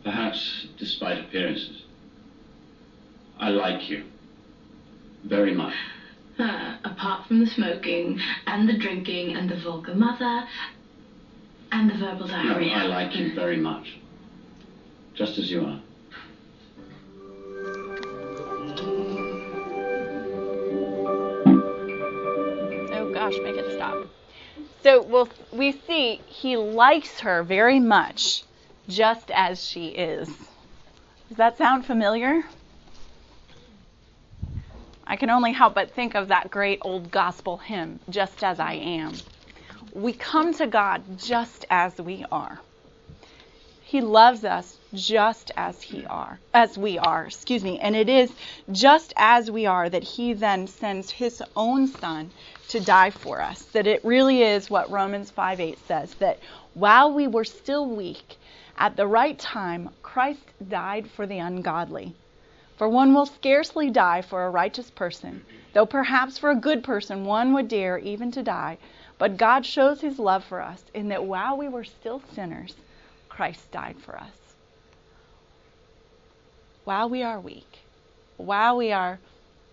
perhaps 0.04 0.66
despite 0.80 1.20
appearances, 1.20 1.84
I 3.38 3.50
like 3.50 3.88
you 3.88 4.06
very 5.24 5.54
much. 5.54 5.76
Uh, 6.40 6.78
apart 6.84 7.28
from 7.28 7.40
the 7.40 7.46
smoking 7.46 8.20
and 8.48 8.68
the 8.68 8.76
drinking 8.76 9.36
and 9.36 9.48
the 9.48 9.56
vulgar 9.56 9.94
mother 9.94 10.48
and 11.72 11.88
the 11.90 11.94
verbal 11.96 12.28
diarrhea. 12.28 12.76
No. 12.76 12.84
I 12.84 12.88
like 12.88 13.16
you 13.16 13.36
very 13.36 13.58
much, 13.58 14.00
just 15.14 15.38
as 15.38 15.52
you 15.52 15.64
are. 15.64 15.80
Oh 22.92 23.12
gosh, 23.14 23.34
make 23.44 23.56
it 23.56 23.76
stop. 23.76 24.08
So 24.82 25.04
we'll, 25.04 25.30
we 25.52 25.72
see 25.72 26.20
he 26.26 26.58
likes 26.58 27.20
her 27.20 27.44
very 27.44 27.80
much, 27.80 28.44
just 28.90 29.30
as 29.30 29.64
she 29.64 29.90
is. 29.90 30.28
Does 31.30 31.38
that 31.38 31.60
sound 31.60 31.86
familiar? 31.86 32.44
I 35.06 35.16
can 35.18 35.30
only 35.30 35.52
help 35.54 35.76
but 35.76 35.92
think 35.92 36.16
of 36.16 36.30
that 36.30 36.52
great 36.52 36.80
old 36.82 37.12
gospel 37.12 37.58
hymn, 37.58 38.00
Just 38.10 38.44
as 38.44 38.60
I 38.60 38.74
Am. 38.74 39.14
We 39.94 40.14
come 40.14 40.54
to 40.56 40.68
God 40.68 41.18
just 41.18 41.66
as 41.70 42.00
we 42.00 42.26
are. 42.32 42.60
He 43.82 44.02
loves 44.02 44.44
us 44.46 44.80
just 44.94 45.52
as 45.58 45.82
he 45.82 46.06
are, 46.06 46.40
as 46.54 46.78
we 46.78 46.98
are, 46.98 47.26
excuse 47.28 47.64
me. 47.64 47.80
And 47.80 47.96
it 47.96 48.10
is 48.10 48.34
just 48.72 49.14
as 49.18 49.52
we 49.52 49.66
are 49.66 49.90
that 49.90 50.04
he 50.04 50.34
then 50.34 50.68
sends 50.68 51.12
his 51.12 51.44
own 51.56 51.88
son 51.88 52.32
to 52.70 52.80
die 52.80 53.12
for 53.12 53.42
us. 53.42 53.66
That 53.74 53.88
it 53.88 54.04
really 54.06 54.42
is 54.42 54.70
what 54.70 54.90
Romans 54.90 55.32
5:8 55.32 55.78
says 55.86 56.16
that 56.16 56.40
while 56.74 57.14
we 57.14 57.28
were 57.28 57.44
still 57.44 57.86
weak, 57.88 58.38
at 58.78 58.96
the 58.96 59.08
right 59.08 59.38
time 59.38 59.92
Christ 60.02 60.54
died 60.68 61.12
for 61.12 61.28
the 61.28 61.40
ungodly. 61.40 62.16
For 62.84 62.90
one 62.90 63.14
will 63.14 63.26
scarcely 63.26 63.90
die 63.90 64.22
for 64.22 64.44
a 64.44 64.50
righteous 64.50 64.92
person, 64.92 65.46
though 65.72 65.86
perhaps 65.86 66.38
for 66.38 66.52
a 66.52 66.56
good 66.58 66.84
person 66.84 67.24
one 67.24 67.54
would 67.54 67.70
dare 67.70 67.98
even 67.98 68.30
to 68.32 68.44
die. 68.44 68.78
But 69.18 69.38
God 69.38 69.66
shows 69.66 70.02
his 70.02 70.20
love 70.20 70.44
for 70.44 70.60
us 70.60 70.84
in 70.94 71.08
that 71.08 71.24
while 71.24 71.56
we 71.56 71.70
were 71.70 71.86
still 71.86 72.22
sinners, 72.34 72.76
Christ 73.30 73.72
died 73.72 73.96
for 74.00 74.18
us. 74.20 74.56
While 76.84 77.08
we 77.08 77.24
are 77.24 77.40
weak, 77.40 77.80
while 78.36 78.76
we 78.76 78.92
are 78.92 79.18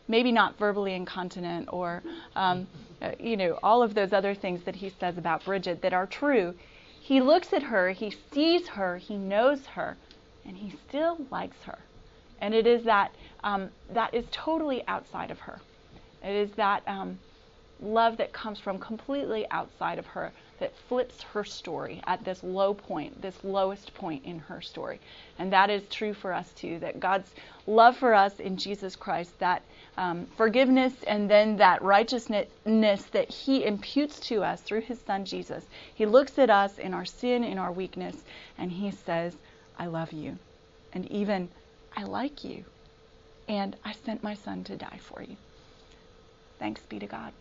maybe 0.07 0.31
not 0.31 0.57
verbally 0.57 0.95
incontinent 0.95 1.69
or, 1.73 2.05
um, 2.37 2.69
uh, 3.03 3.11
you 3.19 3.37
know, 3.37 3.59
all 3.61 3.83
of 3.83 3.95
those 3.95 4.13
other 4.13 4.37
things 4.37 4.63
that 4.63 4.77
he 4.77 4.89
says 4.89 5.19
about 5.19 5.45
Bridget 5.45 5.83
that 5.83 5.93
are 5.93 6.07
true, 6.07 6.55
he 7.01 7.21
looks 7.21 7.53
at 7.53 7.65
her, 7.65 7.91
he 7.91 8.15
sees 8.31 8.69
her, 8.69 8.99
he 8.99 9.17
knows 9.17 9.67
her, 9.67 9.97
and 10.47 10.59
he 10.59 10.71
still 10.87 11.27
likes 11.29 11.61
her. 11.65 11.81
And 12.41 12.55
it 12.55 12.67
is 12.67 12.85
that 12.85 13.13
um, 13.43 13.71
that 13.93 14.15
is 14.15 14.25
totally 14.31 14.87
outside 14.87 15.31
of 15.31 15.39
her. 15.41 15.61
It 16.23 16.35
is 16.35 16.51
that 16.53 16.83
um, 16.87 17.19
love 17.83 18.19
that 18.19 18.33
comes 18.33 18.59
from 18.61 18.79
completely 18.79 19.47
outside 19.51 19.99
of 19.99 20.07
her, 20.07 20.33
that 20.59 20.77
flips 20.89 21.23
her 21.23 21.45
story 21.45 22.03
at 22.07 22.23
this 22.25 22.43
low 22.43 22.75
point, 22.75 23.23
this 23.23 23.43
lowest 23.43 23.95
point 23.95 24.25
in 24.25 24.39
her 24.39 24.61
story. 24.61 25.01
And 25.39 25.53
that 25.53 25.71
is 25.71 25.83
true 25.89 26.13
for 26.13 26.33
us 26.33 26.51
too, 26.53 26.79
that 26.81 27.01
God's 27.01 27.31
love 27.67 27.97
for 27.97 28.15
us 28.15 28.39
in 28.39 28.57
Jesus 28.57 28.97
Christ, 28.97 29.39
that 29.39 29.63
um, 29.97 30.27
forgiveness 30.37 30.93
and 31.07 31.31
then 31.31 31.57
that 31.57 31.83
righteousness 31.83 32.49
that 32.65 33.31
He 33.31 33.65
imputes 33.65 34.21
to 34.21 34.43
us 34.43 34.61
through 34.61 34.83
His 34.83 35.01
Son 35.01 35.25
Jesus. 35.25 35.65
He 35.95 36.05
looks 36.05 36.39
at 36.39 36.51
us 36.51 36.79
in 36.79 36.93
our 36.93 37.07
sin, 37.07 37.45
in 37.45 37.59
our 37.59 37.73
weakness, 37.73 38.17
and 38.59 38.71
He 38.71 38.91
says, 38.91 39.35
I 39.79 39.87
love 39.87 40.13
you. 40.13 40.39
And 40.93 41.11
even, 41.11 41.49
I 41.97 42.05
like 42.05 42.45
you. 42.45 42.67
And 43.49 43.77
I 43.85 43.93
sent 43.93 44.23
my 44.23 44.35
Son 44.35 44.65
to 44.65 44.77
die 44.77 45.01
for 45.03 45.23
you. 45.23 45.39
Thanks 46.59 46.87
be 46.87 46.99
to 47.01 47.07
God. 47.07 47.35